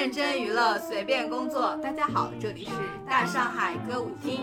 [0.00, 1.76] 认真娱乐，随便工作。
[1.76, 2.70] 大家好，这里是
[3.06, 4.40] 大上海歌舞厅。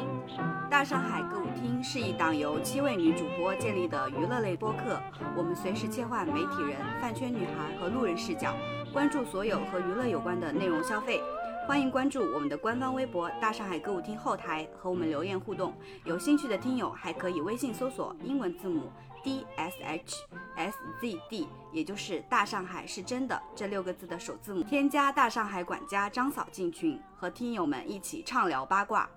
[0.69, 5.01] 大上海歌舞厅是一档由七位女主播建立的娱乐类播客。
[5.35, 8.53] 我们随时切换媒体人、饭圈女孩和路人视角，
[8.93, 11.19] 关注所有和娱乐有关的内容消费。
[11.67, 15.73] 欢迎关注我们的官方微博“大上海歌舞厅”后台，和我们留言互动。
[16.05, 18.91] 有兴趣的听友还可以微信搜索英文字母
[19.23, 20.15] D S H
[20.55, 29.09] S Z D，也就是“大上海是真的”这六个字的首字母，添加大上海管家张嫂进群，和听友们一起畅聊八卦。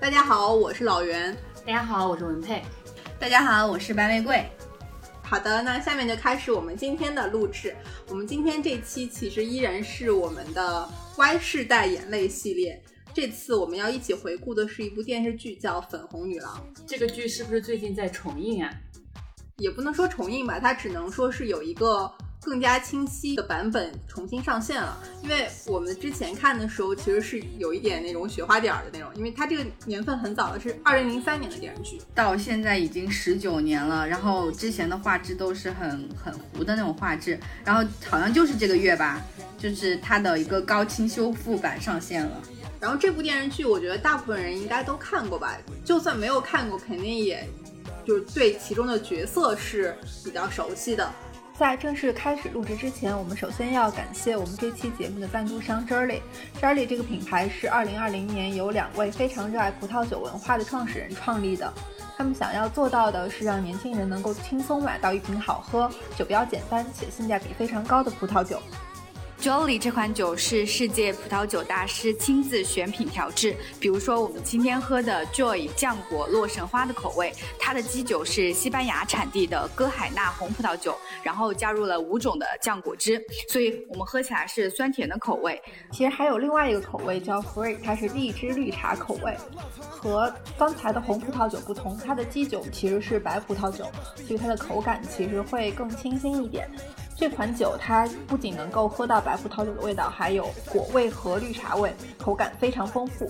[0.00, 1.36] 大家好，我是老袁。
[1.66, 2.62] 大家好，我是文佩。
[3.18, 4.44] 大家好，我是白玫瑰。
[5.22, 7.76] 好的，那下面就开始我们今天的录制。
[8.08, 12.82] 我们今天这期其实依然是我们的 Y 世代眼泪系列。
[13.20, 16.64] 这次我们要一起回顾的是一部电视剧，叫《粉红女郎》。
[16.86, 18.72] 这个剧是不是最近在重映啊？
[19.56, 22.08] 也不能说重映吧，它只能说是有一个。
[22.40, 34.06] 更加清晰的版本重新上线了，因为我们之前看的时候其实是有一点那种雪花点儿的那种，因为它这个年份很早了，是二零零三年的电视剧，到现在已经十九年了。
[34.06, 39.20] 然后之前的画质都是很很糊的那种画质，然后好像就是这个月吧，
[39.58, 42.40] 就是它的一个高清修复版上线了。
[42.80, 47.46] 然后这部电视剧，我觉得大部分人应该都看过吧，就算没有看过，肯定也
[48.06, 51.10] 就是对其中的角色是比较熟悉的。
[51.58, 56.20] 在正式开始录制之前，我们首先要感谢我们这期节目的赞助商 Jolly。
[56.60, 61.74] Jolly 这个品牌是2020年由两位非常热爱葡萄酒文化的创始人创立的。
[62.16, 68.62] 他们想要做到的是让年轻人能够轻松买到一瓶好喝、酒标简单且性价比非常高的葡萄酒。
[69.40, 85.62] Jolly 这款酒是世界葡萄酒大师亲自选品调制，比如说我们今天喝的 Joy 酱果洛神花的口味，它的基酒是西班牙产地的歌海纳红葡萄酒，然后加入了五种的酱果汁，所以我们喝起来是酸甜的口味。
[85.92, 89.36] 其实还有另外一个口味叫 Free，它是荔枝绿茶口味，
[89.88, 93.84] 和刚才的红葡萄酒不同，它的基酒其实是白葡萄酒，
[94.26, 96.68] 所以它的口感其实会更清新一点。
[97.20, 103.28] 这款酒它不仅能够喝到白葡萄酒的味道，还有果味和绿茶味，口感非常丰富。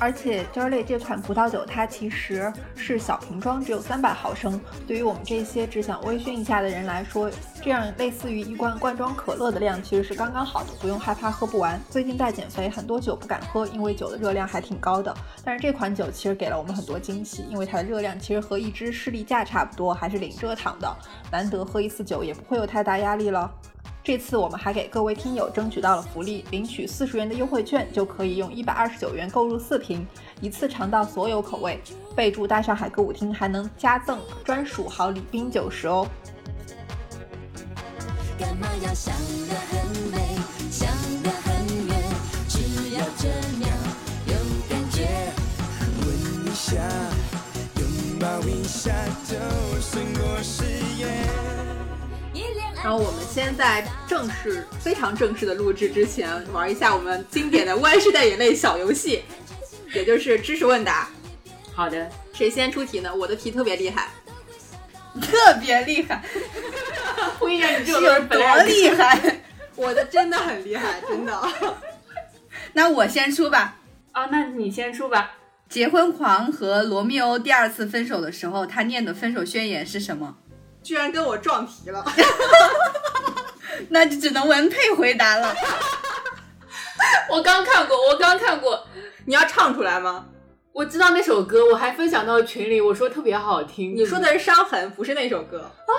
[0.00, 4.60] 而且 j o l y 这款葡萄酒它其实是小瓶装，只有三百毫升。
[4.86, 7.28] 对于我们这些只想微醺一下的人来说，
[7.60, 11.80] 这样类似于一罐罐装可乐的量其实是刚刚好的，不用害怕喝不完。
[11.90, 15.12] 最近在减肥，很多酒不敢喝，因为酒的热量还挺高的。
[15.44, 20.96] 但是这款酒其实给了我们很多惊喜，因为它的热量其实和一支士力架差不多，还是零蔗糖的。
[21.32, 23.52] 难得喝一次酒，也不会有太大压力了。
[24.08, 30.06] 这次我们还给各位听友争取到了福利，领取四十元的优惠券就可以用一百二十九元购入四瓶，
[30.40, 31.78] 一次尝到所有口味。
[32.16, 36.08] 备注大上海歌舞厅还能加赠专属好礼冰九十哦。
[38.38, 39.14] 干嘛要想
[39.46, 40.38] 得很美，
[40.70, 40.88] 想
[41.22, 42.02] 得很远，
[42.48, 43.68] 只要这秒
[44.26, 44.32] 有
[44.70, 45.06] 感觉。
[46.00, 46.80] 吻一下，
[47.76, 48.90] 拥抱一下，
[49.26, 49.36] 就
[49.82, 50.67] 胜过誓。
[52.82, 59.22] 然后我们先在正式、非常正式的录制之前，玩一下我们经典的 万世代眼泪小游戏，
[59.94, 61.08] 也就是知识问答。
[61.74, 63.14] 好的，谁先出题呢？
[63.14, 64.08] 我的题特别厉害，
[65.20, 66.22] 特别厉害。
[67.40, 69.40] 我跟你讲，你这有多厉 害？
[69.76, 71.40] 我的真的很厉害，真的。
[72.72, 73.76] 那我先出吧。
[74.12, 75.32] 啊，那你先出吧。
[75.68, 80.36] 结婚狂和罗密欧第二次分手的时候，他念的分手宣言是什么？
[80.88, 82.02] 居然跟我撞题了，
[83.90, 85.54] 那就只能文佩回答了。
[87.28, 88.86] 我刚看过，我刚看过，
[89.26, 90.24] 你要唱出来吗？
[90.72, 93.94] 我知道那首歌，我还分享到群里，我说特别好听。
[93.94, 95.92] 你说的是伤痕，不是那首歌啊？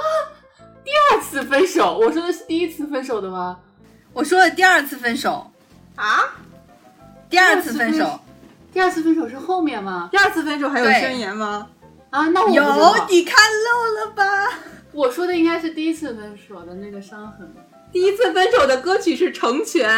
[0.83, 3.59] 第二次分手，我说的是第一次分手的吗？
[4.11, 5.51] 我说的第二次分手
[5.97, 6.33] 啊？
[7.29, 8.19] 第二次分手，
[8.73, 10.09] 第二次分手是后面吗？
[10.11, 11.67] 第二次分手还有宣言吗？
[12.09, 14.50] 啊，那我有你看漏了吧？
[14.91, 17.51] 我说的应该是第一次分手的那个伤痕。
[17.91, 19.89] 第一次分手的歌曲是《成全》，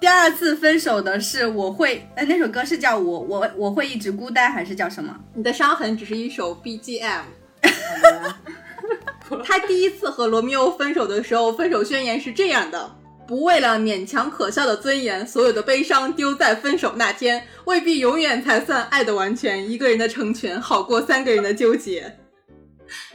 [0.00, 5.14] 第二次分手的是我会，哎，那首歌是叫我我我会一直孤单还是叫什么？
[5.34, 7.22] 你的伤痕只是一首 BGM。
[9.42, 12.96] 他第一次和罗密欧分手的时候，分手宣言是这样的。
[13.26, 19.70] 不为了勉强可笑的尊严，所有的悲伤丢在分手那天，未必永远才算爱的完全。
[19.70, 22.18] 一个人的成全好过三个人的纠结。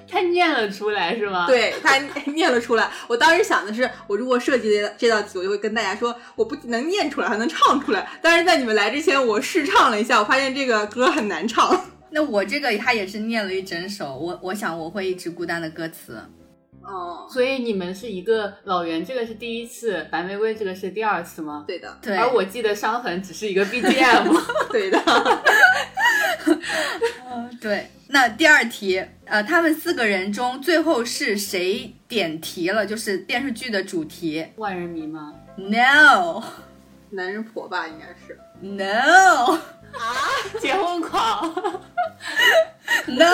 [0.09, 1.45] 他念了出来是吗？
[1.47, 1.97] 对他
[2.33, 2.89] 念了出来。
[3.07, 8.07] 我当时想的是，我如果设计这这道题，我就会跟大家说，我不能念出来，还能唱出来。
[8.21, 11.85] 但是在你们来之前，我试唱了一下，我发现这个歌很难唱。
[12.11, 16.17] 那我这个他也是念了一整首，我我想我会一直孤单的歌词。
[16.81, 21.63] 哦，所以你们是一个老袁，这个是第一次，白玫瑰这个是第二次吗？
[21.67, 24.41] 对的，对，而我记得伤痕只是一个 BGM。
[24.71, 24.99] 对的。
[27.61, 32.83] 对，那第二题，呃，他们四个人中最后是谁点题了？
[32.83, 36.43] 就是电视剧的主题万人迷吗？？No
[37.11, 38.39] 男人婆吧，应该是。
[38.59, 39.59] No 啊
[40.59, 41.47] 结婚狂
[43.05, 43.25] ，No，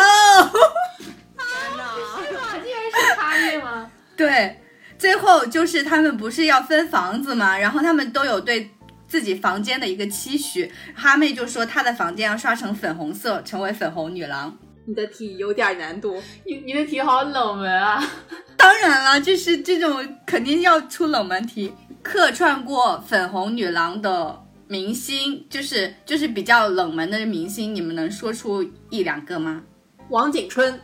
[1.37, 3.89] 这竟然是差异吗？
[4.17, 4.59] 对，
[4.97, 7.57] 最后就是他们不是要分房子吗？
[7.57, 8.69] 然后他们都有对
[9.07, 10.71] 自己房间的一个期许。
[10.93, 14.57] 哈妹就说她的房间要刷成粉红色，成为粉红女郎。
[14.85, 18.01] 你的题有点难度，你你的题好冷门啊！
[18.55, 21.73] 当然了，就是这种肯定要出冷门题。
[22.03, 29.63] 客串过粉红女郎的明星，就是就是比较冷门的明星，你们能说出一两个吗？
[30.09, 30.79] 王景春。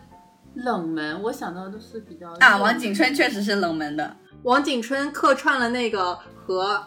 [0.53, 6.83] 冷门，我想到的是比较啊，王景春确实是冷门的，王景春客串了那个和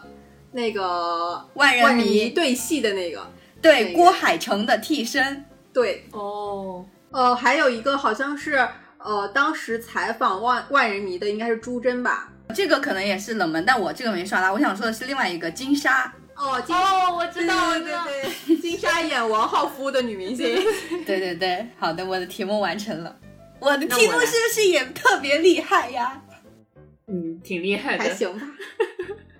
[0.51, 3.25] 那个万人迷迷对戏的那个，
[3.61, 5.43] 对那个郭海城的替身。
[5.73, 6.85] 对，哦，
[7.15, 8.67] 呃，还有一个好像是
[8.97, 12.29] 呃，当时采访万万人迷的应该是朱桢吧？
[12.53, 14.51] 这个可能也是冷门，但我这个没刷到。
[14.51, 17.85] 我想说的是另外一个金莎，哦，金哦，我知道，我对。
[17.85, 20.45] 对对，金莎演王浩夫的女明星。
[21.07, 23.15] 对对对，好的，我的题目完成了。
[23.59, 26.21] 我的题目是不是也特别厉害呀？
[27.07, 28.03] 嗯，挺厉害的。
[28.03, 28.45] 还行吧，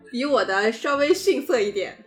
[0.09, 1.97] 比我的稍微逊色一点。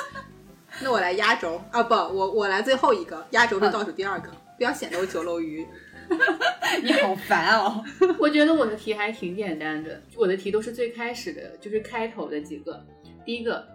[0.82, 5.66] 那我来压轴啊，不，我我来最后一个，压轴是倒数第二个，不要显得我九漏鱼。
[6.84, 7.82] 你好烦哦。
[8.20, 12.84] 我觉得我的题还挺简单的，我的题都是最开始的，就是开头的几个。
[13.24, 13.66] 第一个，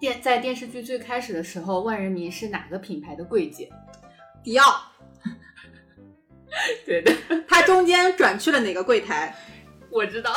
[0.00, 3.68] 电在电视剧最开始的时候，万人迷是哪个品牌的柜姐？
[4.42, 4.90] 迪奥，
[6.86, 7.14] 对的，
[7.46, 9.36] 他中间转去了哪个柜台？
[9.90, 10.34] 我知道。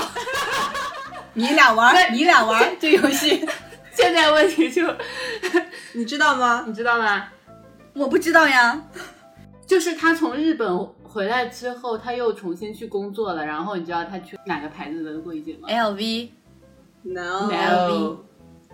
[1.34, 3.48] 你俩玩儿，你俩玩儿这游戏，
[3.96, 4.94] 现在问题就，
[5.94, 6.66] 你知道吗？
[6.68, 7.30] 你知道吗？
[7.94, 8.90] 我不知道呀。
[9.74, 13.44] 就是他从日本回来之后，他又重新去工作了。
[13.44, 16.30] 然后你知道他去哪个牌子的柜姐吗 LV、
[17.02, 18.18] No，？No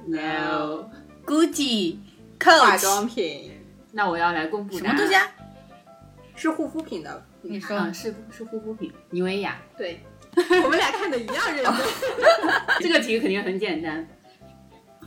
[0.06, 0.90] No。
[1.26, 1.96] Gucci、
[2.44, 3.54] 化妆品
[3.94, 5.26] 那我要来公布什么东西啊？
[6.36, 7.24] 是护肤品的。
[7.44, 9.58] 你说啊，是是护肤品，妮维雅。
[9.78, 10.02] 对，
[10.36, 11.74] 我们俩看的一样认真。
[12.82, 14.06] 这个题肯定很简单。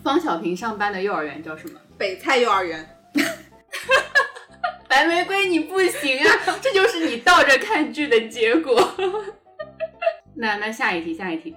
[0.03, 1.79] 方小平上班的幼儿园叫什么？
[1.99, 2.99] 北菜幼儿园，
[4.93, 6.59] 白玫瑰，你不行啊！
[6.61, 8.94] 这就是你倒着看剧的结果。
[10.37, 11.56] 那那下一题，下一题，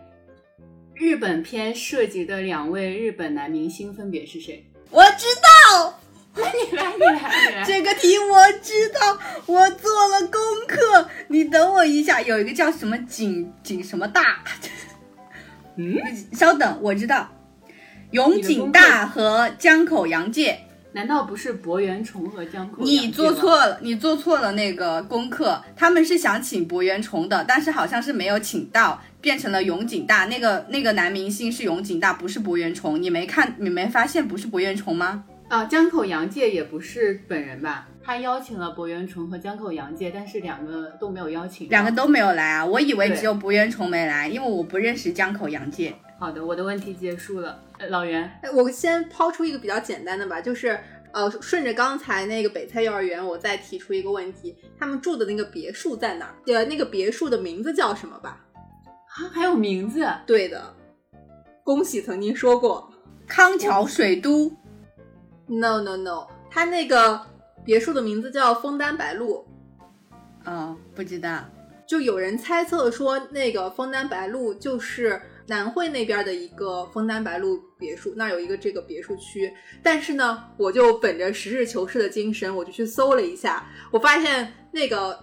[0.94, 4.66] 日本片涉及的两位日本男明星分别是谁？
[4.90, 6.00] 我知道
[6.34, 7.64] 你来，你来，你来。
[7.66, 11.10] 这个题，我知道，我做了功课。
[11.28, 14.46] 你等我一下，有一个叫什么景景什么大，
[15.76, 15.94] 嗯，
[16.32, 17.30] 稍等，我知道，
[18.12, 20.62] 永井大和江口洋介。
[20.96, 22.82] 难道不是博元崇和江口？
[22.82, 25.62] 你做错了，你做错了那个功课。
[25.76, 30.24] 他们是想请博元崇的，但是好像是没有请到，变成了永井大。
[30.28, 33.04] 那个那个男明星是永井大，不是博元崇。
[33.04, 35.26] 你没看，你没发现不是博元崇吗？
[35.50, 37.90] 啊，江口洋介也不是本人吧？
[38.02, 41.68] 他邀请了博元崇和江口洋介，但是两个都没有邀请。
[41.68, 42.66] 两个都没有来啊！
[42.66, 45.94] 我以为只有博元崇没来，因为我不认识江口洋介。
[46.18, 47.60] 好的，我的问题结束了。
[47.78, 50.80] 呃老袁，哎我先抛出一个比较简单的吧，就是
[51.12, 56.36] 呃，顺着刚才那个北蔡幼儿园，我再提出一个问题：他们住的那个别墅在哪儿？
[56.48, 58.46] 呃，那个别墅的名字叫什么吧？
[58.86, 60.06] 啊，还有名字？
[60.26, 60.74] 对的，
[61.64, 62.92] 恭喜曾经说过。
[63.28, 64.52] 康桥水都
[65.48, 67.22] No No No，他那个
[67.64, 69.48] 别墅的名字叫枫丹白露。
[70.46, 71.44] 哦，不知道。
[71.88, 79.54] 就有人猜测说，那个枫丹白露就是南汇那边的一个枫丹白露别墅，那儿有一个这个别墅区。
[79.84, 85.20] 但是呢，我就本着实事求是的精神，我就去搜了一下，我发现那个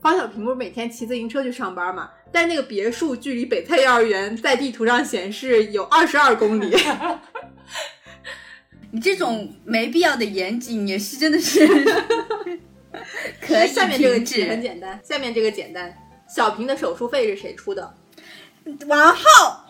[0.00, 6.76] 方小平不是每天骑自行车去上班嘛，但那个别墅距离北菜幼儿园在地图上显示有二十二公里。
[8.90, 11.66] 你这种没必要的严谨也是真的是
[13.40, 14.60] 可以下面这个停题很。
[14.60, 15.96] 简单，下面这个简单，
[16.28, 17.94] 小平的手术费是谁出的？
[18.88, 19.66] 王浩，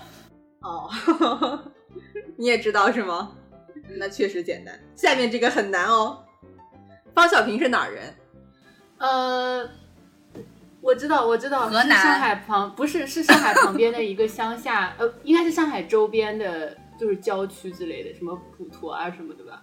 [0.60, 0.90] 哦，
[2.36, 3.32] 你也知道是吗？
[3.98, 4.78] 那确实简单。
[4.94, 6.24] 下面这个很难哦。
[7.14, 8.14] 方小平是哪儿人？
[8.98, 9.68] 呃，
[10.80, 19.62] 我知道，我知道，河南上海旁不是是上海旁边的一个乡下， 呃，应该是上海周边的，就是郊区之类的，什么普陀啊什么的吧。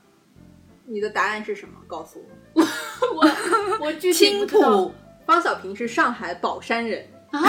[0.86, 1.76] 你的答案是什么？
[1.88, 2.62] 告诉我。
[3.16, 4.94] 我我具体青不知道浦，
[5.26, 7.08] 方小平是上海宝山人。
[7.32, 7.40] 啊，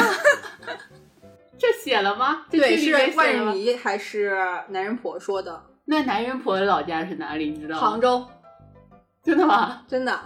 [1.61, 2.47] 这写了吗？
[2.51, 4.35] 这对，是万人迷还是
[4.69, 5.63] 男人婆说的？
[5.85, 7.51] 那男人婆的老家是哪里？
[7.51, 7.81] 你知道吗？
[7.81, 8.27] 杭州，
[9.23, 9.83] 真的吗？
[9.87, 10.19] 真的，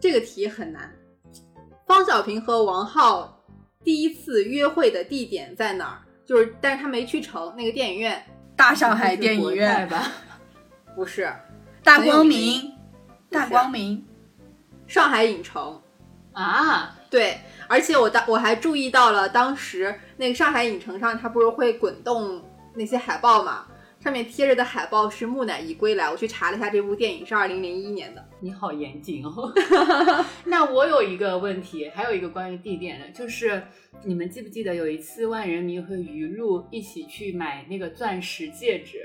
[0.00, 0.94] 这个题很难。
[1.86, 3.42] 方小平和王浩
[3.82, 5.98] 第一次约会的地点在哪儿？
[6.24, 10.12] 就是，但是他没去成那个电影院，大上海电影院，吧？
[10.94, 11.32] 不是
[11.82, 12.72] 大光明，
[13.30, 14.06] 大光明，
[14.86, 15.80] 上海影城。
[16.32, 22.42] 啊，对，而且我当我还注意到了，当时那个上海影城上，它不是会滚动
[22.74, 23.66] 那些海报嘛？
[24.00, 28.24] 上面贴着的海报是《木乃伊归来》，我去查了一下，这部电影是二零零一年的。
[28.38, 29.52] 你好严谨哦。
[30.46, 33.60] 那我有一个问题，还有一个关于地点的，就是
[34.04, 39.00] 你们记不记得有一次万人迷和余露一起去买那个钻石戒指？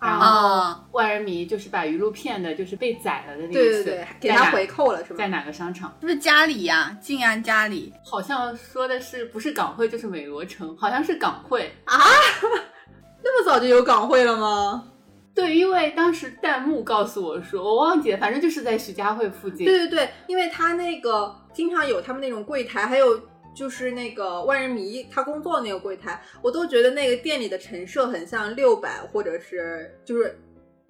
[0.00, 5.16] 然后啊万人迷就是把鱼露骗的，就是被宰了的那一次，对对对，给他回扣了是吧？
[5.18, 5.92] 在哪个商场？
[6.00, 6.96] 是不是家里呀？
[7.00, 11.96] 静安家里，好像说的是不是港汇就是美罗城，好像是港汇啊。
[13.24, 14.84] 那么早就有港汇了吗？
[15.34, 19.66] 对，因为当时弹幕告诉我说，我忘记了，反正就是在徐家汇附近。
[19.66, 23.20] 对对对，因为他那个经常有他们那种柜台，还有
[23.56, 30.38] 就是那个万人迷他工作的那个柜台，我都觉得那个店里的陈设很像六百或者是就是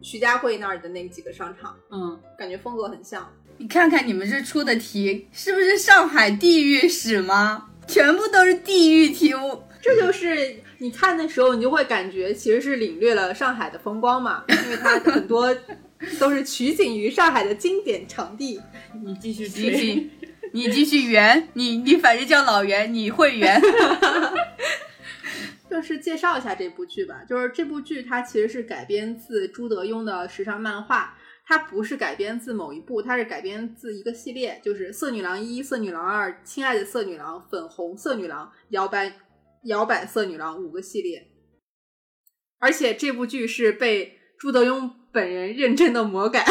[0.03, 3.33] 徐家汇那儿的那几个商场，嗯，感觉风格很像。
[3.59, 7.71] 你看看你们这出的题，是不是上海地狱史吗？
[7.87, 9.63] 全部都是地狱题目。
[9.81, 15.57] 这就是你看的时候，你就会感觉其实是领略了上海的风光嘛，因为它很多
[16.19, 18.61] 都是取景于上海的经典场地。
[19.05, 20.11] 你继续你追。
[20.57, 23.61] 你继续圆，你你反正叫老袁，你会圆。
[25.71, 31.15] 就是介绍一下这部剧吧，就是这部剧它其实是改编自朱德庸的时尚漫画，
[31.47, 39.13] 它不是改编自某一部，它是改编自一个系列，就是《色女郎一》《色女郎二》《亲爱的色女郎》《粉红色女郎》《摇摆
[39.65, 41.23] 摇摆色女郎》五个系列，
[42.59, 46.43] 而且这部剧是被朱德庸本人认真的魔改。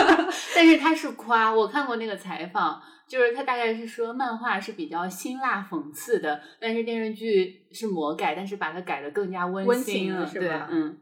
[0.54, 10.96] 但是他是夸，我看过那个采访，就是他大概是说漫画是比较辛辣讽刺的，但是电视剧是魔改，但是把它改的更加温温馨了，是吧，嗯，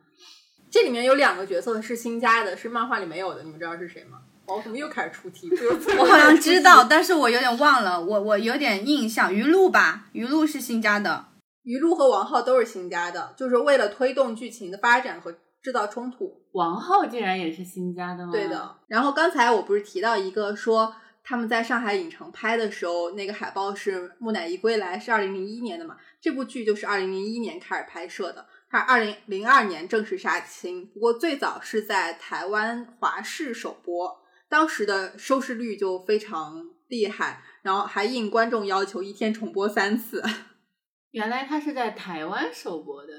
[0.71, 4.21] 这里面有两个角色是新加的，是漫画里没有的，你们知道是谁吗？
[4.49, 5.51] 我怎么又开始出题？
[5.99, 11.27] 我好像知道，但是我有点忘了，我我有点印象，于露吧，于露是新加的。
[11.65, 16.41] 于露和王浩都是新加的，就是为了推动剧情的发展和制造冲突。
[16.53, 18.33] 王浩竟然也是新加的吗？
[18.33, 18.77] 对的。
[18.87, 20.95] 然后刚才我不是提到一个说
[21.29, 25.95] 他们在上海影城拍的时候，那个海报是《木乃伊归来》，是二零零一年的嘛？
[26.23, 30.87] 这部剧就是二零零一年开始拍摄的，它二零零二年正式杀青。
[30.87, 34.19] 不过最早是在台湾华视首播，
[34.49, 40.25] 当时的收视率就非常厉害，然后还应观众要求一天重播三次。
[41.13, 43.13] 原来他是在台湾首播的，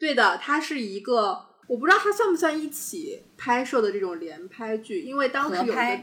[0.00, 6.00] 对的，它是一个，我不知道它算不算一起拍摄的这种连拍剧，因为当时有一个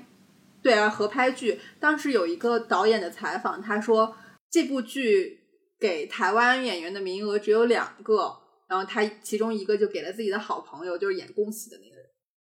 [0.64, 4.16] 对啊合拍剧，当时有一个导演的采访，他说
[4.50, 5.40] 这部剧
[5.80, 8.34] 给台湾演员的名额只有两个，
[8.70, 12.06] 然后他其中一个就给了自己的好朋友，就是演宫喜的那个人。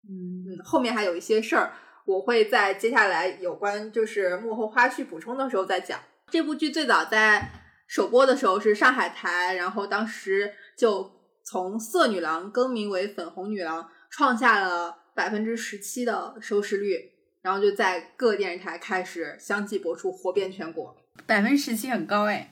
[0.07, 1.73] 嗯，嗯，后面还有一些事儿，
[2.05, 5.99] 我会在接下来有关就是幕后花絮补充的时候再讲。
[6.31, 7.51] 这部剧最早在
[7.87, 11.11] 首播的时候是上海台，然后当时就
[11.43, 17.11] 从色女郎更名为粉红女郎，创下了百分之十七的收视率，
[17.45, 20.97] 然后就在各电视台开始相继播出，火遍全国。
[21.27, 22.51] 百分之十七很高哎，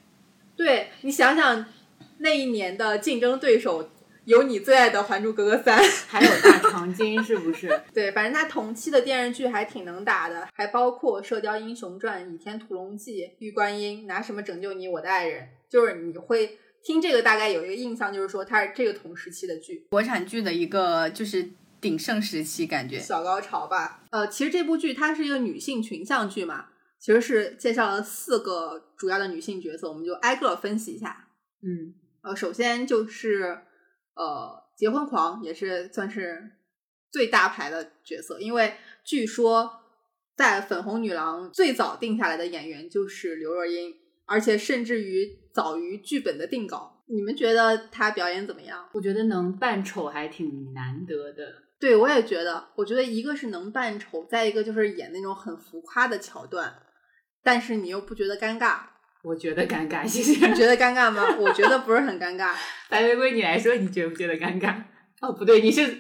[0.56, 1.66] 对你想想，
[2.20, 3.90] 那一年的竞争对手
[4.26, 5.80] 有你最爱的《还珠格格三》。
[6.08, 7.82] 还有大长今是不是？
[7.92, 21.50] 对，反正他同期的电视剧还挺能打的，还包括《射雕英雄传》《倚天屠龙记》《玉观音》，拿什么拯救你，我的爱人，就是你会听这个大概有一个印象，就是说它是这个同时期的剧，国产剧的一个就是
[21.84, 22.98] 鼎盛时期，感觉。
[22.98, 24.06] 小高潮吧。
[24.10, 31.28] 呃，其实这部剧它是一个女性群像剧嘛，其实是介绍了四个主要的女性角色，我们就挨个分析一下。
[31.62, 33.60] 嗯，呃，首先就是
[34.16, 36.52] 呃，结婚狂也是算是
[37.12, 39.70] 最大牌的角色，因为据说
[40.38, 43.94] 在粉红女郎最早定下来的演员就是刘若英，
[44.26, 47.04] 而且甚至于早于剧本的定稿。
[47.06, 48.90] 你们觉得她表演怎么样？
[48.94, 51.62] 我觉得能扮丑还挺难得的。
[51.84, 56.74] 对我也觉得，我觉得一个是能扮丑，再一个就是演那种很浮夸的桥段，
[57.44, 58.78] 但是你又不觉得尴尬。
[59.22, 60.48] 我觉得尴尬，谢谢。
[60.48, 61.22] 你觉得尴尬吗？
[61.38, 62.54] 我觉得不是很尴尬。
[62.88, 64.82] 白玫瑰，你来说，你觉不觉得尴尬？
[65.20, 65.98] 哦，不对，你是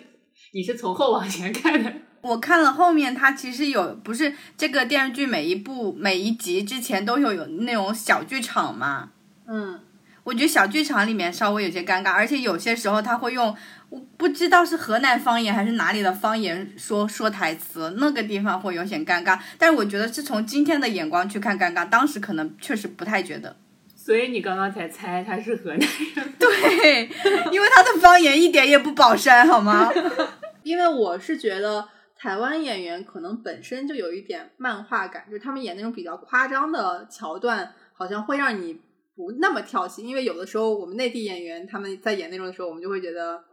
[0.53, 1.93] 你是从后往前看的。
[2.21, 9.11] 我看了后面，它其实有不是这个电视剧每一部每一集之前都有有那种小剧场嘛。
[9.49, 9.81] 嗯，
[10.23, 13.55] 我觉得小剧场里面稍微有些尴尬，而且有些时候他会用
[13.89, 19.37] 我不知道是河南方言还是哪里的方言说说台词，那个地方会有些尴尬。
[19.57, 23.55] 但是我觉得是从今天的眼光去看尴尬，当时可能确实不太觉得。
[23.95, 27.09] 所以你刚刚才猜他是河南人， 对，
[27.51, 29.89] 因为他的方言一点也不保山，好吗？
[30.63, 31.87] 因为我是觉得
[32.17, 38.79] 台湾演员可能本身就有一点漫画感，就是他们演那种比较夸张的桥段，好像会让你
[39.15, 40.03] 不那么跳戏。
[40.03, 43.43] 因为有的时候我们内地演员他们在演那种的时候，我们就会觉得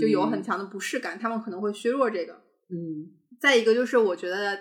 [0.00, 2.32] 就有很强的不适感，他们可能会削弱这个。
[2.70, 4.58] 嗯再一个就是我觉得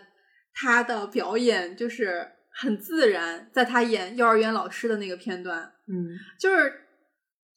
[0.53, 6.73] 他的表演就是很自然，在他演幼儿园老师的那个片段，嗯，就是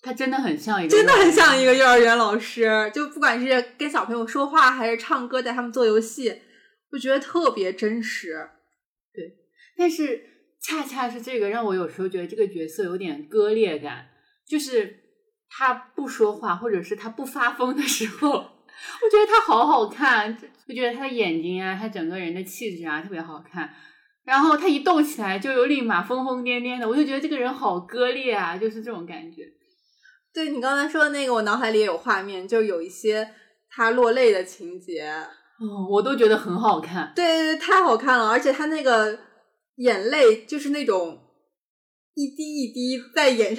[0.02, 6.40] 他真的很像一个，真的很像一个幼儿园老师，就不管是跟小朋友说话，还是唱歌，带他们做游戏，
[6.90, 8.48] 我觉得特别真实。
[9.12, 9.36] 对
[9.76, 10.22] 但是
[10.62, 14.08] 恰恰是这个让我有时候觉得这个角色有点割裂感，
[14.46, 15.00] 就是
[15.48, 20.36] 他不说话或者是他不发疯的时候，我觉得他好好看，
[20.68, 23.70] 就觉得他的眼睛啊，他整个人的气质啊特别好看。
[24.22, 29.44] 然后他一动起来就有立马疯疯癫癫的，我就觉得这个人好割裂啊，就是这种感觉。
[30.32, 33.28] 对你刚才说的那个，我脑海里也有画面，就有一些
[33.70, 35.02] 他落泪的情节。
[35.58, 37.12] 哦，我都觉得很好看。
[37.16, 39.18] 对对对，太好看了，而且他那个
[39.80, 41.18] 眼泪就是那种
[42.14, 43.56] 一滴一滴在眼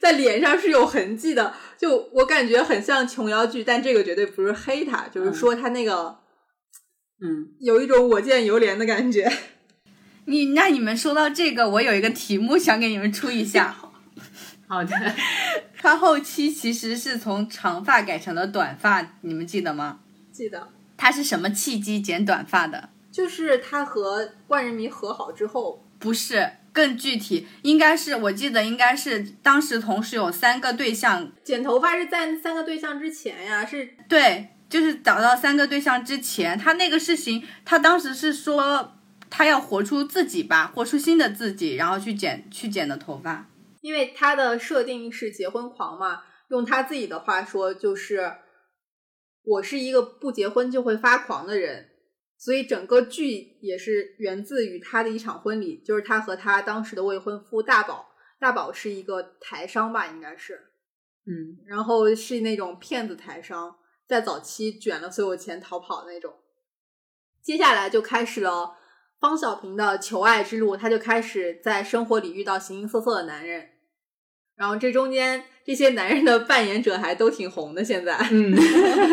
[0.00, 6.18] 在脸上是有痕迹的，就我感觉很像琼瑶剧，但这个绝对不是黑他，就是说他那个
[7.20, 9.30] 嗯，有一种我见犹怜的感觉。
[10.26, 13.76] 你那你们说到这个，我有一个题目想给你们出一下。
[14.68, 14.90] 好的。
[15.78, 20.00] 他后期其实是从长发改成了短发，你们记得吗？
[20.32, 22.90] 记得，他是什么契机剪短发的？
[23.16, 38.92] 就是他和万人迷和好之后，不是，更具体，应该是我记得应该是当时同时有三个对象，剪头发是在三个对象之前呀，是对，就是找到三个对象之前，他那个事情，他当时是说
[39.30, 43.48] 他要活出自己吧，活出新的自己，然后去剪去剪的头发。
[43.80, 48.34] 因为他的设定是结婚狂嘛，用他自己的话说就是，
[49.42, 51.88] 我是一个不结婚就会发狂的人，
[52.46, 58.06] 所以整个剧也是源自于他的一场婚礼，就是他和他当时的未婚夫大宝，
[58.38, 60.54] 大宝是一个台商吧，应该是，
[61.26, 63.74] 嗯，然后是那种骗子台商，
[64.06, 66.34] 在早期卷了所有钱逃跑的那种。
[67.42, 68.76] 接下来就开始了
[69.18, 73.70] 方小平的求爱之路，他就开始在生活里遇到形形色色的男人，
[74.54, 77.82] 然后这中间这些男人的扮演者还都挺红的。
[77.82, 78.54] 现在，嗯，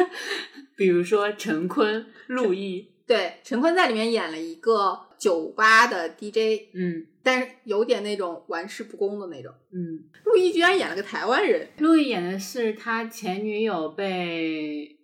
[0.78, 9.54] 比如说陈坤、陆毅，对陈坤在里面演了一个酒吧的 DJ，嗯但是有点那种玩世不恭的那种。
[9.72, 14.98] 嗯，陆毅居然演了个台湾人，陆毅演的是他前女友被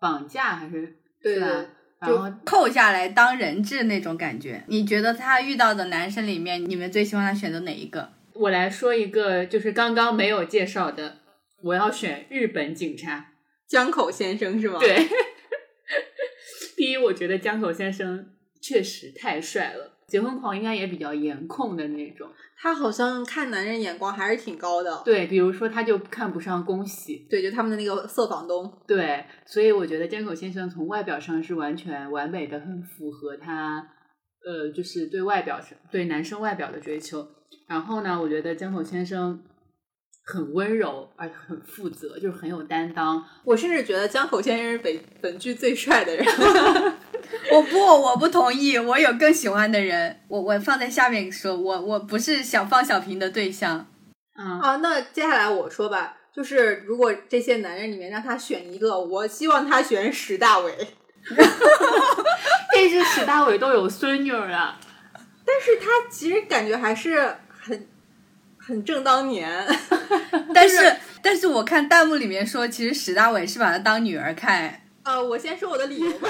[0.00, 4.62] 绑架还是对是吧对就然后扣下来当人质那种感觉。
[4.66, 8.10] 你觉得他遇到的男生里面，你们最希望他选择哪一个？
[8.34, 11.18] 我来说一个，就是刚刚没有介绍的，
[11.62, 13.32] 我要选日本警察。
[13.66, 15.08] 江口先生是吗？，对，
[16.84, 18.26] 第一，我觉得江口先生
[18.60, 22.28] 确实太帅了，结婚狂应该也比较颜控的那种。
[22.58, 25.00] 他好像看男人眼光还是挺高的。
[25.02, 28.70] 对，比如说他就看不上恭喜，对，就他们的那个色房东。
[28.86, 33.88] 对，所以我觉得江口先生从外表上是完全完美的，很符合他，
[34.44, 37.26] 呃，就是对外表上对男生外表的追求。
[37.66, 39.42] 然后呢，我觉得江口先生
[40.24, 43.22] 很温柔，而且很负责，就是很有担当。
[43.44, 46.24] 我甚至觉得江口先生是本本剧最帅的人。
[47.52, 53.86] 我不，我不同意，我有更喜欢的人，我我放在下面说，我我不是想放小平的对象。
[54.38, 60.74] 嗯，啊，那接下来我说吧，就是如果这些男人里面让他选一个，我希望他选史大伟。
[62.74, 64.78] 但是史大伟都有孙女儿了。
[65.46, 67.86] 但是他其实感觉还是很
[68.66, 69.66] 很正当年。
[70.54, 74.80] 但是但是我看弹幕里面说，其实史大伟是把他当女儿看。
[75.04, 76.28] 呃，我先说我的理由吧。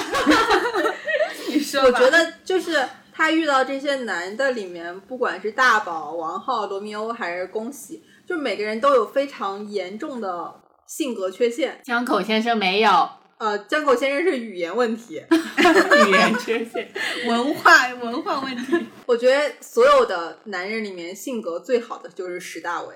[1.49, 10.55] 你说吧，我觉得就是他遇到这些男的里面，不管是大宝、王浩、罗密欧还是恭喜，就每个人都有非常严重的
[10.87, 11.81] 性格缺陷。
[11.85, 15.23] 江口先生没有呃，江口先生是语言问题。
[16.07, 16.90] 语言缺陷。
[17.27, 18.87] 文化文化问题。
[19.07, 22.94] 我觉得所有的男人里面性格最好的就是石大伟，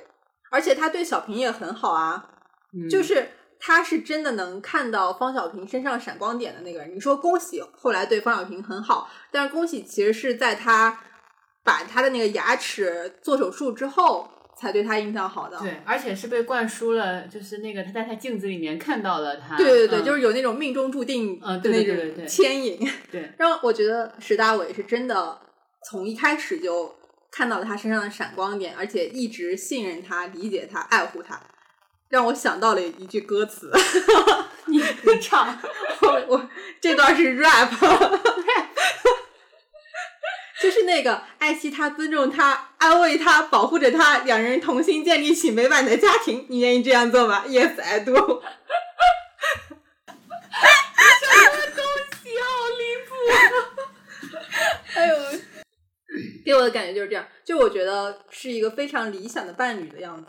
[0.51, 2.31] 而且他对小平也很好啊，
[2.73, 6.95] 嗯就是他是真的能看到方小平身上闪光点的那个人。
[6.95, 11.01] 你说恭喜后来对方小平很好，但是恭喜其实是在他
[11.65, 15.59] 把他的那个牙齿做手术之后，才对他印象好的。
[15.61, 19.57] 对，而且是被灌输了，就是那个他在他镜子里面看到了他。
[19.57, 22.79] 对对对，嗯就是有那种命中注定嗯对对对对对种牵引。
[23.11, 25.41] 对， 让我觉得石大伟是真的
[25.89, 26.95] 从一开始就
[27.31, 31.41] 看到了他身上的闪光点，而且一直信任他、理解他、爱护他，
[32.09, 33.71] 让我想到了一句歌词。
[34.67, 35.57] 你你唱，
[36.03, 36.49] 我我
[36.81, 37.71] 这段是 rap，
[40.61, 46.47] 就是那个爱惜他、尊重他、安慰他、保护着他，两人同心建立起美满的家庭。
[46.49, 47.45] 你愿意这样做吗？
[47.49, 48.15] Yes, I do。
[48.15, 48.41] 什么
[51.77, 51.85] 东
[52.23, 52.47] 西，好
[52.79, 53.11] 离谱
[54.95, 55.15] 哎呦，
[56.45, 60.27] 给我的感觉就是这样，就我觉得是一个非常理想的伴侣的样子。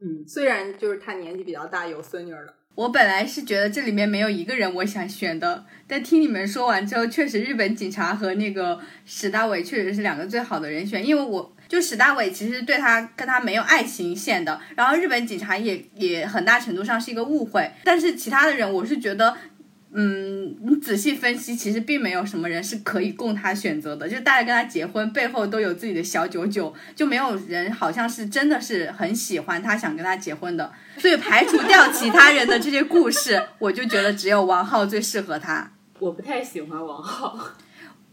[0.00, 2.54] 嗯，虽然就是他年纪比较大，有孙女儿了。
[2.74, 19.36] 我本来是觉得这里面没有一个人我想选的，但听你们说完之后，确实日本警察和那个史大伟确实是两个最好的人选，因为我就史大伟其实对他跟他没有爱情线的，然后日本警察也也很大程度上是一个误会，但是其他的人我是觉得。
[19.98, 30.70] 嗯，你仔细分析，其实并没有什么人是可以供他选择的，就大家跟他结婚背后都有自己的小九九，就没有人好像是真的是很喜欢他，想跟他结婚的。
[30.98, 35.72] 所以排除掉其他人的这些故事，我就觉得只有王浩最适合他。
[35.98, 37.52] 我不太喜欢王浩。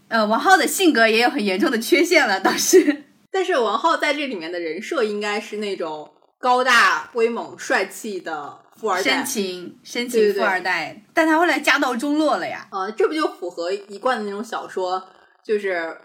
[0.07, 3.03] 呃，王浩的性格也有很严重的缺陷了，倒是。
[3.33, 9.25] 但是王浩在这里面的人设应该是那种高大威猛、帅气的富二代深。
[9.25, 12.67] 情深情富二代，但他后来家道中落了呀。
[12.71, 15.03] 呃，这不就符合一贯的那种小说，
[15.43, 15.97] 就是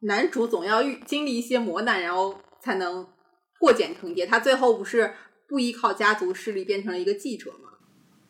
[0.00, 3.06] 男主总要遇经历一些磨难，然后才能
[3.60, 4.24] 破茧成蝶。
[4.24, 5.12] 他最后不是
[5.46, 7.70] 不依靠家族势力变成了一个记者吗？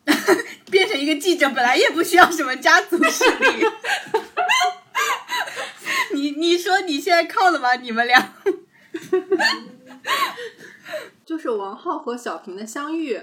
[0.73, 3.64] 变成一个记者本来也不需要什么家族势力。
[6.14, 7.74] 你你说你现在靠了吗？
[7.74, 8.35] 你们俩？
[11.27, 13.20] 就是王浩和小平的相遇，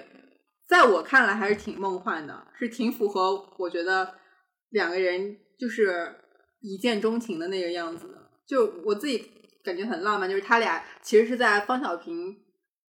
[0.67, 4.15] 在我看来还是挺梦幻的，是挺符合我觉得
[4.69, 6.15] 两个人就是
[6.61, 8.29] 一见钟情的那个样子的。
[8.47, 9.31] 就我自己
[9.63, 12.35] 感觉很浪漫，就是他俩其实是在方小平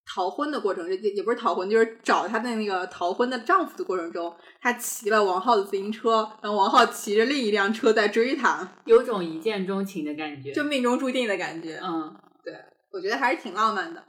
[0.05, 10.53] 逃婚的过程，也也不是逃婚，就是找她的那个逃婚的丈夫的过程中，她骑了王浩的自行车，然后王浩骑着另一辆车在追她，有种一见钟情的感觉。
[10.53, 11.79] 就命中注定的感觉。
[11.83, 12.53] 嗯，对
[12.93, 14.05] 我觉得还是挺浪漫的。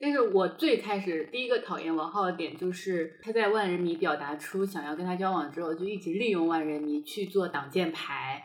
[0.00, 8.42] 但是我最开始第一个讨厌王浩的点就是他在万人迷表达出想要跟他交往之后，就一直利用万人迷去做挡箭牌，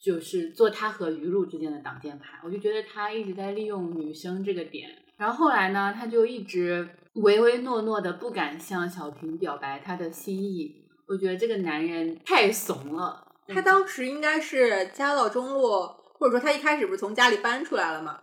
[0.00, 2.38] 就是做他和于露之间的挡箭牌。
[2.44, 4.90] 我就觉得他一直在利用女生这个点。
[5.22, 10.84] 然后后来呢，他就一直唯唯诺诺的不敢向小平表白他的心意。
[11.06, 13.24] 我觉得这个男人太怂了。
[13.46, 15.86] 他当时应该是家道中落，
[16.18, 18.20] 或者说他一开始不是从家里搬出来了嘛？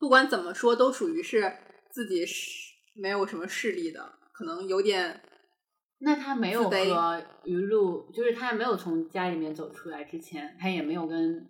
[0.00, 1.52] 不管怎么说，都属于是
[1.92, 5.20] 自己是没有什么势力的，可能有点
[6.00, 11.48] 那他没有和于露，就是他没有从家里面走出来之前，他也没有跟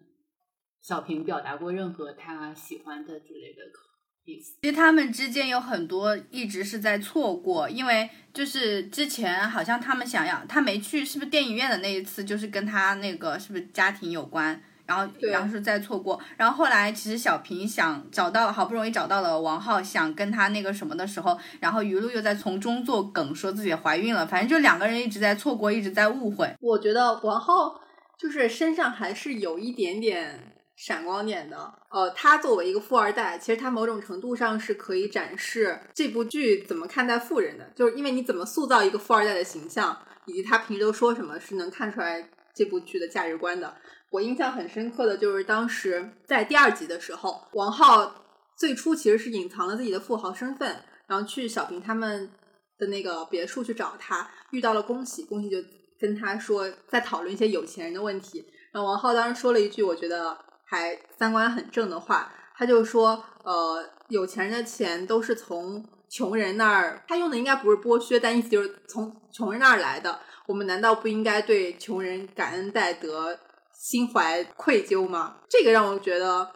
[0.83, 3.86] 小平表达过任何他喜欢的之类的意思。
[4.27, 14.61] 其实他们之间有很多一直是在错过，因为就是之前好像他们想要他没去，是不是电影院的那一次就是跟他那个是不是家庭有关？
[14.85, 26.55] 然后，对然后是再错过，然后后来其实小平想找到，好不容易找到了王浩，想跟他那个什么的时候，然后于露又在从中作梗，说自己怀孕了，反正就两个人一直在错过，一直在误会。
[26.61, 27.81] 我觉得王浩
[28.17, 31.57] 就是身上还是有一点点闪光点的。
[31.91, 43.75] 呃，他作为一个富二代，其实他某种程度上是可以展示这部剧怎么看待富人的，就是因为你怎么塑造一个富二代的形象，以及他平时都说什么，是能看出来这部剧的价值观的。
[44.11, 48.25] 我印象很深刻的就是当时在第二集的时候，王浩
[48.57, 52.31] 最初其实是隐藏了自己的富豪身份，然后去小平他们
[52.79, 55.57] 的那个别墅去找他，遇到了恭喜，恭喜就
[55.99, 73.39] 跟他说在讨论一些有钱人的问题，然后王浩当时说了一句我觉得还三观很正的话，他就说呃有钱人的钱都是从穷人那儿，他用的应该不是剥削，但意思就是从穷人那儿来的，我们难道不应该对穷人感恩戴德？
[73.79, 75.37] 心怀愧疚吗？
[75.51, 76.51] 这个让我觉得，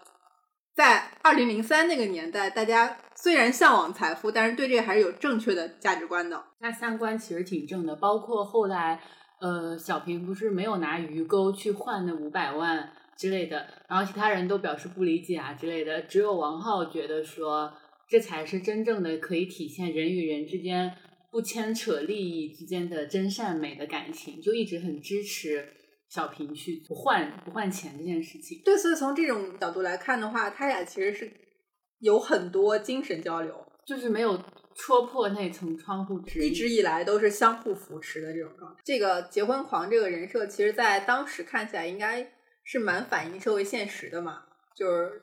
[0.74, 6.42] 在二零零三那个年代，大家虽然向往财富，但是对这个还是有正确的价值观的。
[6.60, 8.98] 那三观其实挺正的，包括后来，
[9.38, 17.70] 呃，小平不是没有拿鱼钩去换那五百万之类的，然后其他人都表示不理解啊之类的，只有王浩觉得说
[18.08, 20.90] 这才是真正的可以体现人与人之间
[21.30, 25.74] 不牵扯利益之间的真善美的感情，就一直很支持。
[26.08, 31.30] 小平去不换不换钱这件事情，对，所以从这种角度来看的话，他俩其实是
[32.00, 33.54] 有很多精神交流，
[33.86, 34.36] 就是没有
[34.74, 38.80] 戳破那层窗户纸，一直以来都是相互扶持的这种状态。
[38.84, 42.28] 这个结婚狂这个人设，其实在当时看起来应该
[42.72, 44.44] 是蛮反映社会现实的嘛，
[44.76, 45.20] 就是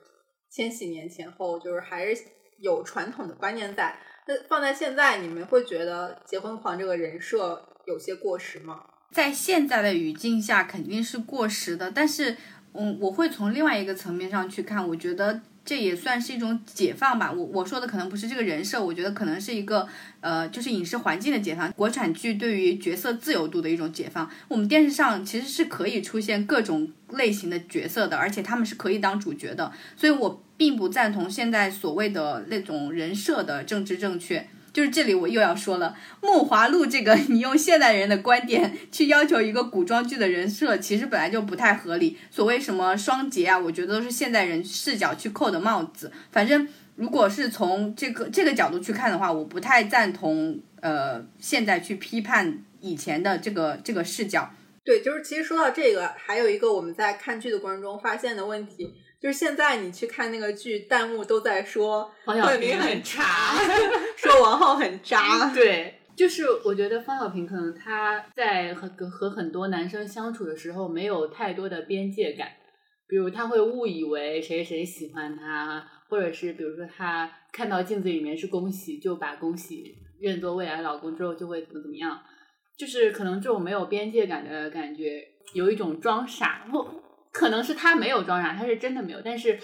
[0.50, 2.22] 千禧年前后，就是还是
[2.58, 3.98] 有传统的观念在。
[4.26, 8.84] 那放在现在，你们会觉得结婚狂这个人设有些过时吗？
[9.12, 11.90] 在现在的语境下，肯定是过时的。
[11.90, 12.36] 但是，
[12.74, 17.30] 嗯，我会从另外一个层面上去看，我觉得这也算是一种解放吧。
[17.30, 19.86] 我我说的可能不是这个人设，我觉得可能是一个
[20.22, 24.30] 呃，就是影视环境的解放，国产剧对于角色自由度的一种解放。
[24.48, 29.70] 我们电视上其实是可以出现各种类型的角色的，而且他们是可以当主角的。
[29.94, 34.48] 所以我并不赞同现在所谓的那种人设的政治正确。
[34.72, 42.16] 就是这里，我又要说了，《梦华录》这个， 你用现代人的观点去要求一个古装剧的人设，其实本来就不太合理。
[42.30, 46.12] 所谓什么双节啊，我觉得都是现代人视角去扣的帽子。
[46.30, 50.60] 反正如果是从这个这个角度去看的话，我不太赞同。
[50.80, 54.48] 呃，现在去批判以前的这个这个视角。
[54.84, 58.94] 对，就是其实说到这个，还有一个我们在看剧的过程中发现的问题。
[59.20, 63.22] 就是现在你去看那个剧，弹幕都在说方小平很渣，
[64.16, 65.50] 说王浩很渣。
[65.52, 72.48] 对，就是我觉得方小平可能他在和和很多男生相处的时候没有太多的边界感，
[73.08, 82.20] 比如他会误以为谁谁喜欢他，或者是比如说他看到镜子里面是恭喜，就把恭喜认作未来老公之后就会怎么怎么样，
[82.78, 86.86] 就是可能这种没有边界感的感觉，有一种装傻不。
[87.38, 89.20] 可能是他没有装傻，他是真的没有。
[89.24, 89.56] 但是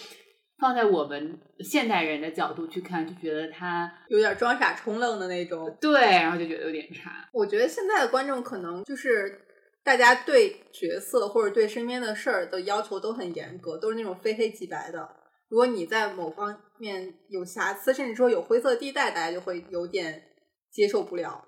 [0.58, 5.76] 放在我们现代人的角度去看，就觉得他有点装傻充愣的那种。
[5.80, 7.28] 对，然后就觉得有点差。
[7.32, 9.40] 我觉得现在的观众可能就是
[9.82, 15.08] 大家对角色或者对身边的事儿的要求都很严格，都是那种非黑即白的。
[15.48, 20.22] 如果你在某方面有瑕疵，甚至说有灰色地带，大家就会有点
[20.70, 21.44] 接受不了。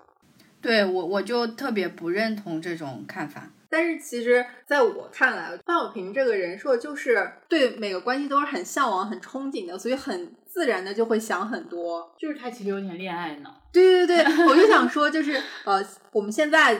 [0.61, 3.53] 对我，我就特别不认同这种看法。
[3.69, 12.13] 但是其实，在我看来，范小平这个人设就是对每个关系都是很向往、很憧憬的，所以很自然的就会想很多。
[12.17, 13.61] 就是他其实有点恋爱脑。
[13.73, 16.73] 对对对，我就想 说，就是呃，我们现在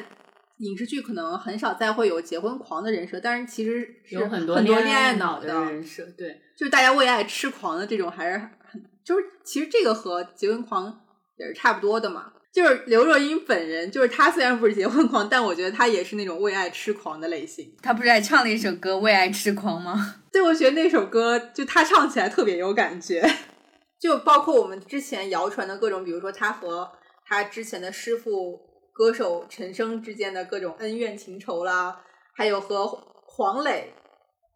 [0.57, 6.03] 影视剧可能很少再会有结婚狂的人设，但是其实有很多很多恋爱脑的人设。
[6.17, 11.01] 对，就是大家为爱痴狂的这种，还是很就是其实这个和结婚狂
[11.37, 12.31] 也是差不多的嘛。
[12.57, 17.71] 就是刘若英本人，就是她虽然不是结婚狂，但我觉得她也是那种为爱痴狂的类型。
[17.83, 20.15] 她不是还唱了一首歌《为爱痴狂》吗？
[20.33, 23.23] 对，我觉得那首歌就她唱起来特别有感觉。
[24.01, 26.89] 就包括我们之前谣传的各种，比如说她和
[27.27, 28.59] 她之前的师傅
[28.91, 32.01] 歌手陈升之间的各种恩怨情仇啦，
[32.35, 32.87] 还有和
[33.27, 33.93] 黄磊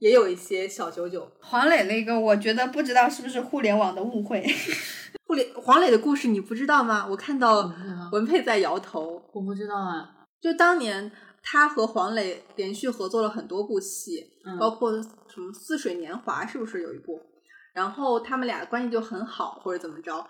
[0.02, 1.32] 也有一些小九九。
[1.40, 4.44] 黄磊那个，我觉得不知道是不是互联网的误会。
[5.28, 7.06] 互联黄磊的故事你不知道吗？
[7.08, 7.72] 我看到
[8.12, 10.10] 文佩在摇头，我不知道啊。
[10.42, 11.12] 就当年
[11.44, 14.28] 他和黄磊连续合作了很多部戏，
[14.60, 17.22] 包括什么《似水年华》是不是有一部？
[17.76, 20.26] 然后他们俩关系就很好，或者怎么着？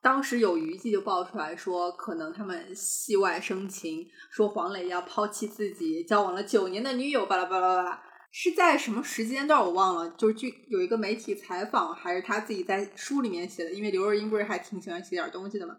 [0.00, 8.02] 当时有娱记就爆出来说，可能他们戏外生情，说黄磊要抛弃自己交往了九年的女友，巴拉巴拉巴拉。
[8.34, 13.70] 是在什么时间段我忘了，就是据有一个媒体采访，还是他自己在书里面写的。
[13.70, 15.76] 因为刘若英不是还挺喜欢写点东西的嘛，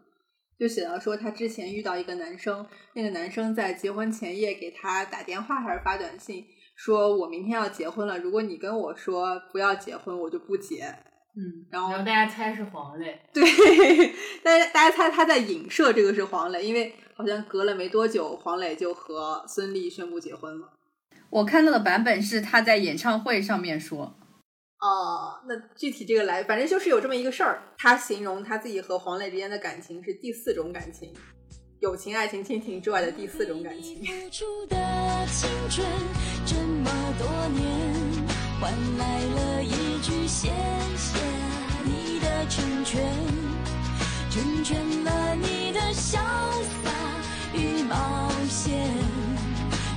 [0.60, 10.84] 就写到说他之前遇到一个男生，那个男生在结婚前夜给他打电话还是发短信，说我明天要结婚了，如果你跟我说不要结婚，我就不结。
[11.36, 13.44] 嗯，然后大家猜是黄磊，对，
[14.44, 20.70] 大家大家猜他在影射这个是黄磊，因为好像隔了没多久，黄磊就和孙俪宣布结婚了。
[21.34, 24.16] 我看到的版本是他在演唱会上面说，
[24.80, 27.64] 哦，那具体这个来，反正就是有这么一个事儿。
[27.76, 31.12] 他形容他自己和黄磊之间的感情是第四种感情，
[31.80, 34.00] 友情、爱情、亲情之外的第四种感情。
[36.46, 37.66] 这么多年，
[38.62, 40.50] 换来了一句谢
[40.96, 41.18] 谢
[41.84, 43.02] 你的成全，
[44.30, 46.20] 成全了你的潇
[46.84, 46.92] 洒
[47.56, 49.13] 与冒险。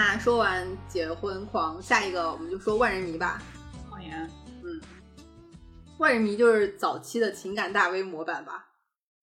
[0.00, 3.42] 那说完结婚狂，下一个我们就说万人迷吧。
[3.90, 4.28] 好呀，
[4.62, 4.80] 嗯，
[5.98, 8.66] 万人迷就是早期的情感大 V 模板吧。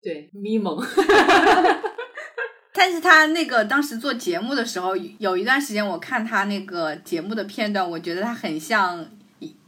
[0.04, 0.78] 对，咪蒙。
[2.76, 9.08] 但是他那个当时做节目的时候，有一段时间我看他那个节目的片段，我觉得他很像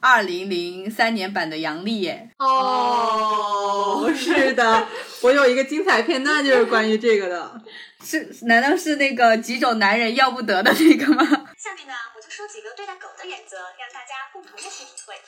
[0.01, 2.29] 二零零三年版的杨笠耶。
[2.39, 4.85] 哦，是的，
[5.23, 7.61] 我有一个精彩片段就是关于这个的，
[8.07, 11.25] 是难道是那个几种男人要不得的那个吗？
[11.57, 15.21] 下面呢，我就说几个对待狗的原则，让大家共同的去体会。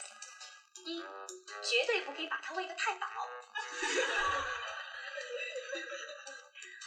[0.86, 1.04] 一，
[1.62, 3.06] 绝对不可以把它喂得太饱。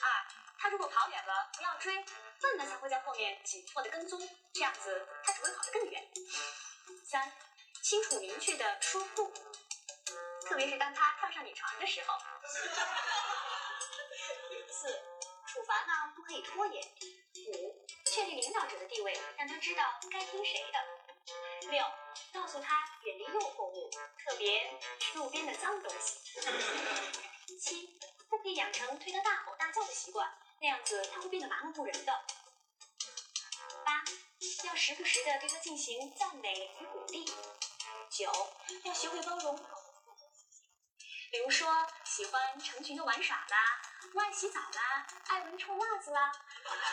[0.01, 0.09] 二，
[0.59, 1.93] 它如果跑远了，不要追，
[2.41, 4.19] 笨的才会在后面紧迫的跟踪，
[4.55, 6.03] 这样子它只会跑得更远。
[7.05, 7.31] 三，
[7.83, 9.31] 清楚明确的说不，
[10.49, 12.15] 特别是当它跳上你床的时候。
[14.71, 14.89] 四，
[15.53, 16.83] 处罚呢不可以拖延。
[16.83, 21.69] 五，确定领导者的地位，让他知道该听谁的。
[21.71, 21.85] 六，
[22.33, 26.21] 告诉他远离诱惑物，特别是路边的脏东西。
[27.61, 32.25] 七，不可以养成对他大吼大叫的习惯，那样子他会变得麻木不仁的。
[33.85, 34.03] 八，
[34.65, 37.27] 要时不时的对他进行赞美与鼓励。
[38.11, 38.33] 九，
[38.85, 39.55] 要学会包容
[41.31, 46.33] 比如说喜欢成群的玩耍啦，不爱洗澡啦，爱闻臭袜子啦。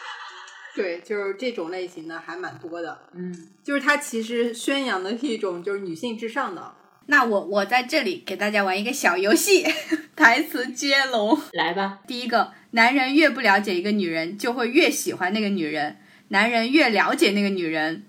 [0.76, 3.10] 对，就是这种类型的还蛮多的。
[3.14, 6.76] 嗯，就是它其实宣扬的是一种就是女性至上的。
[7.08, 9.66] 那我我在这里给大家玩一个小游戏，
[10.16, 11.38] 台词接龙。
[11.54, 12.02] 来吧。
[12.08, 15.96] 第一个，男人越不了解一个女人，就会越喜欢那个女人；
[16.28, 18.06] 男人越了解那个女人，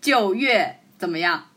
[0.00, 1.52] 就越怎么样？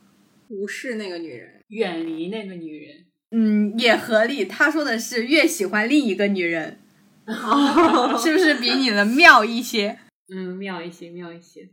[0.49, 3.05] 无视那个女人，远离那个女人。
[3.31, 4.45] 嗯，也合理。
[4.45, 6.79] 他说的是越喜欢另一个女人，
[8.21, 9.99] 是不是比你的妙一些？
[10.33, 11.69] 嗯，妙一些，妙一些。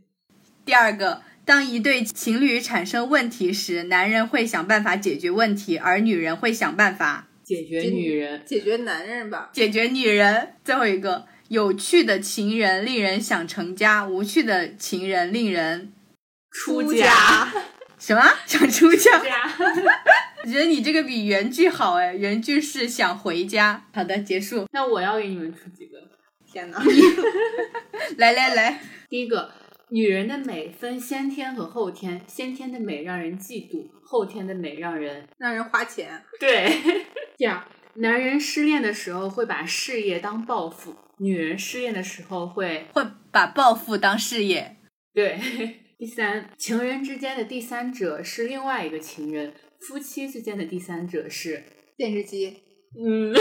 [0.65, 10.53] 第二个，当一对情侣产生问题时，男人会想办法解决问题，而女人会想办法解决女人，解决男人吧，解决女人。
[10.63, 15.91] 最后一个，有趣的情人令人想成家，无趣的情人令人
[16.51, 17.51] 出家。
[17.97, 18.21] 什么？
[18.45, 19.19] 想出家？
[19.19, 19.49] 家。
[20.43, 23.85] 我 觉得你这个比原句好哎，原句是想回家。
[23.93, 24.65] 好的，结束。
[24.71, 25.97] 那我要给你们出几个。
[26.51, 26.81] 天哪！
[28.17, 29.51] 来来来，第一个，
[29.89, 36.23] 女人的美分先天和后天，先天的美让人嫉妒，后天的美让人让人花钱。
[36.39, 36.67] 对。
[37.37, 37.63] 第二，
[37.95, 44.77] 男人失恋的时候会把事业当报复，女人失恋的时候会会把报复当事业。
[45.13, 45.39] 对。
[45.99, 49.53] 第三，情人之间的第三者是另外一个情人，
[49.87, 51.63] 夫妻之间的第三者是
[51.97, 52.57] 电视机。
[52.99, 53.33] 嗯，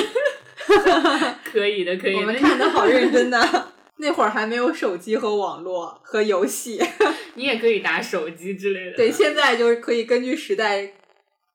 [1.45, 2.19] 可以的，可以的。
[2.19, 6.81] 我们看的好认真的，那会儿还没有手机和网络和游戏，
[7.35, 8.97] 你也可以打手机之类的。
[8.97, 10.93] 对，现在就是可以根据时代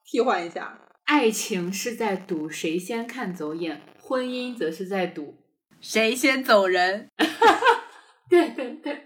[0.05, 0.79] 替换一下。
[1.05, 5.35] 爱情是在赌谁先看走眼，婚姻则是在赌
[5.81, 7.09] 谁先走人。
[8.29, 9.02] 对对对。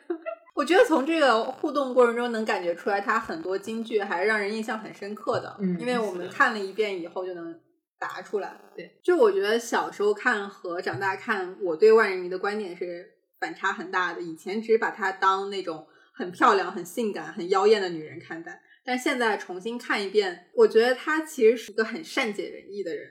[0.58, 5.56] 我觉得从这个互动过程中能感觉出来，他很多金句还是让人印象很深刻的。
[5.60, 7.58] 嗯，因为我们看了一遍以后就能
[8.00, 8.60] 答出来。
[8.76, 13.08] 对，就我觉得小时候看和长大看，我对万人迷的观点是
[13.40, 14.22] 反差很大的。
[14.22, 23.08] 以前只把她当那种很漂亮、很性感、很妖艳的女人看待，但现在重新看一遍，我觉得她其实是一个很善解人意的人，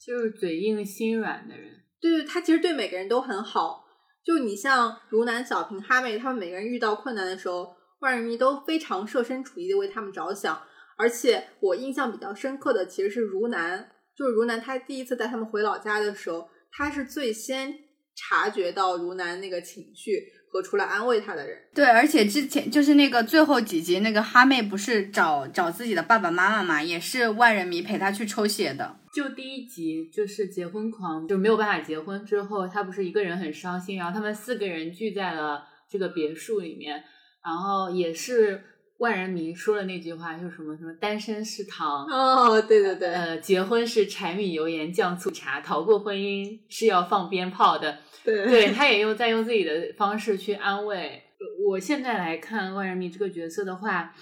[0.00, 1.82] 就是嘴硬心软的人。
[2.00, 3.84] 对对，她其实对每个人都很好。
[4.28, 10.60] 就你像如南、小平、哈妹，他们每个人遇到困难的时候，万人迷都非常设身处地的为他们着想。
[10.98, 17.74] 而且我印象比较深刻的其实是如南，就是如南，他第一次带他们回老家的时候，他是最先
[18.18, 21.56] 察觉到如南那个情绪和出来安慰他的人。
[21.72, 28.98] 对，而且之前就是那个最后几集，那个哈妹不是找找自己的爸爸妈妈嘛，也是万人迷陪她去抽血的。
[29.14, 37.02] 就第一集就是结婚狂，就没有办法结婚之后，她不是一个人很伤心，然后他们四个人聚在了这个别墅里面，
[37.44, 38.62] 然后也是
[38.98, 51.22] 万人迷说了那句话，就是什么什么单身是糖哦，对对对，呃，结婚是柴米油盐酱醋茶，逃过婚姻是要放鞭炮的，对，对，他也用在用自己的方式去安慰。
[51.68, 54.14] 我现在来看万人迷这个角色的话，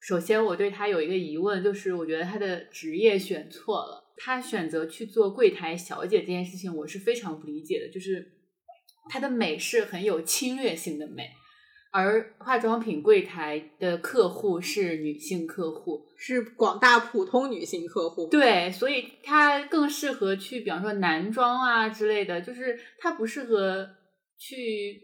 [0.00, 4.06] 首先我对他有一个疑问，就是我觉得他的职业选错了。
[4.22, 7.90] 她选择去做柜台小姐这件事情，我是非常不理解的。
[7.90, 8.22] 就是
[9.08, 11.30] 她的美是很有侵略性的美，
[11.92, 18.28] 而化妆品柜台的客户是女性客户，是广大普通女性客户。
[18.28, 23.88] 对，所以它更适合去，比方说男装啊之类的，就是它不适合
[24.38, 25.02] 去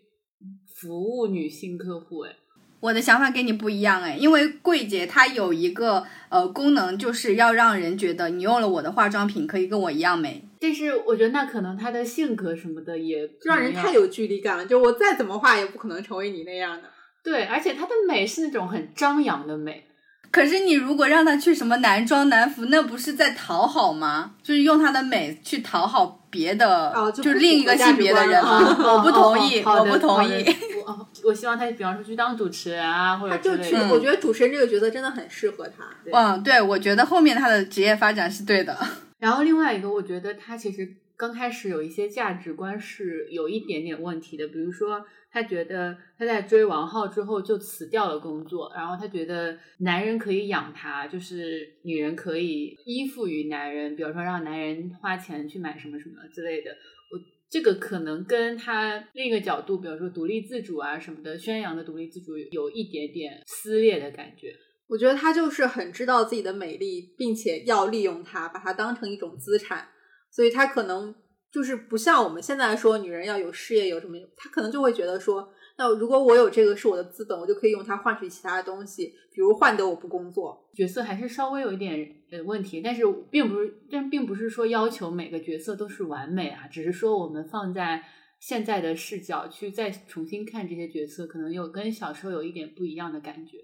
[0.76, 2.20] 服务女性客户。
[2.20, 2.36] 哎。
[2.78, 10.45] 我的想法跟你不一样哎，因为柜姐她有一个呃功能，就是要让人觉得你用了我的化妆品可以跟我一样美。
[10.60, 14.64] 但是我觉得那可能他的性格什么的也让人太有距离感了。
[14.64, 16.88] 就我再怎么画，也不可能成为你那样的。
[17.22, 19.84] 对，而且他的美是那种很张扬的美。
[20.30, 24.32] 可是你如果让他去什么男装男服，那不是在讨好吗？
[24.42, 28.58] 就是用他的美去讨好别的， 哦就不是另一个性别的人吗？
[28.78, 30.44] 我不同意，我不同意。
[30.84, 33.88] 我哦我希望他，比方说去当主持人啊，或者他就去，之类的。
[33.88, 35.84] 我觉得主持人这个角色真的很适合他。
[36.12, 38.76] 嗯，对，我觉得后面他的职业发展是对的。
[39.18, 40.86] 然后另外一个，我觉得他其实
[41.16, 56.70] 刚开始有一些价值观是有一点点问题的，比如说他觉得他在追王浩之后就辞掉了工作，然后他觉得男人可以养他，就是女人可以依附于男人，比如说让男人花钱去买什么什么之类的。
[56.70, 64.54] 我这个可能跟他另一个角度，比如说独立自主啊什么的，宣扬的独立自主有一点点撕裂的感觉。
[64.88, 69.88] 我觉得他就是很知道自己的美丽，并且要利用它，把它当成一种资产，
[70.30, 71.14] 所以他可能
[71.50, 80.70] 就是不像我们现在说女人要有事业有什么，他可能就会觉得说，那如果我有这个是我的资本，我就可以用它换取其他的东西，比如换得我不工作。
[80.74, 88.04] 角色还是稍微有一点呃问题，但是并不是，但并不是说要求每个角色都是完美啊，只是说我们放在
[88.38, 93.58] 现在的视角去再重新看这些角色，可能有跟小时候有一点不一样的感觉。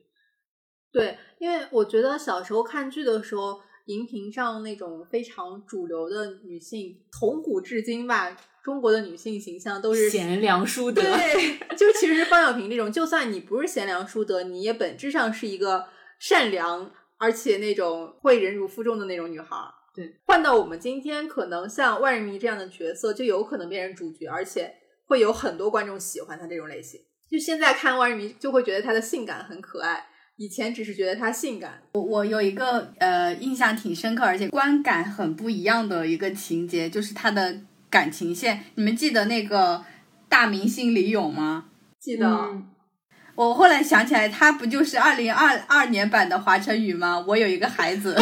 [0.92, 15.86] 对，因为我觉得小时候看剧的时候，荧屏上那种非常主流的女性，从古至今吧，中国的女性形象都是贤良淑德，对，就其实方小平这种，就算你不是贤良淑德，你也本质上是一个
[16.18, 19.72] 善良，而且那种会忍辱负重的那种女孩儿。
[19.94, 24.74] 对，换到我们今天，可能像万人迷这样的角色，就有可能变成主角，而且
[25.06, 27.00] 会有很多观众喜欢她这种类型。
[27.30, 30.06] 就现在看万人迷，就会觉得她的性感很可爱，
[30.36, 31.82] 以前只是觉得她性感。
[31.94, 37.60] 我我有一个呃印象挺深刻，而且观感很不一样的一个情节，就是他的
[37.90, 38.64] 感情线。
[38.74, 39.84] 你们记得那个
[40.28, 41.66] 大明星李咏吗？
[41.98, 42.68] 记得、嗯
[43.34, 47.18] 我后来想起来，他不就是二零二二年版的华晨宇吗？
[47.26, 48.14] 我有一个孩子，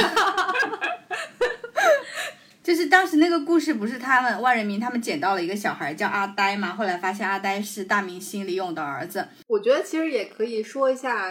[2.63, 9.27] 就是当时那个故事，不是他们万人迷他们捡到了一个小孩叫阿呆嘛，后来发现阿呆是大明星李咏的儿子。
[9.49, 11.29] 我觉得其实也可以说一下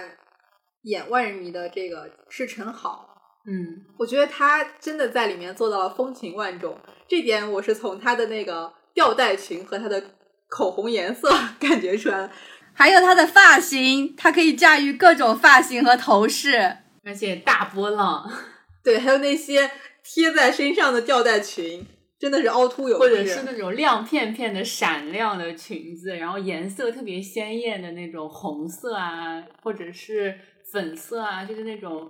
[0.83, 3.07] 演万人迷的这个是陈好。
[3.45, 6.77] 嗯，我觉得他真的在里面做到了风情万种，
[7.07, 10.03] 这点我是从他的那个吊带裙和他的
[10.47, 12.31] 口红颜色 感觉出来了。
[12.73, 16.77] 还有他的发型，他可以驾驭各种发型和头饰。
[17.03, 18.29] 而且大波浪，
[18.83, 19.71] 对，还有那些
[20.03, 21.85] 贴在身上的吊带裙，
[22.19, 22.99] 真的是凹凸有致。
[22.99, 30.37] 或者是那种亮片片的闪亮的裙子，然后颜色特别鲜艳的那种红色啊，或者是
[30.71, 32.09] 粉色啊，就是那种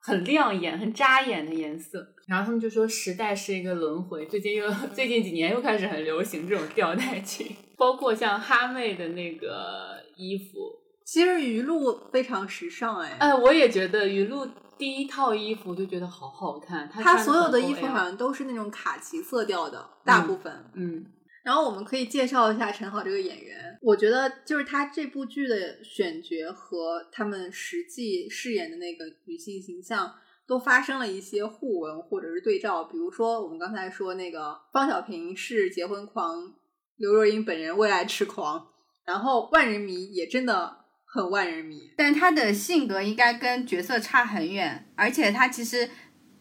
[0.00, 2.06] 很亮眼、很扎眼的颜色。
[2.26, 7.46] 然后他们就说时代是一个轮回，最近又 最近几年又开始很流行这种吊带裙，
[7.76, 10.72] 包括像哈妹的那个衣服。
[11.04, 14.44] 其实鱼露非常时尚哎，哎，我也觉得雨露
[14.76, 20.52] 第一套衣服就觉得好好看，她所有的衣服好像都是那种卡其色调的，大部分。
[20.74, 21.06] 嗯
[21.46, 30.12] 然后我们可以介绍一下陈好这个演员，我觉得就是他这部剧的选角和他们实际饰演的那个女性形象
[30.44, 32.82] 都发生了一些互文或者是对照。
[32.82, 36.52] 比如说我们刚才说那个方小平是结婚狂，
[36.96, 38.66] 刘若英本人为爱痴狂，
[39.04, 41.92] 然后万人迷也真的很万人迷。
[41.96, 45.88] 但他的性格应该跟角色差很远，而且他其实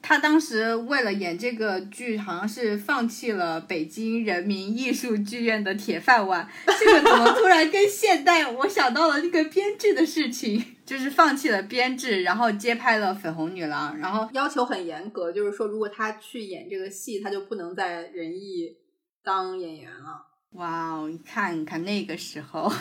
[0.08, 6.47] 他当时为了演这个剧，好像是放弃了北京人民艺术剧院的铁饭碗。
[6.80, 8.45] 这个怎么突然跟现代？
[8.45, 18.78] 我想到了那个编制的事情， 就是放弃了编制，然后接拍了《绯红女郎》，然后要求很严格，就是说如果他去演这个戏，他就不能在人艺
[19.24, 20.22] 当演员了。
[20.51, 22.72] 哇哦，你看看那个时候，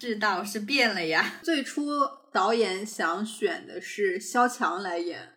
[0.00, 1.34] 世道是变了呀。
[1.44, 1.86] 最初
[2.32, 5.35] 导演想选的是萧蔷来演，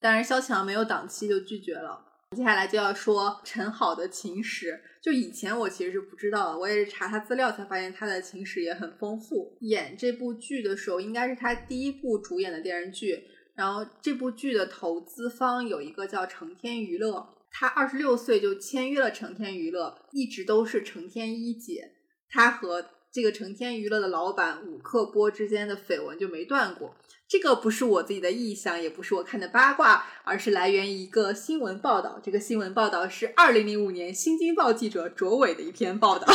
[0.00, 2.06] 但是萧蔷没有档期就拒绝了。
[2.36, 9.56] 接下来就要说陈好的情史，就以前我其实是不知道的，我也是查他资料才发现他的情史也很丰富。
[9.62, 13.24] 演这部剧的时候，应该是他第一部主演的电视剧，
[13.56, 21.90] 然后这部剧的投资方有一个叫成天娱乐，他二十六岁就签约了成天娱乐，一直都是成天一姐。
[22.28, 26.94] 他和这个成天娱乐的老板武克波之间的绯闻就没断过。
[27.30, 32.18] 这个不是我自己的臆想，也不是我看的八卦，而是来源于一个新闻报道。
[32.20, 36.26] 这个新闻报道是二零零五年《新京报》记者卓伟的一篇报道，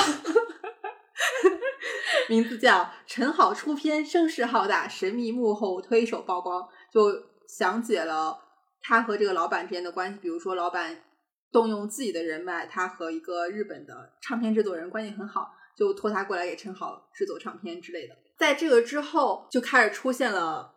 [2.29, 6.61] 名字叫《陈好出片，声势浩大，神秘幕后推手曝光》，
[6.93, 8.39] 就详解了
[8.81, 10.19] 他和这个老板之间的关系。
[10.21, 11.03] 比如说，老板
[11.51, 18.15] 动用自己的人脉，他和一个日本的唱片制作人关系很好，就托他过来给陈好制作唱片之类的。
[18.37, 20.74] 在这个之后，就开始出现了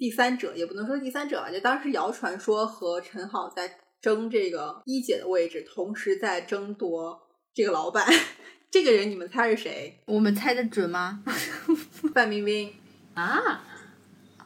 [0.00, 3.70] 第三者，也不能说第三者吧，就当时谣传说和陈好在
[4.00, 7.20] 争这个一姐的位置，同时在争夺
[7.52, 8.06] 这个老板。
[8.72, 10.00] 这个人你们猜是谁？
[10.06, 11.22] 我们猜的准吗？
[12.14, 12.72] 范冰冰。
[13.12, 13.62] 啊，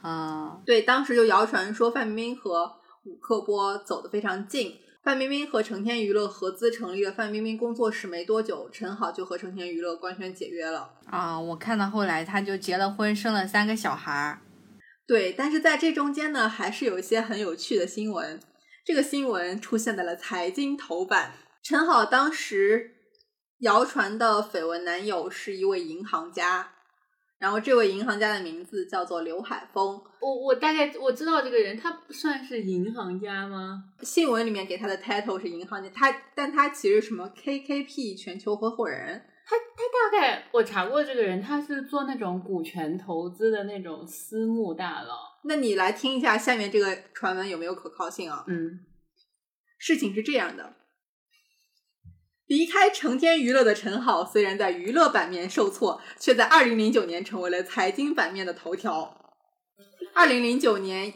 [0.02, 2.72] 啊，对，当时就谣传说范冰冰和
[3.04, 4.74] 吴克波走得非常近。
[5.04, 10.90] 范冰冰和成天娱乐合资成立了范冰冰工作室没多久，陈好就和成天娱乐官宣解约了。
[11.06, 14.40] 啊，我看到后来他就结了婚，生了三个小孩儿。
[15.06, 18.40] 对，但是在这中间呢，还是有一些很有趣的新闻。
[18.84, 21.32] 这个新闻出现在了财经头版。
[21.62, 22.92] 陈好当时
[23.58, 26.72] 谣传的绯闻男友是一位银行家，
[27.38, 30.02] 然后这位银行家的名字叫做刘海峰。
[30.20, 33.84] 我我大概我知道这个人，他不算是银行家吗？
[34.02, 39.22] 新闻里面给他的 title 是银行家，他但他其实什么 KKP 全球合伙人。
[39.46, 45.14] 他他大概我查过这个人，他是做那种股权投资的那种私募大佬。
[45.44, 48.44] 那你来听一下下面这个传闻有没有可靠性啊？
[48.48, 48.80] 嗯，
[49.78, 50.76] 事情是这样的，
[52.46, 59.20] 离开成天娱乐的陈好，虽然在娱乐版面受挫，却在二零零九年成为了财经版面的头条。
[60.14, 61.12] 二零零九年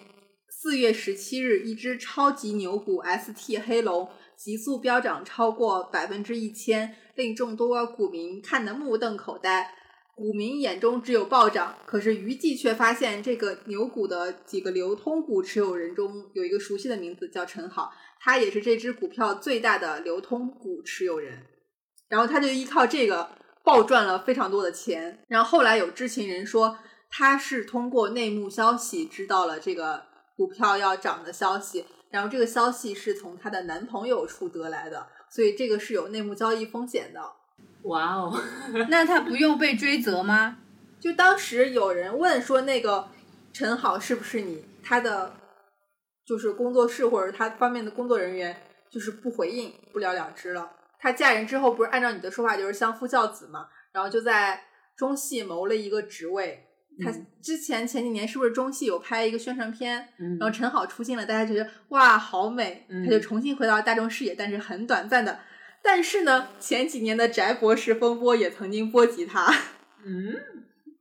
[0.50, 9.74] 四月十七日，一只超级牛股 ST 黑龙急速飙涨超过百分之一千，令众多股民看得目瞪口呆。
[10.14, 21.44] 股民眼中只有暴涨，可是余悸却发现这个牛股的几个流通股持有人中有一个熟悉的名字叫陈好，他也是这只股票最大的流通股持有人。
[22.08, 23.28] 然后他就依靠这个
[23.64, 25.24] 暴赚了非常多的钱。
[25.26, 26.78] 然后后来有知情人说，
[27.10, 30.04] 他是通过内幕消息知道了这个
[30.36, 37.20] 股票要涨的消息，然后这个消息是从她的男朋友处得来的，所以这个是有内幕交易风险的。
[37.82, 38.42] 哇哦，
[38.90, 40.58] 那他不用被追责吗？
[41.00, 43.08] 就当时有人问说，那个
[43.52, 44.64] 陈好是不是你？
[44.82, 45.34] 他的
[46.24, 48.60] 就是工作室或者他方面的工作人员，
[48.90, 50.72] 就是不回应，不了了之了。
[50.98, 53.68] 他嫁人之后，不是按照你的说法就是相夫教子嘛？
[53.92, 54.64] 然后就在
[54.96, 56.67] 中戏谋了一个职位。
[57.02, 60.08] 她嗯之前前几年是不是中戏有拍一个宣传片？
[60.18, 65.40] 嗯然后陈好出镜了，大家觉得哇好美，他就重新回到大众视野，但是很短暂的。
[65.82, 69.46] 但是呢，前几年的翟博士风波也曾经波及他。
[70.04, 70.34] 嗯，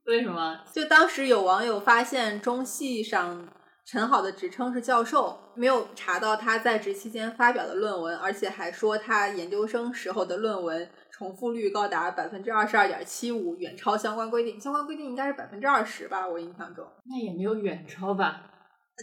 [0.06, 0.60] 为什么？
[0.72, 3.48] 就当时有网友发现中戏上
[3.84, 10.88] 陈好的职称是教授，没有查到他在职期间发表的论文，而且还说他研究生时候的论文
[11.18, 14.60] 重复率高达百分之二十二点七五，远超相关规定。
[14.60, 18.42] 相关规定应该是百分之二十吧，我印象中，那也没有远超吧？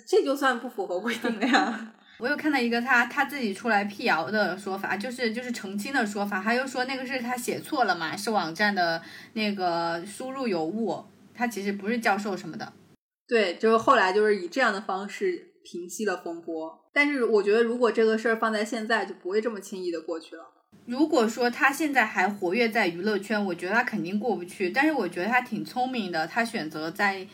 [0.08, 1.94] 这就算不符合规定了呀。
[2.18, 9.02] 我又看到一个他他自己出来辟谣的说法，就是就是澄清的说法，他又说那个是他写错了嘛，是网站的
[9.34, 11.04] 那个输入有误，
[11.34, 12.72] 他其实不是教授什么的。
[13.28, 16.80] 对，就是后来就是以这样的方式平息了风波。
[16.94, 20.44] 但是我觉得，如果这个事儿放在现在，就不会这么轻易的过去了。
[20.86, 24.70] 如果说他现在还活跃在娱乐圈，我觉得他肯定过不去。
[24.70, 27.28] 但是我觉得他挺聪明的，他选择在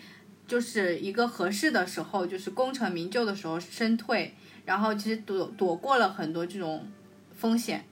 [0.47, 4.33] 就是一个合适的时候，就是功成名就的时候身退，
[4.65, 6.87] 然后其实躲躲过了很多这种
[7.33, 7.83] 风险。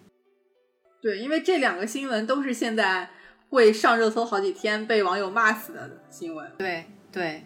[1.01, 3.09] 对，因为这两个新闻都是现在
[3.49, 6.51] 会上热搜好几天，被网友骂死的新闻。
[6.57, 7.45] 对对，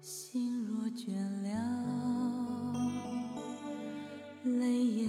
[0.00, 1.58] 心若倦了，
[4.44, 5.08] 泪也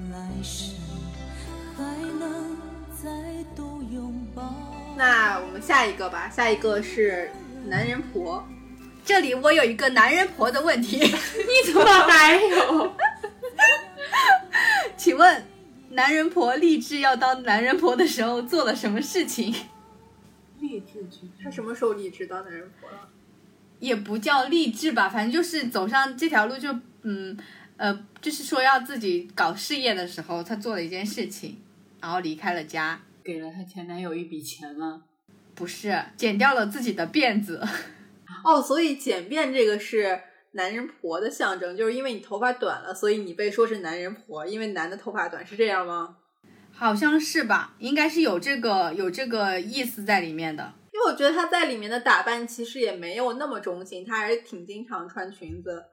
[0.11, 0.75] 来生
[1.77, 1.83] 还
[2.19, 2.57] 能
[3.01, 3.09] 再
[3.55, 4.53] 度拥抱。
[4.97, 7.31] 那我们下一个吧，下一个是
[7.67, 8.45] 男人婆。
[9.03, 12.93] 这里我有一个男人婆的问题，你怎么还有？
[14.97, 15.45] 请问
[15.89, 19.53] 男人婆立志要当男人婆的时候做了什么事情？
[20.59, 23.09] 励志剧他什么时候立志当男人婆了？
[23.79, 27.35] 也不叫励志吧，反正就是走上这条路就，嗯
[27.81, 31.57] 呃，就是说要自己搞事业的时候，她做了一件事情，
[31.99, 35.05] 然后离开了家，给了她前男友一笔钱吗？
[35.55, 37.59] 不是剪掉了自己的辫子，
[38.45, 40.21] 哦，所以简便这个是
[40.51, 46.17] 男人婆的象征，就是因为你头发短了，所以你被说是男人婆，因为男的头发短，是这样吗？
[46.71, 50.71] 好像是吧，应该是有这个有这个意思在里面的。
[50.93, 55.83] 因为我觉得她在里面的打扮其实也没有那么中性，她还是挺经常穿裙子，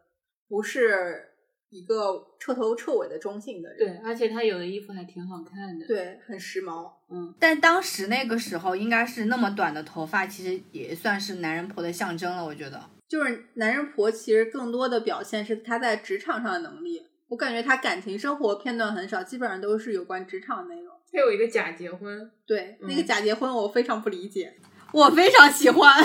[0.49, 1.28] 不是
[1.71, 3.79] 一个彻头彻尾的中性的人。
[3.79, 6.91] 对，而且他有的衣服还挺好看的。，对，很时髦。
[7.11, 12.45] 嗯，但当时那个时候，应该是那么短的头发，其实也算是男人婆的象征了。
[12.45, 17.07] 我觉得，就是男人婆，其实更多的表现是他在职场上的能力。
[17.29, 20.95] 我感觉他感情生活片段很少，基本上都是有关职场内容。
[21.13, 24.55] 他有一个假结婚，对，那嗯个假结婚我非常不理解。
[24.93, 26.03] 我非常喜欢。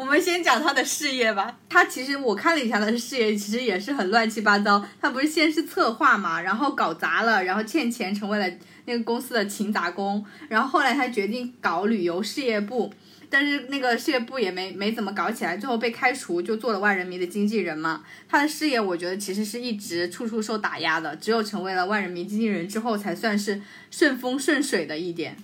[0.00, 1.58] 我们先讲他的事业吧。
[1.68, 4.82] 他其实我看了一下他的事业，其实也是很乱七八糟。
[4.98, 8.50] 他不是先是策划嘛，然后搞砸了，然后欠钱，成为了
[8.86, 10.24] 那个公司的勤杂工。
[10.48, 12.90] 然后后来他决定搞旅游事业部，
[13.28, 18.02] 但是那个事业部也没没怎么搞起来，最后被开除，就做了万人迷的经纪人嘛。
[18.26, 25.36] 他的事业我觉得其实是一直处处受打压的，只有成为了万人迷经纪人之后，才算是顺风顺水的一点。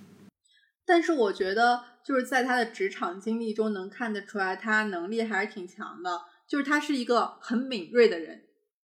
[0.87, 6.21] 但是我觉得，就是在他的职场经历中能看得出来，他能力还是挺强的。
[6.49, 8.45] 就是他是一个很敏锐的人。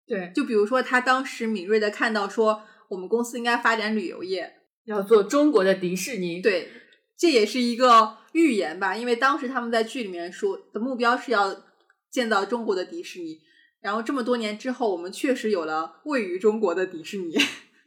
[0.07, 6.71] 对，就比如说，他当时敏锐的看到说，我们公司应该发展旅游业，要做中国的迪士尼。，对，
[7.17, 11.63] 这也是一个预言吧，因为当时他们在剧里面说的目标是要
[12.09, 13.41] 建造中国的迪士尼，
[13.81, 17.37] 然后这么多年之后，我们确实有了位于中国的迪士尼，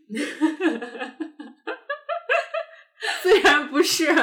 [3.23, 4.15] 虽然不是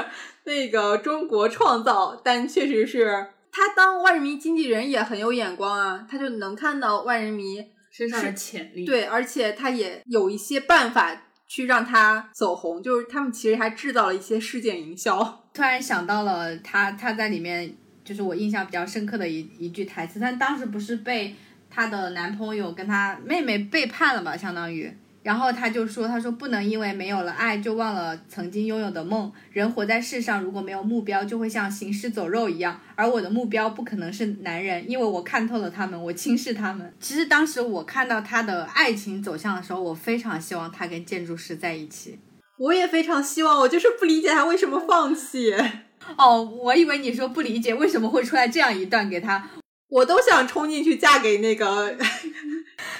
[0.50, 11.16] 那个中国创造，但确实是他当万人迷经纪人也很有眼光啊，他就能看到万人迷身上的潜力。，对，而且他也有一些办法
[11.48, 15.46] 去让他走红，就是他们其实还制造了一些事件营销。
[15.54, 20.20] 突然想到了他，他在里面就是我印象比较深刻的一一句台词。
[20.20, 21.36] 他当时不是被
[21.70, 24.92] 她的男朋友跟她妹妹背叛了吧，相当于。
[25.22, 29.32] 然后他就说：“他说不能因为没有了爱就忘了曾经拥有的梦。
[29.52, 32.80] 人活在世上，如果没有目标，就会像行尸走肉一样。
[32.96, 36.94] 而我的目标不可能是男人，因为我看透了他们，我轻视他们。
[37.00, 42.18] 其实当时我看到他的爱情走向的时候，我非常希望他跟建筑师在一起。
[42.58, 45.54] 我也非常希望，我就是不理解他为什么放弃。
[46.18, 49.50] 哦，我以为你说不理解为什么会出来这样一段给他。
[49.90, 51.98] 我都想冲进去嫁给那个，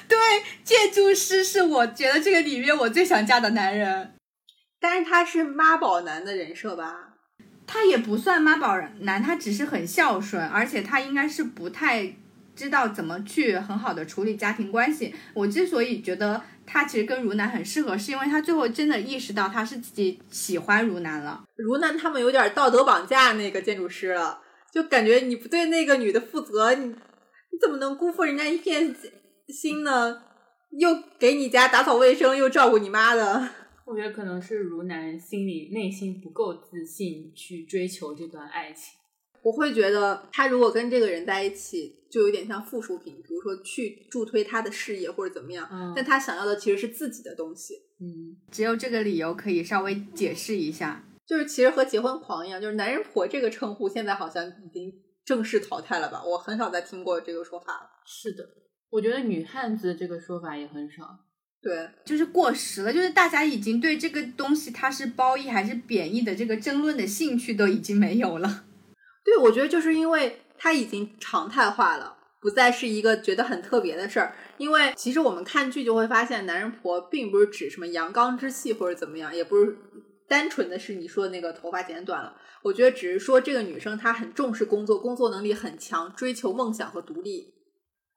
[0.10, 0.18] 对，
[0.64, 4.16] 建筑师是我觉得这个里面我最想嫁的男人。
[4.82, 7.14] 但是他是妈宝男的人设吧？
[7.68, 12.16] 他也不算妈宝男，他只是很孝顺，而且他应该是不太
[12.56, 15.14] 知道怎么去很好的处理家庭关系。
[15.36, 21.44] 我之所以觉得他其实跟如南很适合，是因为他最后真的意识到他是自己喜欢如南了。
[21.56, 24.42] 如南他们有点道德绑架那个建筑师了，
[24.74, 28.96] 就感觉你不对那个女的负责，你你怎么能辜负人家一片
[29.52, 30.24] 心呢？
[30.72, 33.50] 又给你家打扫卫生，又照顾你妈的。
[33.86, 38.94] 我觉得可能是如南心里内心不够自信去追求这段爱情。
[39.42, 45.68] 我会觉得他如果跟这个人在一起，就有点像附属品，比如说去助推他的事业或者怎么样。
[45.72, 51.04] 嗯但他想要的其实是自己的东西，嗯，只有这个理由可以稍微解释一下。
[51.26, 54.94] 就是其实和结婚狂一样，就是男人婆这个称呼现在好像已经
[55.24, 56.24] 正式淘汰了吧？
[56.24, 57.90] 我很少再听过这个说法了。
[58.06, 58.44] 是的，
[58.90, 61.20] 我觉得女汉子这个说法也很少。
[61.62, 68.64] 对，就是过时了，就是大家已经对这个东西它是褒义还是贬义的这个争论的兴趣都已经没有了。
[69.26, 74.34] 对，我觉得就是因为它已经常态化了，不再是一个觉得很特别的事儿。
[74.58, 79.78] 因为其实我们看剧就会发现，男人婆并不是指什么阳刚之气或者怎么样，也不是
[80.30, 82.34] 单纯的是你说的那个头发剪短了。
[82.64, 87.54] 我觉得只是说这个女生她很重视工作，工作能力很强，追求梦想和独立。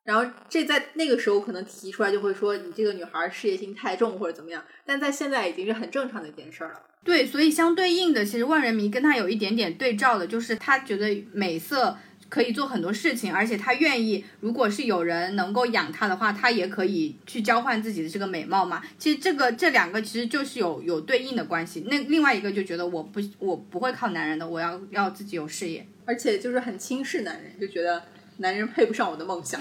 [0.05, 6.81] 然后这在那个时候可能提出来就会说你这个女孩事业心太重或者怎么样，但在现在已经是很正常的一件事儿了。
[7.05, 11.97] 对，所以相对应的，其实万人迷跟他有一点点对照的，就是他觉得美色
[12.29, 18.83] 可以做很多事情，而且他愿意，如果是有人能够养他的话，他也可以去交换自己的这个美貌嘛。
[18.99, 21.85] 其实这个这两个其实就是有有对应的关系。
[21.89, 25.87] 那另外一个就觉得我不我不会靠男人的，我要要自己有事业。
[26.05, 28.03] 而且就是很轻视男人，就觉得
[28.39, 29.61] 男人配不上我的梦想。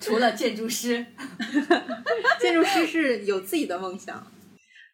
[0.00, 1.04] 除了建筑师，
[2.40, 4.26] 建筑师是有自己的梦想，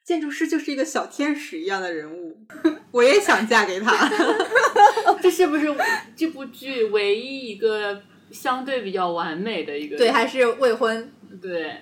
[0.05, 2.39] 建筑师就是一个小天使一样的人物，
[2.93, 4.11] 我也想嫁给他。
[5.21, 5.75] 这是不是
[6.17, 9.97] 这部剧唯一一个相对比较完美的一个？
[9.97, 11.77] 对，还是未婚，对，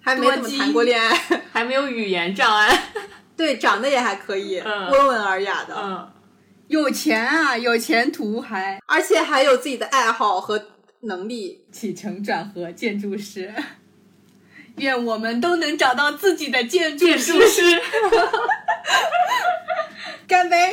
[0.00, 1.16] 还没怎么谈过恋爱。
[1.52, 2.92] 还没有语言障碍。
[3.36, 5.74] 对，长得也还可以，嗯温文尔雅的。
[5.76, 6.08] 嗯，
[6.68, 10.58] 有钱啊，有前途还而且还有自己的爱好和
[11.06, 11.64] 能力。
[11.72, 13.52] 起承转合建筑师。
[14.76, 17.62] 愿我们都能找到自己的建筑师。
[20.26, 20.72] 干杯！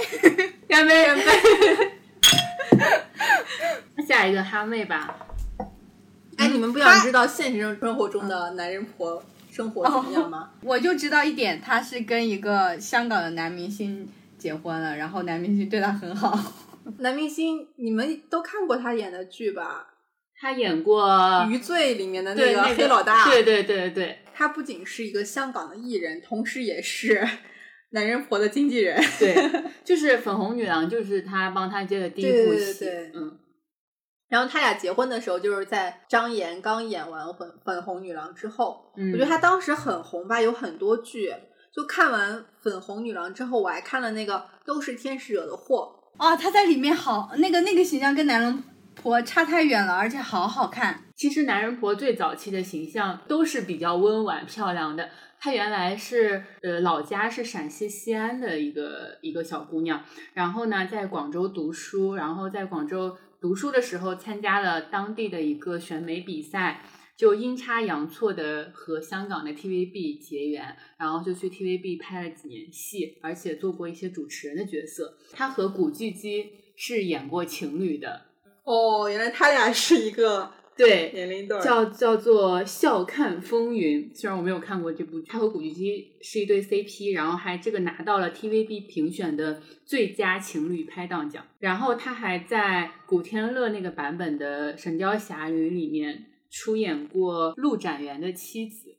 [0.67, 1.05] 干杯！
[1.05, 1.23] 干杯！
[4.07, 5.15] 下一个哈妹吧，
[6.37, 10.49] 哎，你们不想知道现实生活中的男人婆生活怎么样吗？
[10.61, 16.37] 我就知道一点，她是跟一个香港的男明星结婚了，然后男明星对她很好。
[16.97, 19.90] 男明星，你们都看过他演的剧吧？
[20.41, 21.05] 她演过
[21.49, 27.23] 《余罪》里面的那个黑老大，对对对对他不仅是一个香港的艺人，同时也是
[27.93, 28.99] 男人婆的经纪人。
[29.19, 29.35] 对，
[29.85, 33.37] 就是粉红女郎，就是他帮他接的第一部戏，对对嗯，
[34.29, 41.31] 然后他俩结婚的时候，就是在张岩刚演完《粉粉红女郎》之后，嗯我觉得他当时很红吧，有很多剧。
[41.73, 44.33] 就看完《粉红女郎》之后，我还看了那个
[44.65, 48.63] 《都是天使惹的祸哦，他在里面好，那个那个形象跟男人
[48.95, 51.03] 婆差太远了，而且好好看。
[51.15, 55.09] 其实男人婆最早期的形象都是比较温婉漂亮的。
[55.39, 66.83] 她原来是呃老家是陕西西安的一个一个小姑娘，然后呢在广州读书，然后在广州读书的时候参加了当地的一个选美比赛，
[67.17, 75.17] 就阴差阳错的和香港的 TVB 结缘，然后就去 TVB 拍了几年戏，而且做过一些主持人的角色。
[75.31, 78.25] 她和古巨基是演过情侣的，》。
[78.63, 81.61] 哦，原来他俩是一个 对，年龄段。
[81.61, 98.95] 叫叫做《笑看风云》，虽然我没有看过这部剧，他和古巨基是一对 CP，然后还这个拿到了 TVB 评选的最佳情侣拍档奖，然后他还在古天乐那个版本的《神雕侠侣》里面出演过陆展元的妻子。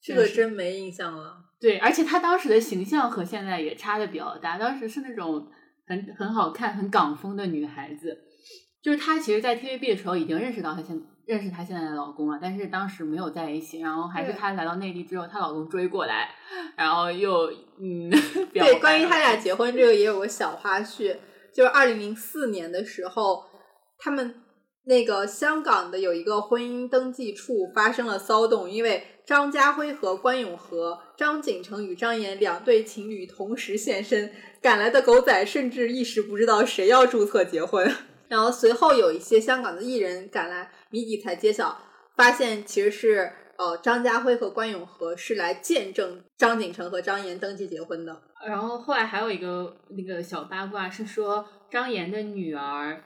[0.00, 1.34] 这个真没印象了。
[1.58, 5.48] 对，而且他当时的形象和现在也差的比较大，当时是那种
[5.86, 8.16] 很很好看、很港风的女孩子。
[8.86, 13.80] 就是她其实，在 TVB 的时候已经认识到她现认识她现在的老公了，但是当时没有在一起。
[13.80, 16.30] 然后还是她来到内地之后，她老公追过来，
[16.76, 18.08] 然后又嗯，
[18.52, 21.16] 对，关于了他俩结婚这个也有个小花絮，
[21.52, 23.42] 就是二零零四年的时候，
[23.98, 24.36] 他们
[24.84, 34.32] 那个香港的有一个婚姻登记处发生了骚动，因为张家辉和关咏荷、张景成与张岩两对情侣同时现身，
[34.62, 37.92] 赶来的狗仔甚至一时不知道谁要注册结婚。
[38.28, 41.80] 然后随后有一些香港的艺人赶来，谜底才揭晓，
[42.16, 48.22] 发现其实是呃张家辉和关咏荷是来见证张景成和张岩登记结婚的。
[48.46, 53.02] 然后后来还有一个那个小八卦是说，张岩的女儿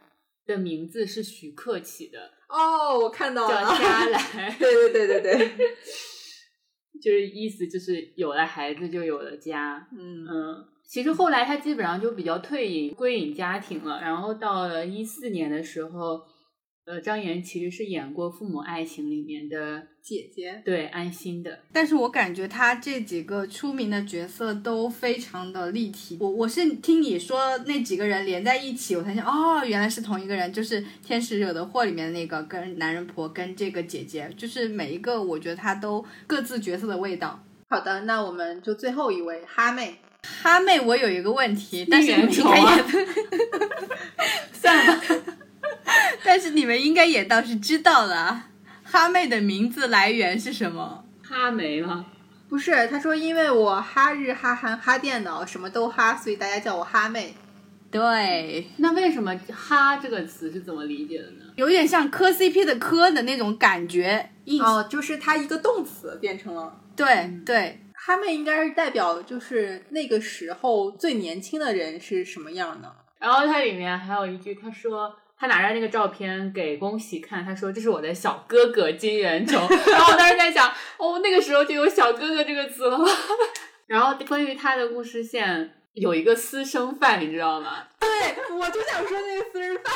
[0.47, 2.19] 的名字是徐克起的，
[2.49, 4.55] 哦，我看到叫了，嘉来。
[4.59, 5.77] 对对对对对，
[7.01, 14.01] 就是意思就是有了孩子就有了家，嗯，嗯，其实后来他基本上就比较退隐归隐家庭了。
[14.01, 16.21] 然后到了一四年的时候，
[16.85, 26.19] 呃，张岩其实是演过《父母爱情》里面的姐姐，对安心的，但是我感觉他这几个出名的角色都非常的立体。
[26.21, 37.41] 我我是听你说那几个人连在一起，我才想哦，原来是同一个人，就是《天使惹的祸》里面的那个跟男人婆跟这个姐姐，就是每一个我觉得他都各自角色的味道。
[37.69, 42.85] 好的，那我们就最后一位哈妹，哈妹，我有一个问题，但是你们应该也，
[44.53, 45.03] 算了吧，
[46.25, 48.49] 但是你们应该也倒是知道了啊，
[48.85, 51.05] 哈妹的名字来源是什么？
[51.23, 52.05] 哈没了。
[52.49, 57.35] 不是，他说因为我哈日哈韩哈电脑什么都哈，所以大家叫我哈妹。
[57.93, 61.45] 对，那为什么“哈”这个词是怎么理解的呢？
[61.57, 67.81] 有点像磕 CP 的磕的那种感觉，印、哦，就是它一个动词变成了对对，
[68.11, 72.93] 哈妹，应该是代表就是那个时候最年轻的人是什么样的。
[73.21, 79.61] 然后它里面还有一句，他说他拿着那个照片给宫喜看，他说这是我的小哥哥金元崇。
[79.87, 83.07] 然后我当时在想，哦，那个时候就有小哥哥这个词了吗？
[83.87, 87.87] 然后关于他的故事线有一个私生饭，你知道吗？
[88.01, 88.09] 对，
[88.57, 89.93] 我就想说那个私生饭。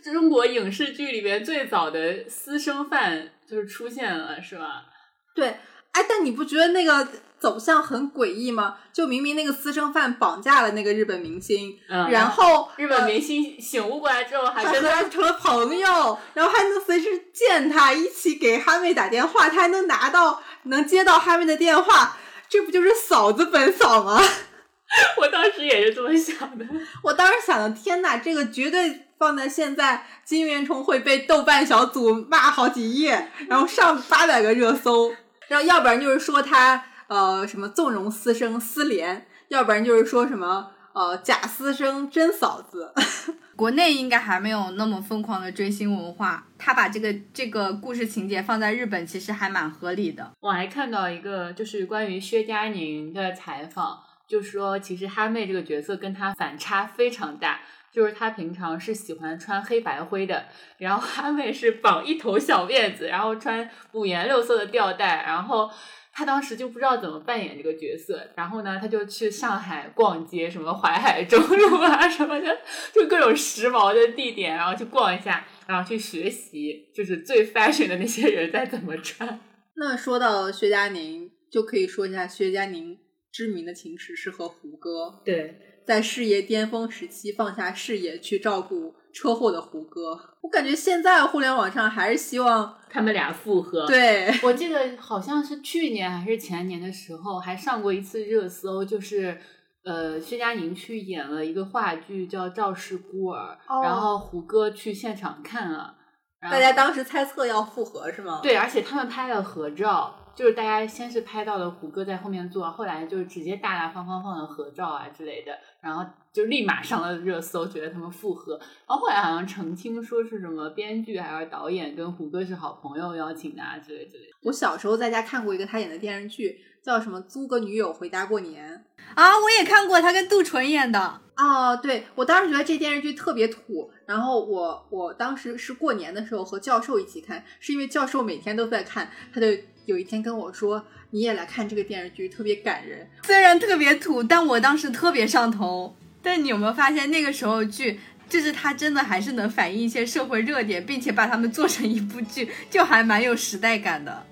[0.02, 4.86] 中国影视剧里边最早的私生饭就是出现了，是吧？
[5.34, 5.54] 对，
[5.92, 7.06] 哎，但你不觉得那个
[7.38, 8.76] 走向很诡异吗？
[8.92, 22.16] 就明明那个私生饭绑架了那个日本明星，嗯，然后日本明星醒悟过来之后，还还跟他他成了朋友，然后还能随时见他，一起给哈妹打电话，他还能拿到能接到哈妹的电话，
[22.48, 24.22] 这不就是嫂子本嫂吗？
[25.18, 26.66] 我当时也是这么想的。
[27.02, 35.10] 我当时想的，天呐，这个绝对放在现在，金元崇会被豆瓣小组骂好几页，然后上八百个热搜，
[35.52, 42.90] 然后要不然就是说他呃什么纵容私生私联，要不然就是说什么呃假私生真嫂子。
[43.54, 50.32] 国内应该还没有那么疯狂的追星文化，他把这个这个故事情节放在日本，其实还蛮合理的。
[50.40, 57.60] 我还看到一个就是关于薛佳凝的采访，就说其实哈妹这个角色跟她反差非常大，
[57.92, 60.46] 就是他平常是喜欢穿黑白灰的，
[60.78, 65.70] 然后哈妹是绑一头小辫子，然后穿五颜六色的吊带，然后。
[66.14, 72.54] 他当时就不知道怎么扮演这个角色，然后呢，他就去上海逛街，什么淮海中路啊 什么的，
[72.92, 79.40] 就各种时髦的地点，然后去逛一下，然后去学习，就是最 fashion 的那些人在怎么穿。
[79.76, 82.98] 那说到薛佳凝，就可以说一下薛佳凝
[83.32, 85.22] 知名的情史是和胡歌。
[85.24, 93.86] 对，在事业巅峰时期放下事业去照顾车祸的胡歌，我感觉现在互联网上还是希望他们俩复合。
[93.86, 99.38] 对，我记得好像是去年还是前年的时候，还上过一次热搜，就是
[99.84, 105.94] 呃，薛佳凝去演了一个话剧叫《赵氏孤儿》，哦然后胡歌去现场看了，
[106.40, 118.58] 大家当时猜测要复合是吗？，对，而且他们拍了合照，就是大家先是拍到了胡歌在后面坐，后来就直接大大方方放了合照啊之类的，然后就立马上了热搜，觉得他们复合。
[118.58, 124.32] 然后后来好像澄清说是什么编剧还是导演跟胡歌是好朋友邀请的啊之类之类的。
[124.42, 128.84] 我小时候在家看过一个他演的电视剧，叫什么《租个女友回家过年》。
[129.14, 131.20] 啊，我也看过他跟杜淳演的。
[131.34, 139.46] 哦，对，我当时觉得这电视剧特别土，然后我我当时是过年的时候和教授一起看，是因为教授每天都在看，他就
[139.86, 143.08] 有一天跟我说：“你也来看这个电视剧，特别感人。
[143.24, 145.96] 虽然特别土，但我当时特别上头。
[146.22, 154.24] 但你有没有发现，那个时候剧，就是它真的还是能反映一些社会热点，并且把它们做成一部剧，就还蛮有时代感的。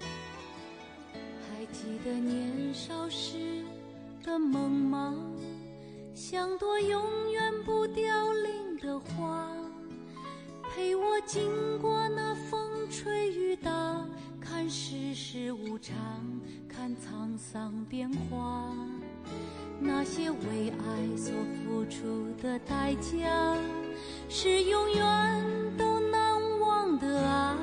[0.00, 3.64] 还记得年少时
[4.24, 5.14] 的梦吗？
[6.14, 9.48] 像朵永远不凋零的花，
[10.74, 12.60] 陪我经过那风
[12.90, 13.70] 吹雨打，
[14.48, 15.94] 看世事无常，
[16.66, 18.74] 看沧桑变化。
[19.78, 23.56] 那些为爱所付出的代价，
[24.28, 25.44] 是永远
[25.76, 27.58] 都难忘的啊。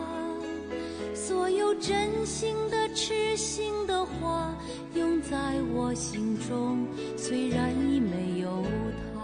[1.16, 4.56] 所有真心的、痴心的话，
[4.94, 8.64] 永在我心中，虽然已没有
[9.12, 9.15] 他。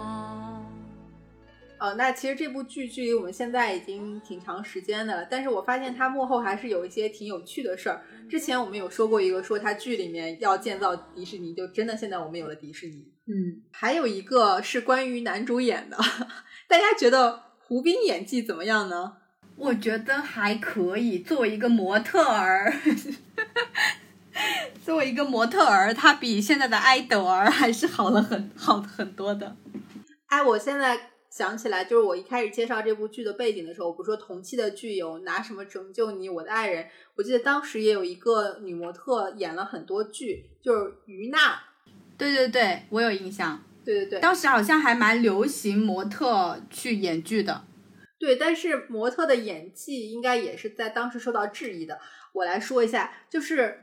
[1.82, 8.04] 呃，那其实这部剧距离我们现在已经挺长时间的了，但是我发现它幕后还是有一些挺有趣的事儿。
[8.30, 13.04] 之前我们有说过一个，说它剧里面要建造迪士尼，就真的现在我们有了迪士尼。
[13.26, 15.98] 嗯，还有一个是关于男主演的，
[16.70, 19.14] 大家觉得胡兵演技怎么样呢？
[19.56, 22.72] 我觉得还可以，作为一个模特儿，
[24.86, 29.56] 作为一个模特儿，他比现在的爱豆儿还是好了很好很多的。
[30.28, 41.64] 哎，我现在想起来，就是我一开始介绍这部剧的背景的时候，我不是说同期的剧有拿什么拯救你、我的爱人，我记得当时也有一个女模特演了很多剧，就是于娜。
[42.18, 47.64] 对对对，我有印象，对对对，当时好像还蛮流行模特去演剧的。
[48.20, 51.98] 对，但是模特的演技应该也是在当时受到质疑的。
[52.34, 53.80] 我来说一下，就是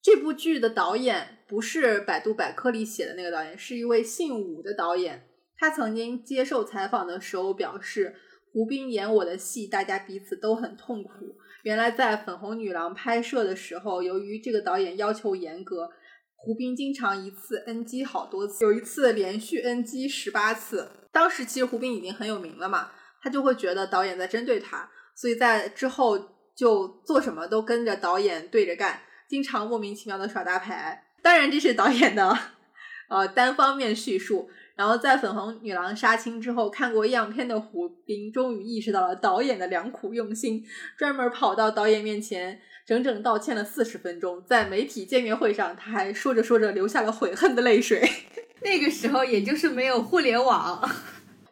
[0.00, 5.28] 这部剧的导演不是百度百科里写的那个导演，是一位姓武的导演。
[5.62, 8.16] 他曾经接受采访的时候表示，
[8.52, 11.36] 胡兵演我的戏，大家彼此都很痛苦。
[11.62, 15.88] 原来在《粉红女郎》拍摄的时候，由于这个导演要求严格，
[16.34, 20.90] 胡兵经常一次 NG 好多次，有一次连续 NG 十八次。
[21.12, 22.90] 当时其实胡兵已经很有名了嘛，
[23.22, 26.18] 他就会觉得导演在针对他，所以在之后
[26.56, 31.04] 就做什么都跟着导演对着干，经常莫名其妙的耍大牌。
[31.22, 32.36] 当然，这是导演的
[33.08, 34.50] 呃单方面叙述。
[34.82, 40.64] 然后在粉红女郎杀青之后，看过样片的胡兵终于意识到了导演的良苦用心，
[40.98, 44.42] 专门跑到导演面前整整道歉了四十分钟。
[44.44, 48.02] 在媒体见面会上，他还说着说着流下了悔恨的泪水。
[48.62, 50.90] 那个时候也就是没有互联网，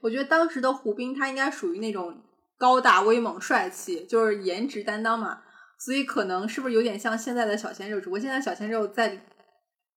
[0.01, 2.20] 我觉得当时的胡兵他应该属于那种
[2.59, 5.43] 高大威猛、帅气，就是颜值担当嘛，
[5.78, 8.01] 所以可能是不是有点像现在的小鲜肉？
[8.01, 9.20] 只不过现在小鲜肉在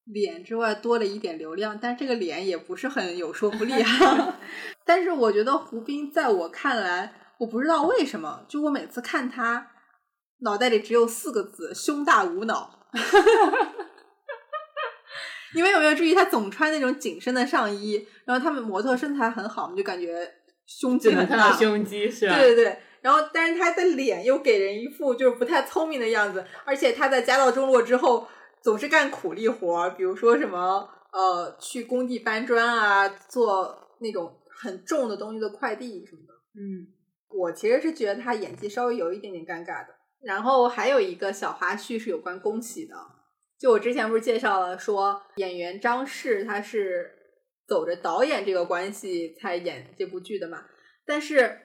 [0.06, 4.40] 脸之外多了一点流量，但这个脸也不是很有说服力啊。
[4.86, 9.72] 但是我觉得胡兵在我看来，我不知道为什么，就我每次看他
[10.40, 12.88] 脑袋里只有四个字：胸大无脑。
[15.56, 20.30] 你们有没有注意，他总穿那种紧身的上衣，然后他们模特身材很好，你就感觉
[20.66, 21.54] 胸肌很大。
[21.54, 22.36] 胸肌是吧？
[22.36, 28.28] 对对对，然后但是他的脸又给人一副就是不太聪明的样子，而且他在家道中落之后
[28.64, 36.34] 总是干苦力活儿，比如说什么呃去工地搬砖啊，做那种很重的东西的快递什么的。
[36.56, 36.88] 嗯，
[37.30, 39.94] 我其实是觉得他演技稍微有一点点尴尬的。
[40.22, 42.96] 然后还有一个小花絮是有关宫崎的，
[43.60, 47.12] 就我之前不是介绍了说演员张氏他是
[47.68, 50.64] 走着导演这个关系才演这部剧的嘛，
[51.06, 51.60] 但是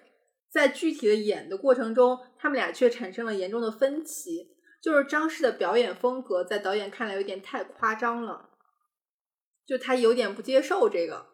[0.51, 4.49] 在具体的演的过程中，他们俩却产生了严重的分歧，
[4.81, 8.49] 就是张氏的表演风格在导演看来有点太夸张了，
[9.66, 11.26] 就他有点不接受这个。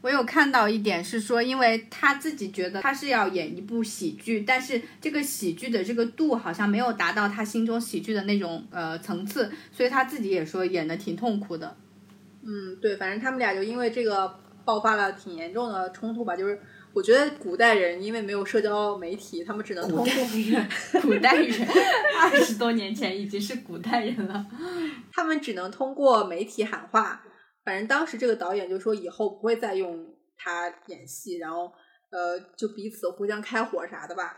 [0.00, 11.76] 我有看到一点是说，因为他自己觉得他是要演一部喜剧，但是这个喜剧的这个度好像没有达到他心中喜剧的那种呃层次，所以他自己也说演的挺痛苦的。
[12.42, 16.34] 嗯，对，反正他们俩就因为这个爆发了挺严重的冲突吧。
[16.34, 16.60] 就是
[16.94, 20.68] 我觉得古代人因为没有社交媒体，他们只能通过人，
[21.02, 21.68] 古代人，
[22.20, 24.46] 二十多年前已经是古代人了，
[25.12, 27.22] 他们只能通过媒体喊话。
[27.64, 31.72] 反正当时这个导演就说以后不会再用他演戏，然后
[32.10, 34.36] 呃，就彼此互相开火啥的吧，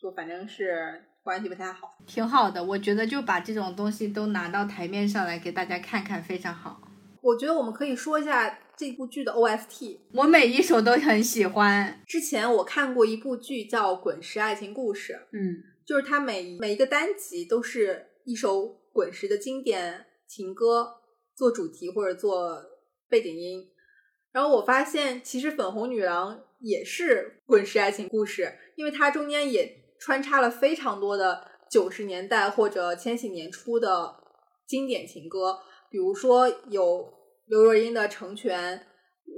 [0.00, 1.96] 就反正是关系不太好。
[2.06, 6.80] 挺好的，我觉得就把这种东西都拿到台面上来给大家看看，非常好。
[7.22, 12.02] 我觉得我们可以说一下这部剧的 OST，我每一首都很喜欢。
[12.06, 20.96] 之前我看过一部剧叫《滚石爱情故事》，嗯，就是它每每一个单集都是一首滚石的经典情歌
[21.34, 22.62] 做主题或者做
[23.08, 23.66] 背景音。
[24.30, 34.16] 然后我发现，其实粉红女郎也是滚石爱情故事，因为它中间也穿插了非常多的九十年代或者千禧年初的
[34.66, 37.14] 经典情歌，比如说有
[37.46, 38.76] 刘若英的《成全》，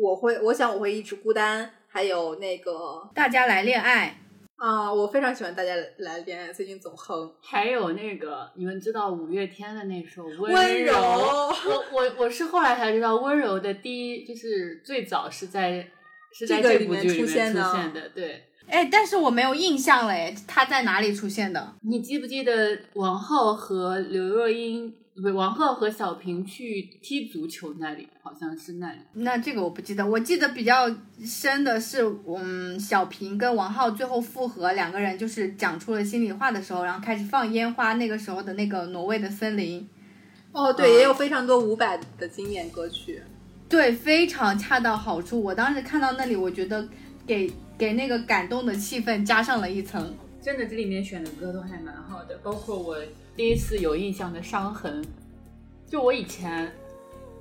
[0.01, 2.73] 我会，我想我会一直孤单，还有那个
[3.15, 4.19] 大家来恋爱
[4.57, 7.33] 啊，我非常喜欢大家来恋爱，最近总哼。
[7.43, 10.93] 还有那个，你们知道五月天的那首《温柔》？
[11.69, 15.91] 我我我是后来才知道，温柔的第一就是最早是在
[16.33, 18.45] 是在这部剧里面出现的，的对。
[18.69, 21.75] 哎，但是我没有印象了，哎，他在哪里出现的？
[21.83, 24.95] 你记不记得王浩和刘若英？
[25.21, 28.99] 不是王浩和小平去踢足球那里，好像是那里。
[29.15, 30.89] 那这个我不记得，我记得比较
[31.25, 39.89] 深的是，嗯，小平跟王浩最后复合，两个人就是讲出了心里话的时候，然后开始放烟花，那个时候的那个挪威的森林。
[40.53, 43.21] 哦，对，也有非常多伍佰的经典歌曲。
[43.69, 45.43] 对，非常恰到好处。
[45.43, 46.89] 我当时看到那里，我觉得
[47.27, 50.15] 给给那个感动的气氛加上了一层。
[50.43, 52.97] 真的，这里面选的歌都还蛮好的，包括我
[53.37, 55.03] 第一次有印象的《伤痕》，
[55.87, 56.73] 就我以前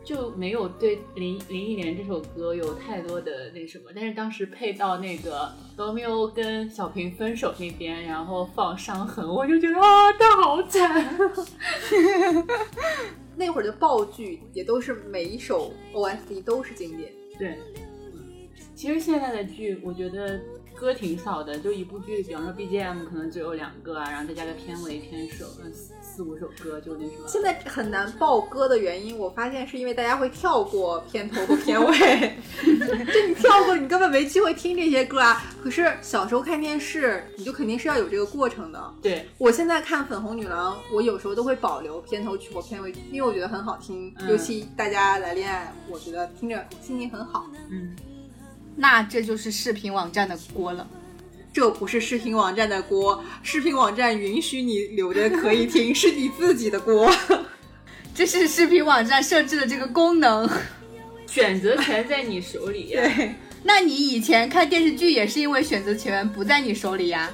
[0.04, 11.18] 就没有对林林忆莲这首歌有太多的那什么，但是当时配到那个罗密欧跟小平分手那边，然后放《伤痕》，我就觉得啊，他好惨。
[13.38, 17.12] 那会儿的爆剧也都是每一首 OST 都是经典。
[17.38, 17.58] 对，
[18.78, 20.40] 其实现在的剧，我觉得。
[20.80, 27.28] 歌挺少的，就一部剧，比方说 BGM 可能只有两个啊，然后再加个片尾片首，嗯，四五首歌就那什么。
[27.28, 35.44] 现在很难爆歌的原因，我发现是因为大家会跳过片头和片尾，就你跳过，你根本没机会听这些歌啊。
[35.64, 38.94] 可是小时候看电视，你就肯定是要有这个过程的。
[39.02, 47.50] 对我现在看粉红女郎，我有时候都会保留片头曲或片尾曲，因为我觉得很好听，尤其大家来恋爱，我觉得听着心情很好。
[47.72, 47.96] 嗯。
[48.80, 50.88] 那这就是视频网站的锅了，
[51.52, 57.12] 这不是视频网站的锅，视频网站允许你留着可以听， 是你自己的锅。
[58.14, 60.48] 这是视频网站设置的这个功能，
[61.26, 62.92] 选择权在你手里。
[62.94, 67.32] 对，那你以前看电视剧也是因为选择权不在你手里呀？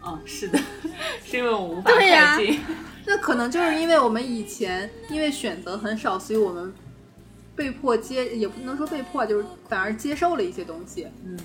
[0.00, 0.58] 哦，是的，
[1.28, 2.60] 是因为我无法开进。
[3.06, 6.72] 那可能就是因为我们以前因为选择很少，所以我们。
[7.60, 11.38] 被迫接也不能说被迫，就是反而接受了一些东西，嗯，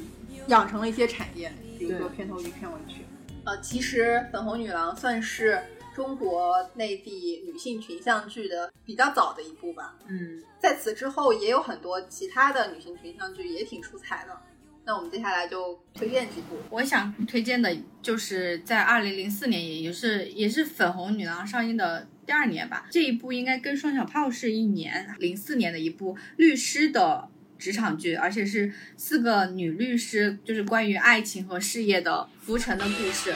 [0.48, 3.02] 养成了一些产业，比如说片头曲、片尾曲。
[3.44, 5.62] 呃，其实《粉红女郎》算是
[5.94, 9.98] 中国内地女性群像剧的比较早的一部吧。
[10.08, 14.42] 嗯，在此之后也有很多其他的女性群像剧也挺出彩的。
[14.86, 16.58] 那我们接下来就推荐几部。
[16.70, 22.08] 我想推荐的就是在二零零四年，也就是也是《粉红女郎》上映的。
[22.26, 27.30] 第二年吧，这一部应该跟《双响炮》是一年，零四年的一部律师的
[27.60, 33.36] 职场剧，而且是四个女律师，就是关于爱情和事业的浮沉的故事。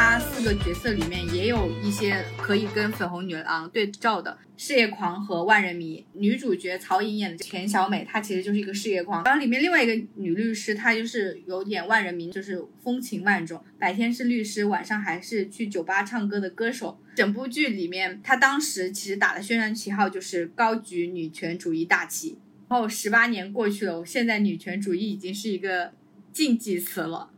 [0.00, 6.06] 他四个角色里面也有一些可以跟粉红女郎对照的事业狂和万人迷。
[6.12, 9.24] 女主角曹颖演的钱小美，她其实就是一个事业狂。
[9.24, 17.00] 然后里面另外一个女律师，她就是有点万人迷，就是风情万种，白天是律师，晚上还是去酒吧唱歌的歌手。
[17.16, 22.38] 整部剧里面，她当时其实打的宣传旗号就是高举女权主义大旗。
[22.68, 25.92] 然后十八年过去了，现在女权主义已经是一个
[26.32, 27.30] 禁忌词了。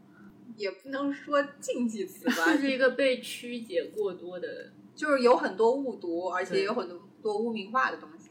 [0.60, 4.70] 也不能说禁忌词吧就，是一个被曲解过多的。
[4.94, 8.28] 就是有很多误读，而且有很多多污名化的东西。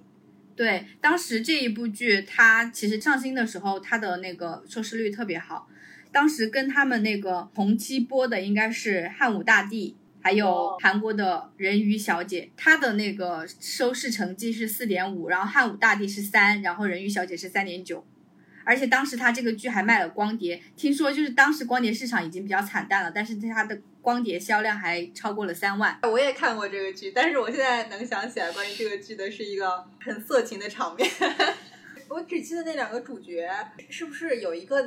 [0.56, 5.68] 对，当时这一部剧它其实上新的时候，它的那个收视率特别好。
[6.12, 18.06] 当时跟他们那个同期播的应该是《汉武大帝》，还有哦韩国的《人鱼小姐》，它的那个收视成绩是四点五，然后《汉武大帝》是三，然后《人鱼小姐》是三点九。
[18.70, 25.98] 而且当时他这个剧还卖了光碟，听说就是当时光碟市场已经比较惨淡了，但是他的光碟销量还超过了三万。
[26.04, 31.10] 我也看过这个剧，但是我现在能想起来关于这个剧的是一个很色情的场面。
[32.10, 33.50] 我只记得那两个主角
[33.90, 34.80] 是不是有一个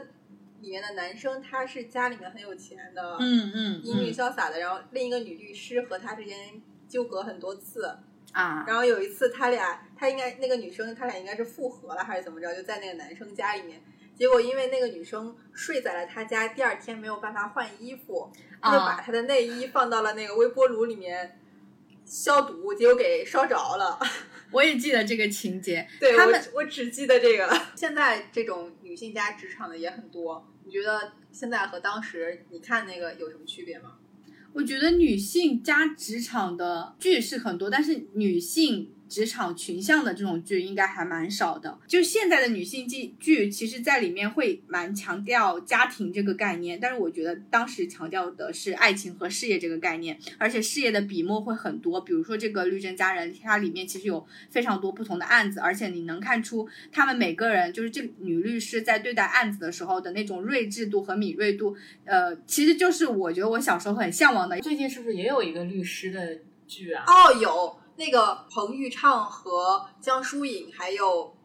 [0.61, 6.39] 里面的男生他是家里面很有钱的，嗯嗯英俊潇洒的，然后另一个女律师和他之间
[6.89, 7.99] 纠葛很多次，
[8.31, 13.81] 啊，然后有一次他俩，他应该那个女生他俩应该是复合了还是怎么着，就在那个男生家里面。
[14.17, 18.29] 结果因为那个女生睡在了他家，第二天没有办法换衣服，
[18.61, 21.39] 他就把他的内衣放到了那个微波炉里面
[22.05, 23.97] 消毒，结果给烧着了。
[24.51, 25.87] 我也记得这个情节。
[26.01, 27.55] 对他们我我只记得这个了。
[27.77, 33.99] 现在这种女性加职场的也很多，你觉得现在和当时你看那个有什么区别吗？
[34.53, 41.79] 我觉得女性加职场的剧是很多，但是女性职场群像的这种剧应该还蛮少的。
[41.87, 52.01] 就现在的女性剧剧，其实在里面会蛮强调家庭这个概念，但是我觉得当时强调的是爱情和事业这个概念，而且事业的笔墨会很多。
[52.01, 67.05] 比如说这个《律政佳人》，它里面其实有非常多不同的案子，而且你能看出他们每个人就是这个女律师在对待案子的时候的那种睿智度和敏锐度，呃，其实就是我觉得我小时候很向往的最近是不是也有一个律师的剧啊？
[67.07, 71.37] 哦，有那个彭昱畅和江疏影，还有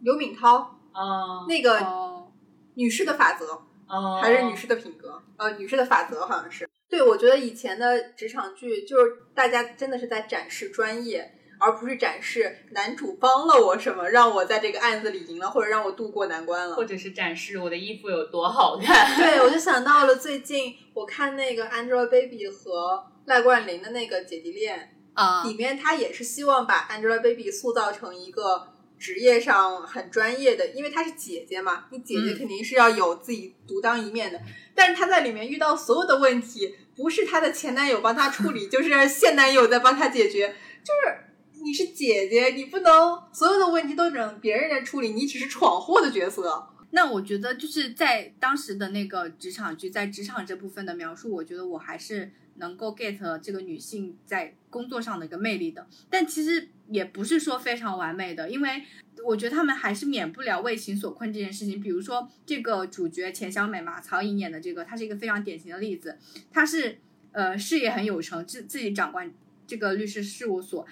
[0.00, 0.56] 刘敏涛，
[0.90, 2.32] 啊那个哦，
[2.74, 3.62] 女士的法则。
[3.86, 6.68] 哦，还是女士的品格，呃，女士的法则好像是。
[6.88, 16.74] 对，我觉得以前的职场剧就是大家真的是在展示专业，而不是展示男主帮了我什么，让我在这个案子里赢了，或者让我渡过难关了。
[16.74, 19.14] 或者是展示我的衣服有多好看。
[19.16, 34.40] 对，我就想到了最近我看那个 Angelababy 和赖冠霖的那个姐弟恋，啊、里面他也是希望把 Angelababy 塑造成一个职业上很专业的，因为她是姐姐嘛，你姐姐嗯肯定是要有自己独当一面的。
[34.74, 40.48] 但是她在里面遇到所有的问题，不是她的前男友帮她处理，就是现男友在帮她解决。
[40.82, 46.68] 就是你是姐姐，你不能所有的问题都等别人来处理，你只是闯祸的角色。
[46.90, 55.86] 那我觉得就是在当时的那个职场剧，在职场这部分的描述，我觉得我还是能够 get 这个女性在工作上的一个魅力的。
[56.10, 58.82] 但其实也不是说非常完美的，因为
[59.24, 61.80] 我觉得他们还是免不了为情所困这件事情。
[61.80, 66.18] 比如说这个主角钱小美嘛，曹颖演的这个，她是一个非常典型的例子。
[66.52, 66.98] 她是
[67.32, 69.32] 呃事业很有成，自自己掌管
[69.66, 70.86] 这个律师事务所，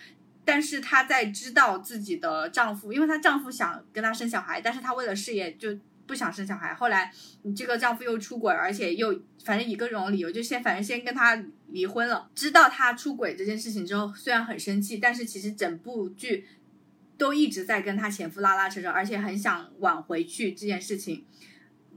[0.44, 6.74] 但是她在知道自己的丈夫，因为她丈夫想跟她生小孩，但是她为了事业就不想生小孩。
[6.74, 7.12] 后来
[7.42, 12.30] 你这个丈夫又出轨，而且又反正以各种理由就先反正先跟她离婚了。
[12.34, 16.46] 知道她出轨这件事情之后，虽然很生气，但是其实整部剧
[17.16, 21.24] 都一直在跟她前夫拉拉扯扯，而且很想挽回去这件事情。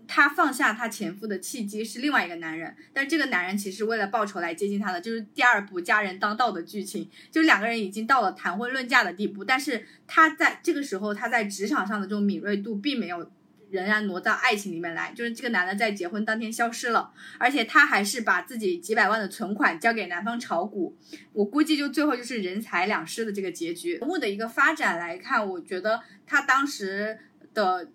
[0.08, 13.32] 她放下她前夫的契机是另外一个男人，但是这个男人其实为了报仇来接近她的，就是第二部家人当道的剧情，就两个人已经到了谈婚论嫁的地步，但是她在这个时候，她在职场上的这种敏锐度并没有
[13.70, 20.96] 仍然挪到爱情里面来，就是这个男的在结婚当天消失了，而且他还是把自己几百万的存款交给男方炒股，
[21.34, 23.96] 我估计就最后就是人财两失的这个结局。
[23.96, 27.18] 人物的一个发展来看，我觉得他当时
[27.54, 27.88] 的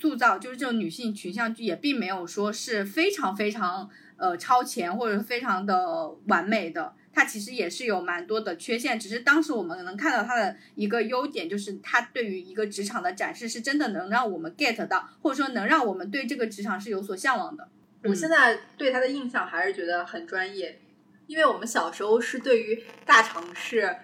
[0.00, 6.94] 塑造，就是这种女性群像剧，也并没有说是非常非常呃超前或者非常的完美的。
[7.12, 17.68] 它其实也是有蛮多的缺陷，只是当时我们能看到它的一个优点，就是它对于一个职场的展示是真的能让我们 get 到，或者说能让我们对这个职场是有所向往的。
[18.04, 20.80] 我现在对他的印象还是觉得很专业，
[21.26, 23.96] 因为我们小时候是对于大城市、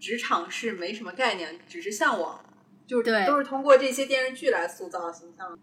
[0.00, 2.40] 职场是没什么概念，只是向往。
[2.84, 5.58] 就是对都是通过这些电视剧来塑造形象。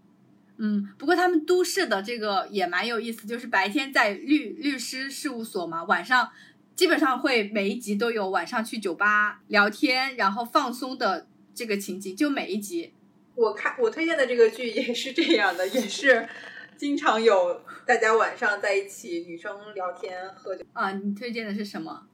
[0.58, 6.32] 嗯，不过他们都市的这个也蛮有意思，就是白天在律律师事务所嘛，晚上
[6.80, 12.94] 基本上会每一集都有晚上去酒吧聊天，然后放松的这个情景，就每一集。
[13.36, 16.30] 我看我推荐的这个剧也是这样的，也是
[16.78, 20.64] 经常有大家晚上在一起，女生聊天喝酒。
[20.72, 22.08] 啊，你推荐的是什么？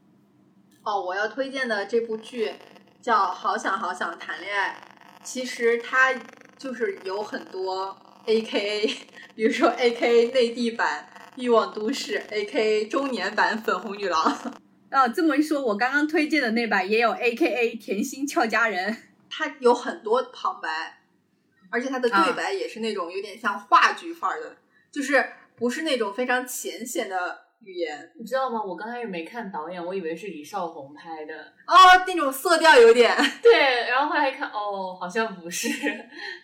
[0.82, 2.54] 哦，我要推荐的这部剧
[3.00, 4.82] 叫《好想好想谈恋爱》，
[5.24, 6.12] 其实它
[6.58, 8.88] 就是有很多 A K A，
[9.36, 14.24] 比如说 A K A 内地版《欲望都市》，A K A 中年版《粉红女郎
[14.96, 18.96] 》。啊，这么一说，我刚刚推荐的那版也有 A K A 甜心俏佳人。
[19.30, 21.02] 它有很多旁白，
[21.70, 24.56] 而且它的对白也是那种有点像话剧范儿的，
[24.92, 25.26] 就是
[25.58, 28.64] 不是那种非常浅显的语言你知道吗？
[28.64, 31.34] 我刚开始没看导演，我以为是李少红拍的。
[31.68, 31.76] 哦，
[32.08, 33.14] 那种色调有点。
[33.44, 35.68] 对，然后后来一看，哦，好像不是。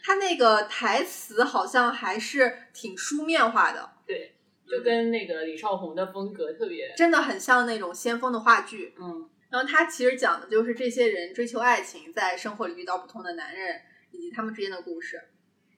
[0.04, 4.31] 他那个台词好像还是挺书面化的，对，
[4.72, 6.94] 就跟那个李少红的风格特别。
[6.96, 8.96] 真的很像那种先锋的话剧。
[8.98, 13.82] 嗯，然后他其实讲的就是这些人追求爱情，在生活里遇到不同的男人，
[14.12, 15.22] 以及他们之间的故事。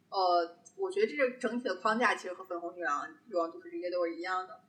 [0.09, 4.61] 呃，我觉得这个整体的框架其实和《粉红女郎》《欲望都市》这些都是一样的。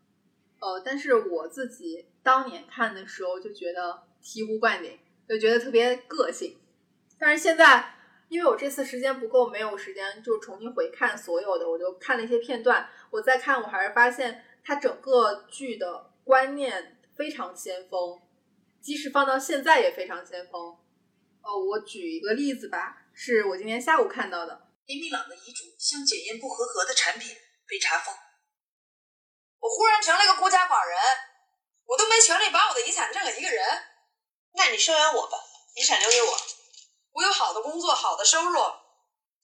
[0.61, 4.99] 呃，但是我自己当年看的时候就觉得醍醐灌顶，
[5.29, 6.57] 就觉得特别个性。
[7.19, 7.94] 但是现在，
[8.35, 12.91] 因为我这次时间不够，没有时间就重新回看所有的，我就看了一些片段。
[13.09, 18.21] 我再看，我还是发现它整个剧的观念非常先锋，
[18.83, 20.61] 即使放到现在也非常先锋。
[21.43, 24.67] 哦，我举一个例子吧，是我今天下午看到的。
[24.87, 27.37] 林明朗的遗嘱像检验不合格的产品
[27.69, 28.13] 被查封，
[29.61, 30.99] 我忽然成了个孤家寡人，
[31.87, 33.65] 我都没权利把我的遗产赠给一个人。
[34.55, 35.39] 那你收养我吧，
[35.77, 36.37] 遗产留给我，
[37.15, 38.61] 我有好的工作，好的收入。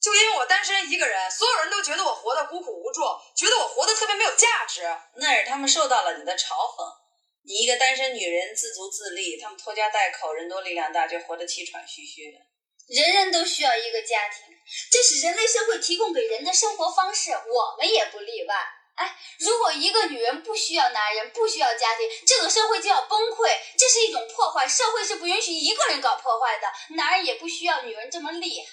[0.01, 3.01] 就因为我单身一个人，所有人都觉得我活得孤苦无助，
[3.35, 4.81] 觉得我活得特别没有价值。
[5.15, 7.01] 那是他们受到了你的嘲讽。
[7.43, 12.39] 你一个单身女人自足自立，他们拖家带口，人多力量大，就活得气喘吁吁的。
[12.87, 14.53] 人人都需要一个家庭，
[14.91, 18.55] 这是人类社会提供给人的生活方式，我们也不例外。
[18.95, 24.67] 哎，如果一个女人不需要男人，不需要家庭，这个社会就要崩溃，这是一种破坏。
[24.67, 28.67] 社会是不允许一个人搞破坏的，男人也不需要女人这么厉害。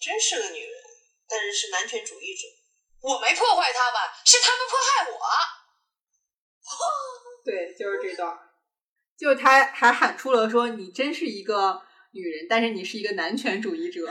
[0.00, 0.72] 真是个女人，
[1.28, 2.46] 但是是男权主义者。
[3.02, 5.18] 我没破坏他们，是他们迫害我。
[7.44, 8.38] 对，就是这段儿，
[9.18, 11.80] 就他还喊出了说：“你真是一个
[12.12, 14.06] 女人，但是你是一个男权主义者。”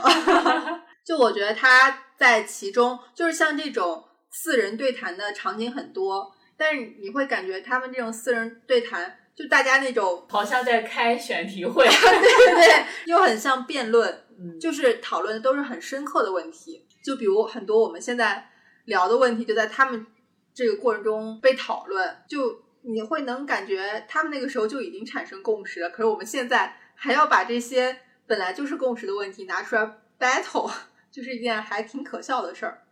[1.04, 11.84] 就我觉得他在其中，就是像这种四人对谈的场景很多，但是你会感觉他们这种四人对谈，就大家那种好像在开选题会。
[11.88, 16.86] 对对对，又很像辩论，嗯，就是讨论的都是很深刻的问题。
[17.02, 18.50] 就比如很多我们现在
[18.86, 20.06] 聊的问题，就在他们
[20.52, 25.90] 这个过程中被讨论，就你会能感觉他们那个时候就已经产生共识了。
[25.90, 30.70] 可是我们现在还要把这些本来就是共识的问题拿出来 battle，
[31.12, 32.82] 就是一件还挺可笑的事儿。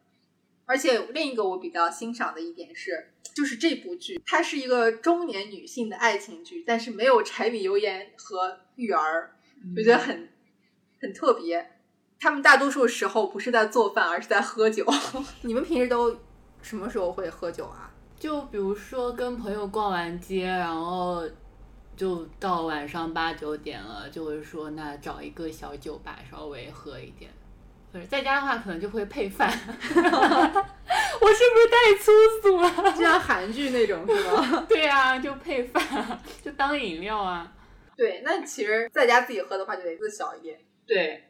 [0.67, 9.37] 而且另一个我比较欣赏的一点是，就是这部剧它是一个中年女性的爱情剧，但是没有柴米油盐和育儿，
[9.77, 10.29] 我觉得很
[11.01, 11.71] 很特别。
[12.19, 14.87] 他们大多数时候不是在做饭，而是在喝酒。
[15.43, 16.19] 你们平时都
[16.63, 17.93] 什么时候会喝酒啊？
[18.19, 21.29] 就比如说跟朋友逛完街，然后
[21.95, 27.31] 就到晚上八九点了，就会说那找一个小酒吧稍微喝一点。
[27.95, 29.49] 或者在家的话，可能就会配饭。
[29.55, 32.11] 我是不是太粗
[32.43, 32.93] 俗了？
[32.93, 34.67] 就 像韩剧那种是吗？
[34.69, 35.81] 对啊、就配饭，
[36.43, 37.53] 就当饮料啊。
[37.97, 41.23] 对，那其实在家自己喝的话，就得字小一点，对，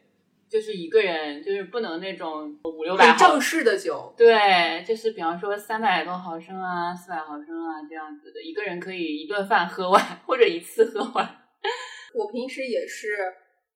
[0.49, 4.11] 就是一个人，就是不能那种五六百正式的酒。
[4.17, 11.41] 对，就是比方说三百多毫升啊、四百毫升啊这样子的，一个人可以一顿饭喝完，或者一次喝完。
[12.15, 13.15] 我平时也是，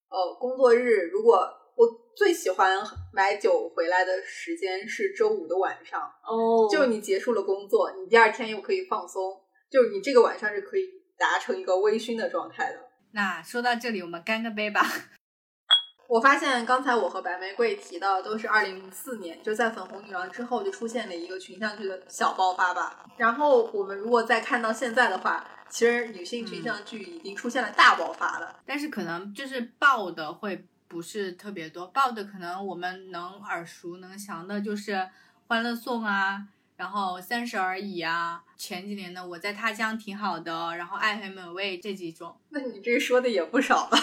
[0.10, 1.48] 呃，工作日如果
[1.80, 2.78] 我最喜欢
[3.14, 9.40] 买酒回来的时间是周五的晚上，哦就你结束了工作，你第二天又可以放松，
[9.72, 10.84] 就是你这个晚上是可以
[11.18, 12.80] 达成一个微醺的状态的。
[13.14, 14.82] 那说到这里，我们干个杯吧。
[16.10, 23.06] 我发现刚才我和白玫瑰提到的都是二零零四年，就在《粉红女郎》之后就出现了一个群像剧的小爆发吧。
[23.16, 28.60] 然后我们如果再看到现在的话，其实女性群像剧已经出现了大爆发了。
[28.66, 34.92] 但是可能就是爆的会不是特别多，报的可能我们能耳熟能详的就是
[35.48, 42.36] 《欢乐颂》啊，然后《三十而已》啊，前几年的《我在他乡挺好的》，然后《爱很美味》这几种。
[42.50, 43.98] 那你这说的也不少了。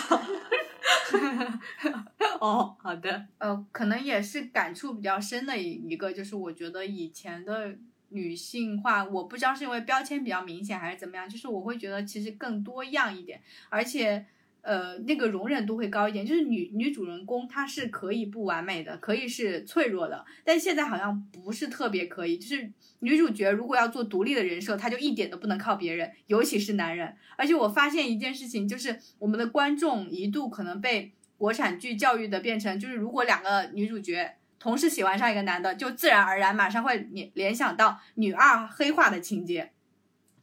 [2.38, 7.76] 哦 哦，好的，呃，可能也是感触比较深的一一个，就是我觉得以前的
[8.10, 14.24] 女性化，我不知道是因为标签比较明显还是怎么样，就是我会觉得其实更多样一点，而且
[14.66, 22.68] 呃那个容忍度会高一点，就是女女主人公她是可以不完美的，可以是脆弱的，但现在好像不是特别可以，就是
[22.98, 27.14] 女主角如果要做独立的人设，她就一点都不能靠别人，尤其是男人。
[27.36, 39.70] 而且我发现一件事情，就是我们的观众一度可能被国产剧教育的变成，就是如果两个女主角同时喜欢上一个男的，就自然而然马上会联联想到女二黑化的情节。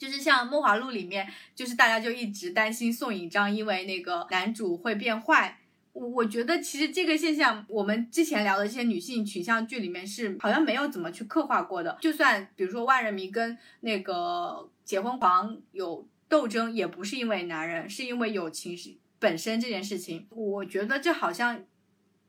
[0.04, 1.26] 就是像《梦华录》里面，
[1.56, 5.58] 就是大家就一直担心宋引章因为那个男主会变坏。
[5.94, 11.98] 我我觉得其实这个现象，我们之前聊的这些女性取向剧里面是好像没有怎么去刻画过的。
[12.02, 20.28] 就算比如说万人迷跟那个结婚狂有斗争，也不是因为男人，是因为友情是本身这件事情。
[20.32, 21.64] 我觉得这好像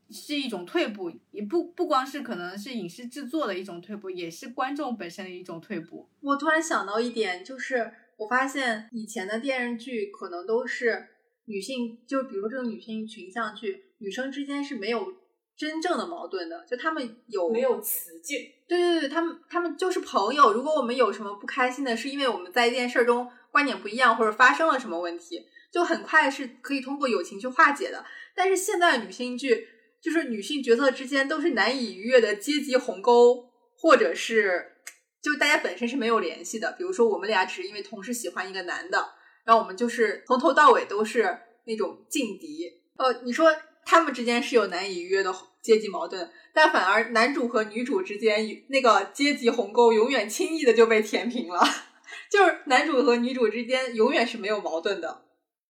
[0.09, 6.07] 是一种退步，也不不光是可能是影视制作的一种退步，也是观众本身的一种退步。
[6.21, 11.07] 我突然想到一点，就是我发现以前的电视剧可能都是
[11.45, 15.13] 女性，就比如说这种女性群像剧，女生之间是没有
[15.57, 18.37] 真正的矛盾的，就她们有没有雌竞，
[18.67, 20.53] 对对对，她们她们就是朋友。
[20.53, 28.05] 如果我们有什么不开心的，是因为我们在一件事儿中观点不一样，或者发生了什么问题，就很快是可以通过友情去化解的。
[28.35, 29.67] 但是现在的女性剧，
[30.05, 34.73] 就是女性角色之间都是难以逾越的阶级鸿沟，或者是
[35.19, 36.71] 就大家本身是没有联系的。
[36.73, 39.03] 比如说我们俩只是因为同时喜欢一个男的，
[39.43, 42.71] 然后我们就是从头到尾都是那种劲敌。
[42.97, 43.51] 呃，你说
[43.83, 45.33] 他们之间是有难以逾越的
[45.63, 51.63] 阶级矛盾，但反而男主和女主之间那个阶级鸿沟永远轻易的就被填平了，
[52.31, 55.25] 就是男主和女主之间永远是没有矛盾的。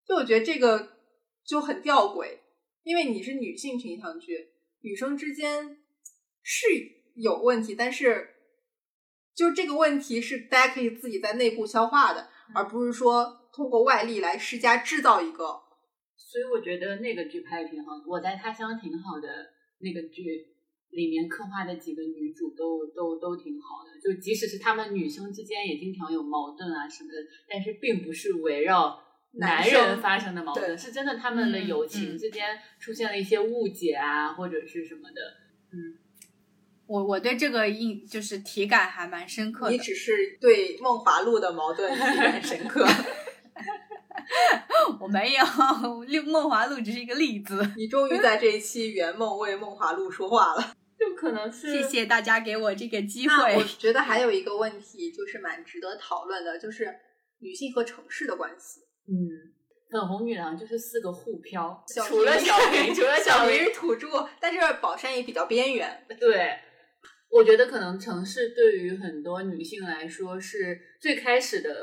[0.08, 0.94] 就我觉得这个
[1.46, 2.38] 就很吊诡，
[2.84, 4.50] 因为你是女性群像剧，
[4.82, 5.78] 女生之间
[6.42, 6.66] 是
[7.16, 8.30] 有问题，但是
[9.36, 15.62] 就这个问题是大家可以自己在内部消化的，而不是说通过外力来施加制造一个。
[16.16, 18.04] 所以我觉得那个剧拍的挺好的。
[18.08, 19.28] 我在他乡挺好的
[19.80, 20.48] 那个剧
[20.90, 27.16] 里面刻画的几个女主都都都挺好的，就即使是她们女生之间也经常有矛盾啊什么的，
[27.50, 29.00] 但是并不是围绕
[29.34, 35.22] 男人发生的矛盾，是真的他们的嗯友情嗯之间出现了一些误解啊，或者是什么的。
[35.72, 35.98] 嗯
[36.88, 39.78] 我我对这个印就是体感还蛮深刻的你。
[39.78, 42.86] 只是对《梦华录》的矛盾体感深刻，
[45.00, 45.46] 我没有，
[46.26, 47.66] 《梦华录》只是一个例子。
[47.78, 50.74] 你终于在这一期圆梦为《梦华录》说话了。
[51.00, 53.64] 就可能是谢谢大家给我这个机会我。
[53.64, 56.94] 觉得还有一个问题就是蛮值得讨论的，就是
[57.40, 58.82] 女性和城市的关系。
[59.12, 59.52] 嗯，
[59.90, 64.08] 粉红女郎就是四个互漂，小除了明小明， 除了小明明是土著，
[64.40, 66.08] 但是宝山也比较边缘。
[66.18, 66.58] 对，
[67.30, 71.76] 我觉得可能城市对于很多女性来说是最开始的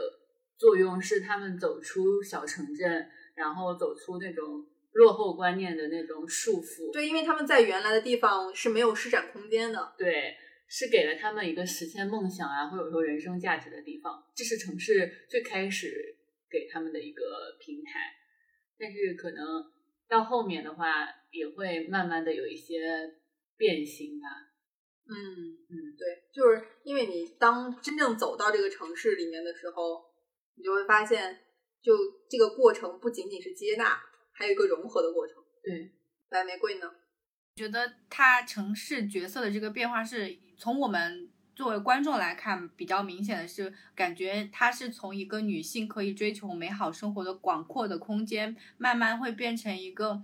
[0.56, 6.90] 作用是她们走出小城镇，然后走出那种落后观念的那种束缚。
[6.92, 9.92] 对，因为他们在原来的地方是没有施展空间的。
[9.98, 10.34] 对，
[10.66, 14.24] 是给了他们一个实现梦想啊，或者说人生价值的地方。
[14.34, 16.16] 这是城市最开始
[16.51, 18.15] 给他们的一个平台，
[18.79, 19.65] 但是可能
[20.09, 22.81] 到后面的话，也会慢慢的有一些
[23.57, 24.27] 变形吧。
[25.11, 25.16] 嗯
[25.70, 30.05] 嗯，对，就是因为你当真正走到这个城市里面的时候，
[30.55, 31.39] 你就会发现，
[31.81, 31.97] 就
[32.29, 33.99] 这个过程不仅仅是接纳，
[34.33, 35.37] 还有一个融合的过程。
[35.62, 35.93] 对，
[36.29, 36.95] 白玫瑰呢？
[37.57, 50.22] 觉得他城市角色的这个变化是从我们作为观众来看比较明显的是，感觉它是从一个女性可以追求美好生活的广阔的空间，慢慢会变成一个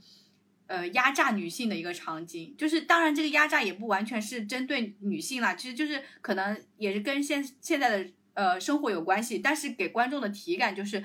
[0.68, 2.54] 呃压榨女性的一个场景。
[2.56, 11.02] 就是当然这个压榨也不完全是针对女性啦，其实就是可能也是跟现现在的呃生活有关系，但是给观众的体感就是。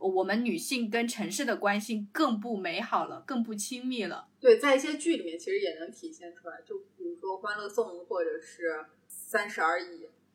[0.00, 4.28] 我们女性跟城市的关系更不美好了，更不亲密了。
[4.38, 8.62] 对，在一些剧里面其实也能体现出来，就比如说《欢乐颂》或者是
[9.28, 9.84] 《三十而已》，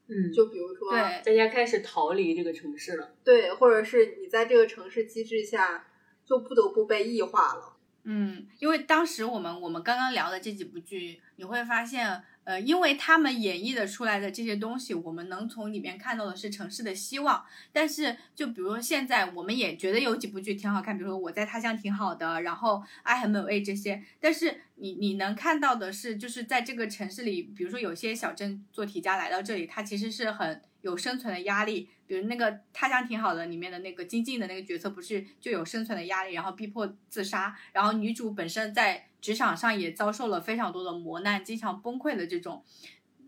[0.08, 3.16] 嗯，就比如说对，大家开始逃离这个城市了。
[3.24, 5.88] 对，或者是你在这个城市机制下，
[6.24, 7.76] 就不得不被异化了。
[8.04, 17.46] 嗯，因为当时我们我们刚刚聊的这几部剧，你会发现，呃，因为他们演绎的出来的这些东西，我们能从里面看到的是城市的希望。
[17.72, 24.04] 但是，就比如说现在，我们也觉得有几部剧挺好看，比如说《我在他乡》挺好的，然后《爱很美味》这些。
[24.20, 31.90] 但是你你能看到的是，就是在这个城市里，比如说有些小镇做题家来到这里，他其实是很有生存的压力。
[32.06, 37.56] 比如那个《他乡挺好的》里面的那个金靖的那个角色，不是就有生存的压力，然后逼迫自杀。
[37.72, 42.64] 然后女主本身在职场上也遭受了非常多的磨难，经常崩溃的这种。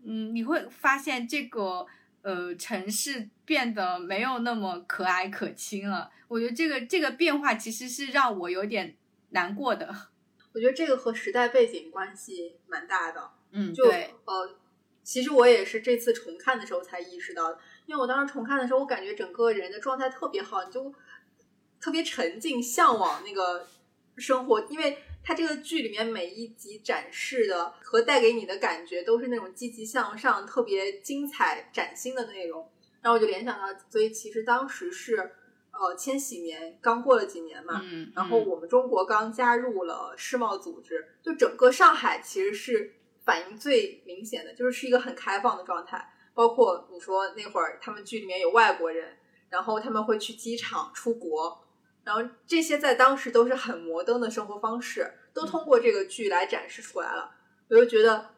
[0.04, 1.86] 嗯，你会发现这个
[2.22, 6.10] 呃城市变得没有那么可蔼可亲了。
[6.28, 8.96] 我觉得这个这个变化其实是让我有点
[9.30, 9.94] 难过的。
[10.52, 13.30] 我觉得这个和时代背景关系蛮大的。
[13.50, 14.56] 嗯，就对，呃，
[15.02, 20.92] 其实我也是这次重看的时候才意识到的，因为我当时重看的时候，我感觉整个人的状态特别好，你就
[21.80, 23.66] 特别沉浸、向往那个
[24.16, 32.68] 生活，因为它这个剧里面每一集展示的和带给你的感觉都是那种积极向上、特别精彩、崭新的内容，
[33.00, 35.16] 然后我就联想到，所以其实当时是
[35.70, 42.94] 呃千禧年刚过了几年嘛，嗯，然后我们中国刚加入了世贸组织，就整个上海其实是
[43.24, 46.12] 反应最明显的，就是是一个很开放的状态。
[46.36, 49.16] 包括你说那会儿他们剧里面有外国人，
[49.48, 51.66] 然后他们会去机场出国，
[52.04, 57.30] 然后这些在当时都是很摩登的生活方式，都通过这个剧来展示出来了。
[57.70, 58.32] 我就觉得，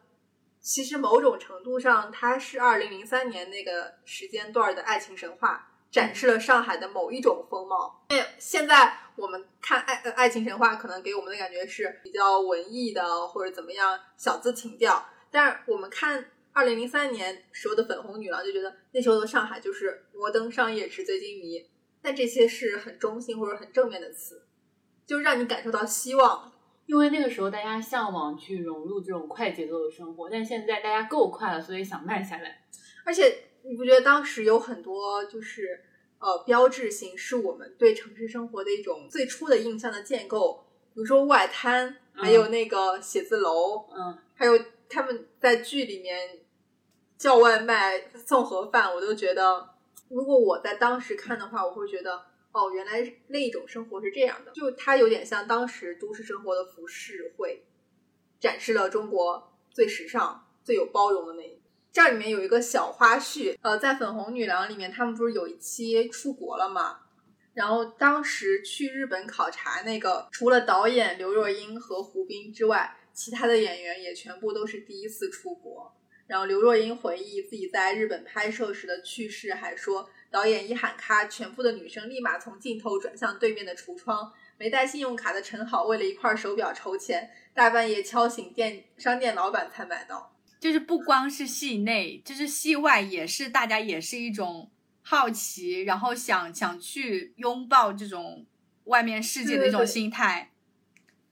[0.61, 8.05] 其实某种程度上，它是二零零三年那个时间段的爱情神话，展示了上海的某一种风貌。
[8.11, 15.05] 因为现在我们看爱呃爱情神话，可能给我们的感觉是比较文艺的，或者怎么样小资情调。
[15.29, 21.65] 但是我们看二零零三年时候的粉红女郎，就觉得那时候的上海就是摩登商业纸醉金迷。
[22.01, 24.43] 但这些是很中性或者很正面的词，
[25.05, 26.51] 就让你感受到希望。
[26.85, 32.65] 因为那个时候大家向往去融入这种快节奏的生活，但现在大家够快了，所以想慢下来。
[33.05, 35.81] 而且你不觉得当时有很多就是
[36.19, 44.59] 呃标志性是我们对城市生活的一种最初的印象的建构，比如说外滩，还有那个写字楼，嗯，还有
[44.89, 46.39] 他们在剧里面
[47.19, 49.69] 叫外卖送盒饭，我都觉得，
[50.07, 52.29] 如果我在当时看的话，我会觉得。
[52.51, 57.63] 哦，原来那一种生活是这样的，就它有点像当时都市生活的浮世绘，
[58.39, 61.61] 展示了中国最时尚、最有包容的那一。
[61.91, 67.01] 这里面有一个小花絮，呃，在《粉红女郎》里面，他们不是有一期出国了吗？
[67.53, 75.93] 然后当时去日本考察那个，除了导演刘若英和胡兵之外，其他的演员也全部都是第一次出国。
[76.29, 80.07] 然后刘若英回忆自己在日本拍摄时的趣事，还说。
[80.31, 84.31] 导演一喊咔，全部的女生立马从镜头转向对面的橱窗。
[84.59, 90.31] 没带信用卡的陈好为了一块手表筹钱，大半夜敲醒店商店老板才买到。
[90.59, 94.69] 就是不光是戏内，就是戏外也是，大家也是一种
[95.01, 98.45] 好奇，然后想想去拥抱这种
[98.83, 100.51] 外面世界的一种心态。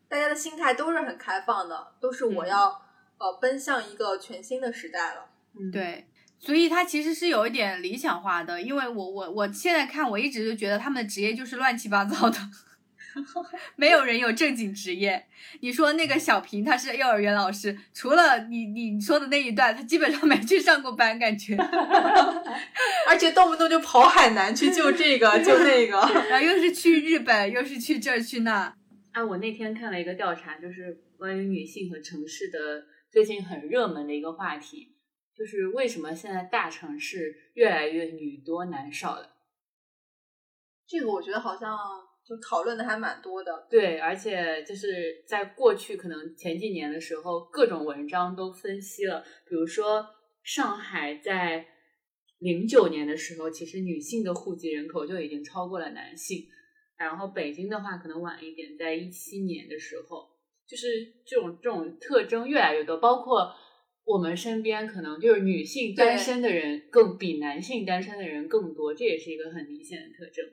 [0.08, 2.87] 大家的心态都是很开放的，都是我要、
[3.18, 5.30] 呃奔向一个全新的时代了。
[5.60, 6.06] 嗯，对。
[6.40, 12.38] 所以他其实是有一点理想化的，因为我我我现在看，我一直就觉得他们的职业就是乱七八糟的，
[13.76, 15.26] 没有人有正经职业。
[15.62, 21.58] 你说那个小平，他是幼儿园老师，除了你你说的那一段，他基本上没去上过班，感觉，
[23.10, 25.98] 而且动不动就跑海南去救这个救那个，
[26.30, 28.72] 然后又是去日本，又是去这儿去那。
[29.12, 34.96] 啊，我那天看了一个调查，就是关于女性和城市的最近很热门的一个话题。
[35.36, 39.36] 就是为什么现在大城市越来越女多男少了？
[40.88, 41.78] 这个我觉得好像
[42.26, 43.68] 就讨论的还蛮多的。
[43.70, 50.04] 对，而且就是在过去可能前几年的时候，各种文章都分析了，比如说
[50.42, 51.68] 上海在
[52.40, 56.48] 零九年的时候，其实女性的户籍人口就已经超过了男性，
[56.98, 60.28] 然后北京的话可能晚一点，在一七年的时候，
[60.68, 60.88] 就是
[61.26, 63.54] 这种这种特征越来越多，包括。
[64.10, 70.46] 我们身边可能就是女性单身的人更比男性单身的人更多，这也是一个很明显的特征。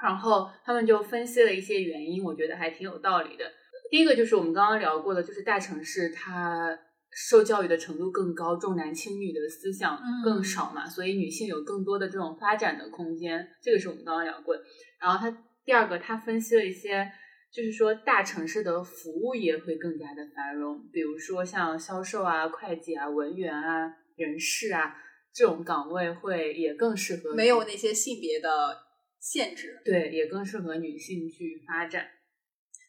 [0.00, 3.44] 然后他们就分析了一些原因，我觉得还挺有道理的。
[3.90, 6.78] 第一个就是我们刚刚聊过的，就是大城市它
[7.10, 13.48] 受教育的程度更高，重男轻女的思想更少嘛，所以女性有更多的这种发展的空间。
[13.60, 14.62] 这个是我们刚刚聊过的。
[15.00, 17.10] 然后他第二个，他分析了一些。
[17.52, 24.94] 就是说，大城市的服务业会更加的繁荣，比如说像销售啊、会计啊、文员啊、人事啊
[25.34, 28.78] 这种岗位，会也更适合没有那些性别的
[29.18, 32.06] 限制，对，也更适合女性去发展。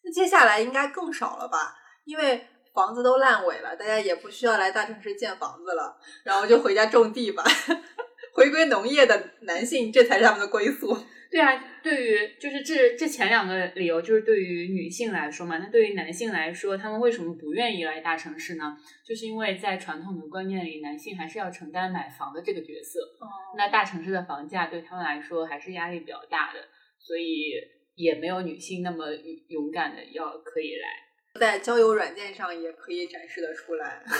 [0.03, 1.75] 那接下来应该更少了吧？
[2.05, 7.43] 因为房子都烂尾了，大家也不需要来大城市建房子了，然后就回家种地吧，
[8.35, 10.95] 回归农业的男性，这才是他们的归宿。
[11.31, 15.57] 对啊，对于就是这这前两个理由，就是对于女性来说嘛。
[15.59, 18.75] 那对于男性来说，他们为什么不愿意来大城市呢？
[19.07, 22.99] 就是因为在传统的观念里，男性还是要承担买房的这个角色。
[23.21, 26.59] 哦那大城市的房价对他们来说还是压力比较大的，
[26.99, 27.53] 所以
[27.95, 29.05] 也没有女性那么
[29.47, 31.39] 勇敢的要可以来。
[31.39, 34.03] 在交友软件上也可以展示的出来。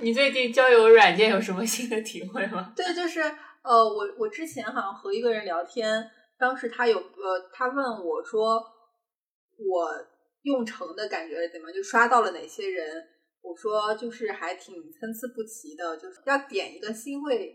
[0.00, 2.72] 你最近交友软件有什么新的体会吗？
[2.76, 3.20] 对，就是
[3.68, 8.58] 呃，我我之前好像和一个人聊天，当时他有呃，他问我说
[9.58, 9.90] 我
[10.40, 13.06] 用成的感觉怎么样，就刷到了哪些人？
[13.42, 17.54] 我说就是还挺参差不齐的，就是要点一个心会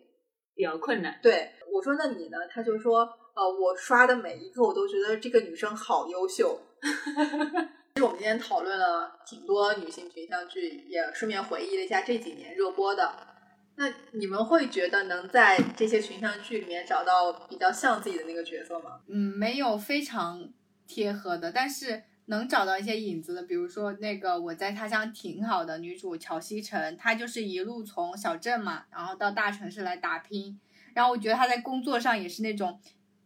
[0.54, 1.20] 比较困难。
[1.24, 2.38] 对我说那你呢？
[2.48, 3.00] 他就说
[3.36, 6.60] 呃，我刷的每一个我都觉得这个女生好优秀。
[7.96, 13.33] 其实我们今天讨论了挺多女性群像剧，也顺便回忆了一下这几年热播的。
[13.76, 19.00] 那你们会觉得能在这些群像剧里面找到比较像自己的那个角色吗？
[19.08, 20.50] 嗯，没有非常
[20.88, 23.44] 贴合的，但是能找到一些影子的。
[23.44, 30.60] 比如说那个我在他乡挺好的女主乔西晨，她就是一路从小镇嘛，然后到大城市来打拼。
[30.94, 32.80] 然后我觉得她在工作上也是那种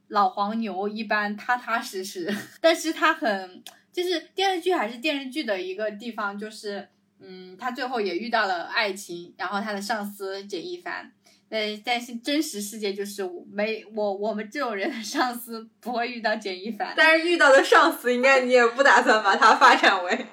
[0.07, 3.63] 老黄牛一般踏踏实实， 但是她很。
[3.89, 6.87] 就是电视剧还是电视剧的一个地方，就是
[7.19, 11.11] 嗯，他最后也遇到了爱情，然后他的上司简一凡，
[11.49, 20.25] 但但是真实世界就是没我我们这种人的上司不会遇到简一凡，但是遇到的上司应该你也不打算把他发展为，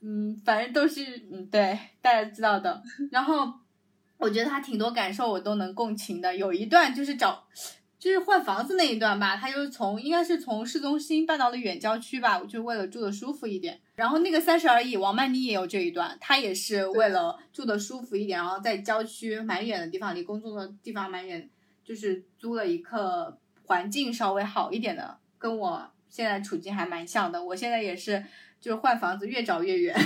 [0.00, 1.02] 嗯，反正都是
[1.32, 2.82] 嗯对大家知道的。
[3.10, 3.52] 然后
[4.18, 7.46] 我觉得他挺多感受我都能共情的，有一段就是找。
[8.06, 13.80] 就是换房子那一段吧，他就是从应该是从市中心搬到了远郊区吧，就为了住的舒服一点。
[13.96, 21.50] 然后那个三十而已，王曼妮也有这一段，她也是为了住的舒服一点，然后在郊区蛮远的地方，离工作的地方蛮远，
[21.84, 27.42] 就是租了一个环境稍微好一点的，跟我现在处境还蛮像的。
[27.42, 28.24] 我现在也是，
[28.60, 29.98] 就是换房子越找越远。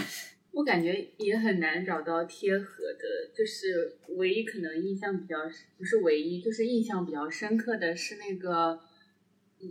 [0.53, 5.37] 我感觉也很难找到贴合的，就是唯一可能印象比较
[5.79, 8.81] 不是唯一，就是印象比较深刻的是那个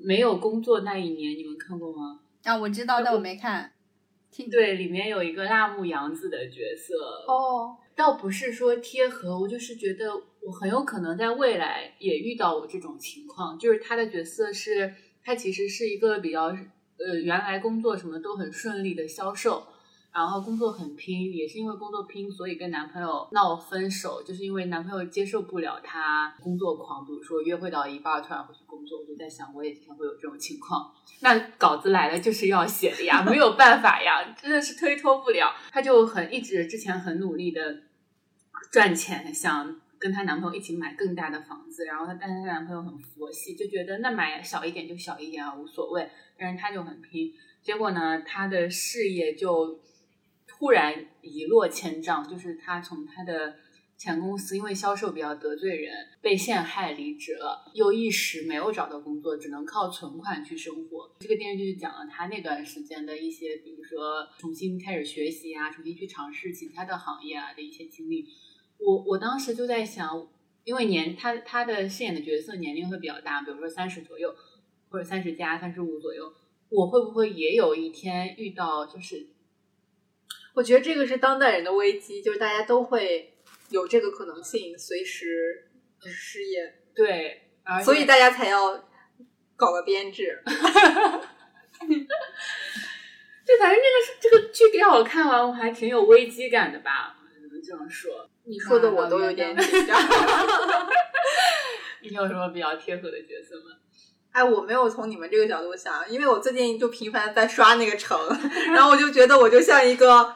[0.03, 2.22] 没有工作那一年，你们看过吗？
[2.43, 3.73] 啊，我知道，但我没看。
[4.49, 6.95] 对，里面有一个辣目洋子的角色
[7.27, 14.93] 哦，倒不是说贴合，我就是觉得我很有可能在未来也遇到我这种情况，就是他的角色是，
[15.23, 19.68] 他其实是一个比较呃原来工作什么都很顺利的销售。
[20.11, 30.91] 然后工作很拼，也是因为工作拼，所以跟男朋友闹分手，就是因为男朋友接受不了她工作狂，比如说约会到一半突然回去工作，我就在想，我也经常会有这种情况。
[31.22, 35.53] 那稿子来了就是要写的呀，没有办法呀，真的是推脱不了。
[35.72, 37.84] 她就很一直之前很努力的
[38.72, 46.10] 赚钱，想跟她男朋友一起买更大的房子，然后她但是她男朋友很佛系，就觉得那买小一点就小一点啊，无所谓。
[46.36, 47.31] 但是她就很拼，
[47.61, 49.80] 结果呢，她的事业就。
[50.60, 53.56] 突然一落千丈，就是他从他的
[53.98, 61.15] 前公司因为销售比较得罪人，被陷害离职了，又一时没有找到工作，只能靠存款去生活。
[61.22, 68.27] 这个电视剧讲了他那段时间的一些，比如说重新开始学习啊，重新去尝试其他的行业啊的一些经历。
[68.80, 70.27] 我我当时就在想，
[70.65, 74.36] 因为年他他的饰演的角色年龄会比较大，比如说三十左右，
[74.90, 76.34] 或者三十加三十五左右，
[76.68, 79.27] 我会不会也有一天遇到就是。
[80.54, 83.34] 我觉得这个是当代人的危机，就是大家都会
[83.70, 85.70] 有这个可能性，随时
[86.06, 86.76] 失业。
[86.96, 87.50] 对，
[87.84, 88.86] 所以大家才要
[89.56, 90.42] 搞个编制。
[93.46, 97.16] 对，反正这个是这个剧给我看完，我还挺有危机感的吧？
[97.34, 98.30] 只能这样说。
[98.44, 99.98] 你说的我都有点紧张。
[102.02, 103.78] 你有什么比较贴合的角色吗？
[104.31, 108.18] 哎，我没有从你们这个角度想，因为我最近就频繁在刷那个城，
[108.73, 110.35] 然后我就觉得我就像一个。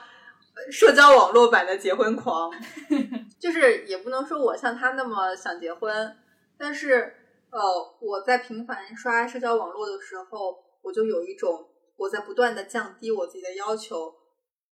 [0.71, 2.49] 社交网络版的结婚狂，
[3.41, 6.15] 就是也不能说我像他那么想结婚，
[6.59, 7.11] 但是
[7.49, 7.59] 呃，
[7.99, 11.67] 我在频繁刷社交网络的时候，我就有一种
[11.97, 14.13] 我在不断的降低我自己的要求，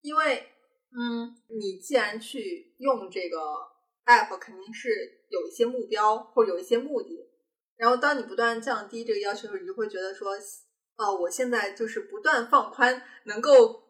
[0.01, 0.45] 因为
[0.95, 3.37] 嗯，你既然去用这个
[4.05, 4.89] app，肯定是
[5.29, 7.30] 有一些目标或者有一些目的，
[7.81, 10.31] 然后当你不断降低这个要求的时候，你就会觉得说，
[10.97, 13.81] 哦，我现在就是不断放宽，能够。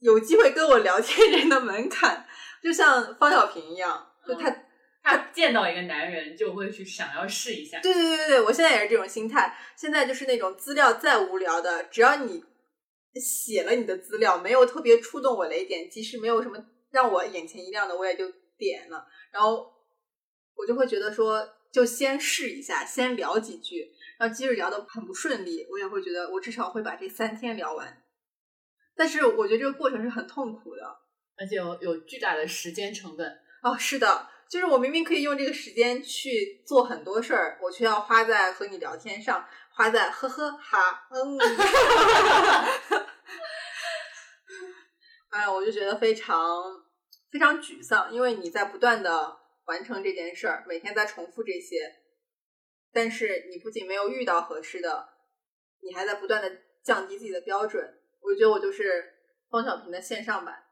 [0.00, 2.24] 有机会跟我聊天人的门槛，
[2.62, 4.48] 就像方小平一样，就他
[5.02, 7.80] 他见到一个男人就会去想要试一下。
[7.80, 9.58] 对对对对，我现在也是这种心态。
[9.76, 12.40] 现在就是那种资料再无聊的，只要你
[13.16, 19.04] 写了你的资料，没有特别触动我雷点，即使没有什么让我眼前一亮的，我也就点了。
[19.32, 19.68] 然后
[20.54, 28.02] 我就会觉得说，就先试一下，先聊几句，然后即使聊得很不顺利，我也会觉得我至少会把这三天聊完。
[28.96, 30.98] 但是我觉得这个过程是很痛苦的。
[31.40, 33.40] 而且有有巨大的时间成本。
[33.62, 41.38] 哦，是的，就是我明明可以用这个时间去做很多事儿，我却要花在和你聊天上，花在呵呵哈嗯，
[45.30, 46.36] 哎，我就觉得非常
[47.30, 49.36] 非常沮丧，因为你在不断的
[49.68, 51.76] 完成这件事儿，每天在重复这些，
[52.92, 55.08] 但是你不仅没有遇到合适的，
[55.82, 56.50] 你还在不断的
[56.82, 58.00] 降低自己的标准。
[58.20, 59.14] 我觉得我就是
[59.50, 60.64] 方小平的线上版。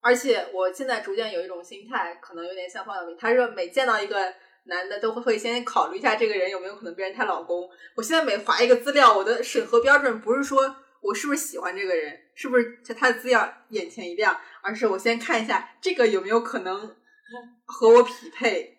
[0.00, 4.32] 而且我现在逐渐有一种心态，可能有点像方小平，他是每见到一个
[4.66, 7.68] 男的都会先考虑一下这个人有没有可能变成她老公。
[7.96, 16.96] 我现在每划一个资料，我的审核标准不是说我是不是喜欢这个人，是不是他的资料眼前一亮，而是我先看一下这个有没有可能
[17.64, 18.78] 和我匹配。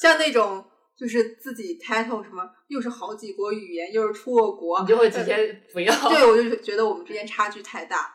[0.00, 0.64] 像那种
[0.96, 5.92] 就是自己 title 什么，又是好几国语言，又是出过国，你就会直接不要。
[6.08, 8.14] 对，我就觉得我们之间差距太大。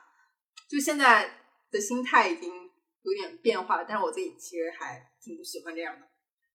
[0.69, 1.37] 就现在。
[1.71, 6.05] 的心态已经有点变化了，但是我自己其实还挺不喜欢这样的。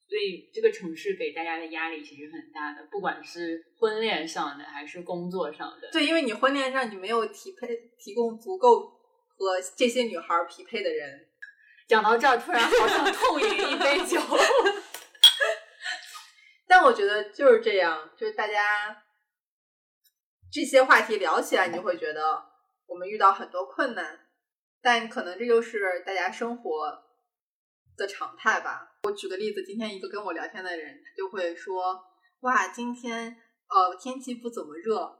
[0.06, 5.88] 所以这个城市给大家的压力其实很大的，不管是婚恋上的还是工作上的。
[5.90, 7.66] 对，因为你婚恋上你没有匹配
[7.98, 8.80] 提供足够
[9.38, 11.18] 和这些女孩匹配的人。
[11.86, 14.20] 讲到这儿，突然好想 痛饮一杯酒。
[16.66, 19.02] 但我觉得就是这样，就是大家
[20.52, 22.44] 这些话题聊起来，你就会觉得
[22.86, 24.20] 我们遇到很多困难。
[24.82, 27.02] 但可能这就是大家生活
[27.96, 28.98] 的常态吧。
[29.04, 32.02] 我举个例子，今天一个跟我聊天的人，他就会说
[32.42, 33.36] ：“哇，今天
[33.68, 35.18] 呃天气不怎么热。”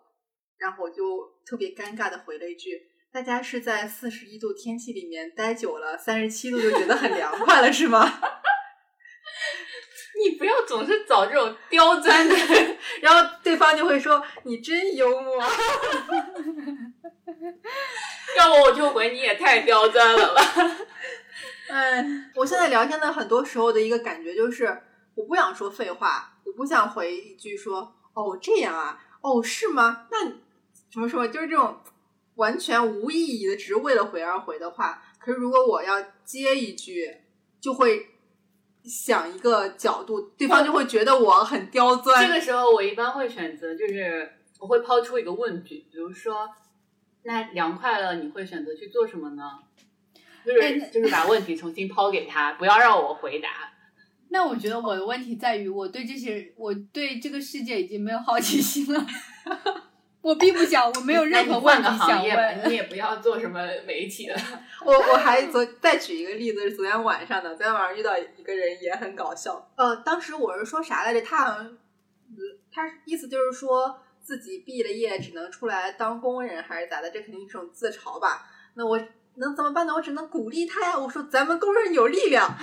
[0.59, 1.05] 然后我就
[1.45, 2.81] 特别尴尬的回了一句
[3.17, 8.05] ：“大家是在四十一度天气里面待久了，三十七度就觉得很凉快了，是吗？”
[10.23, 12.37] 你不要总是找这种刁钻的，
[13.01, 15.39] 然后对方就会说：“你真幽默。
[18.37, 20.43] ”要不我就回你也太刁钻了吧。
[21.69, 24.83] 嗯，我现在聊天的很多时候的一个感觉就是，
[25.15, 30.07] 我不想说废话，我不想回一句说哦这样啊，哦是吗？
[30.11, 30.23] 那
[30.93, 31.81] 怎么什么，就是这种
[32.37, 35.03] 完全无意义的，只是为了回而回的话。
[35.19, 37.17] 可是如果我要接一句，
[37.61, 38.07] 就会
[38.85, 42.27] 想一个角度，对方就会觉得我很刁钻。
[42.27, 46.49] 这个时候我一般会选择，就是我会抛出一个问句，比如说。
[47.29, 49.43] 那凉快了，你会选择去做什么呢？
[50.45, 53.49] 就是就是把问题重新抛给他，不要让我回答。
[54.29, 59.05] 那我觉得我的问题在于，我对这些，我对这个世界已经没有好奇心了。
[60.27, 62.61] 我并不想，我没有任何问题想问。
[62.69, 64.37] 你也不要做什么媒体了。
[64.85, 67.51] 我我还昨再举一个例子，是昨天晚上的。
[67.55, 69.71] 昨天晚上遇到一个人也很搞笑。
[69.77, 71.23] 呃，当时我是说啥来着？
[71.23, 71.79] 他好像，
[72.73, 74.03] 他意思就是说。
[74.27, 77.09] 自己毕了业只能出来当工人还是咋的？
[77.09, 78.45] 这肯定是一种自嘲吧？
[78.75, 78.99] 那我
[79.37, 79.95] 能怎么办呢？
[79.95, 80.99] 我只能鼓励他呀！
[80.99, 82.53] 我说咱们工人有力量。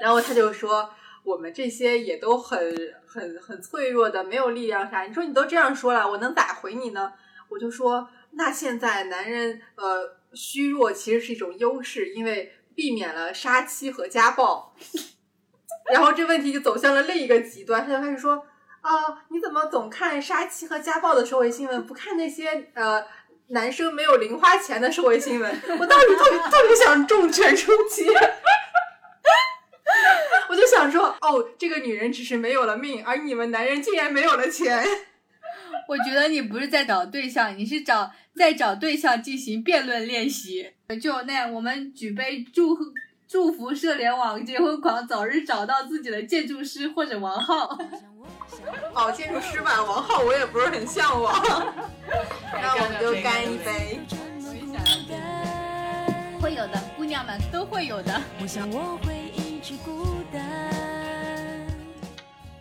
[0.00, 0.88] 然后他就说
[1.28, 2.74] 我们这些也都很
[3.06, 5.02] 很很脆弱的，没有力量啥？
[5.02, 7.12] 你说你都这样说了，我能咋回你呢？
[7.50, 14.74] 我就说那现在男人呃虚弱其实是一种优势，因为避免了杀妻和家暴。
[15.92, 18.44] 然后这问题就走向了另一个极端，他就开始说
[18.82, 23.02] ：“啊，你怎么总看杀妻和家暴的社会新闻，不看那些呃
[23.48, 25.50] 男生没有零花钱的社会新闻？”
[25.80, 28.20] 我当时特别特别想重拳出击，我就
[30.70, 34.84] 想说：“哦，这个女人只是没有了命，而你们男人竟然没有了钱。
[35.88, 40.72] ”我觉得你不是在找对象，你是找在找对象进行辩论练习。
[41.00, 42.84] 就那样，我们举杯祝贺。
[43.30, 47.78] 祝福社联网结婚狂早日找到自己的建筑师或者王浩。
[48.94, 51.34] 哦，建筑师吧，王浩我也不是很向往。
[52.50, 54.00] 那我们就干一杯。
[56.40, 58.18] 会有的，姑娘们都会有的。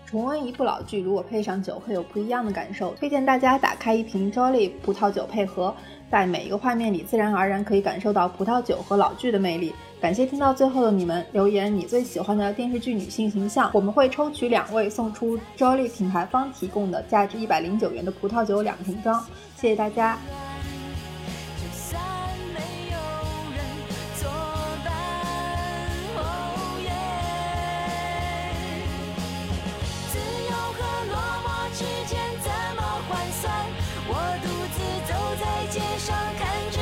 [0.05, 2.91] 重温一部老剧，如果配上酒，会有不一样的感受。
[2.95, 5.75] 推荐大家打开一瓶 Jolly 葡萄酒配合，
[6.09, 9.73] 在每一个画面里，自然而然可以感受到葡萄酒和老剧的魅力。
[9.99, 19.21] 感谢听到最后的你们留言，你最喜欢的电视剧女性形象，我们会抽取两位送出 Jolly 品牌方提供的价值一百零九元的葡萄酒两瓶装，
[19.57, 20.17] 谢谢大家。
[35.77, 36.76] 街上看着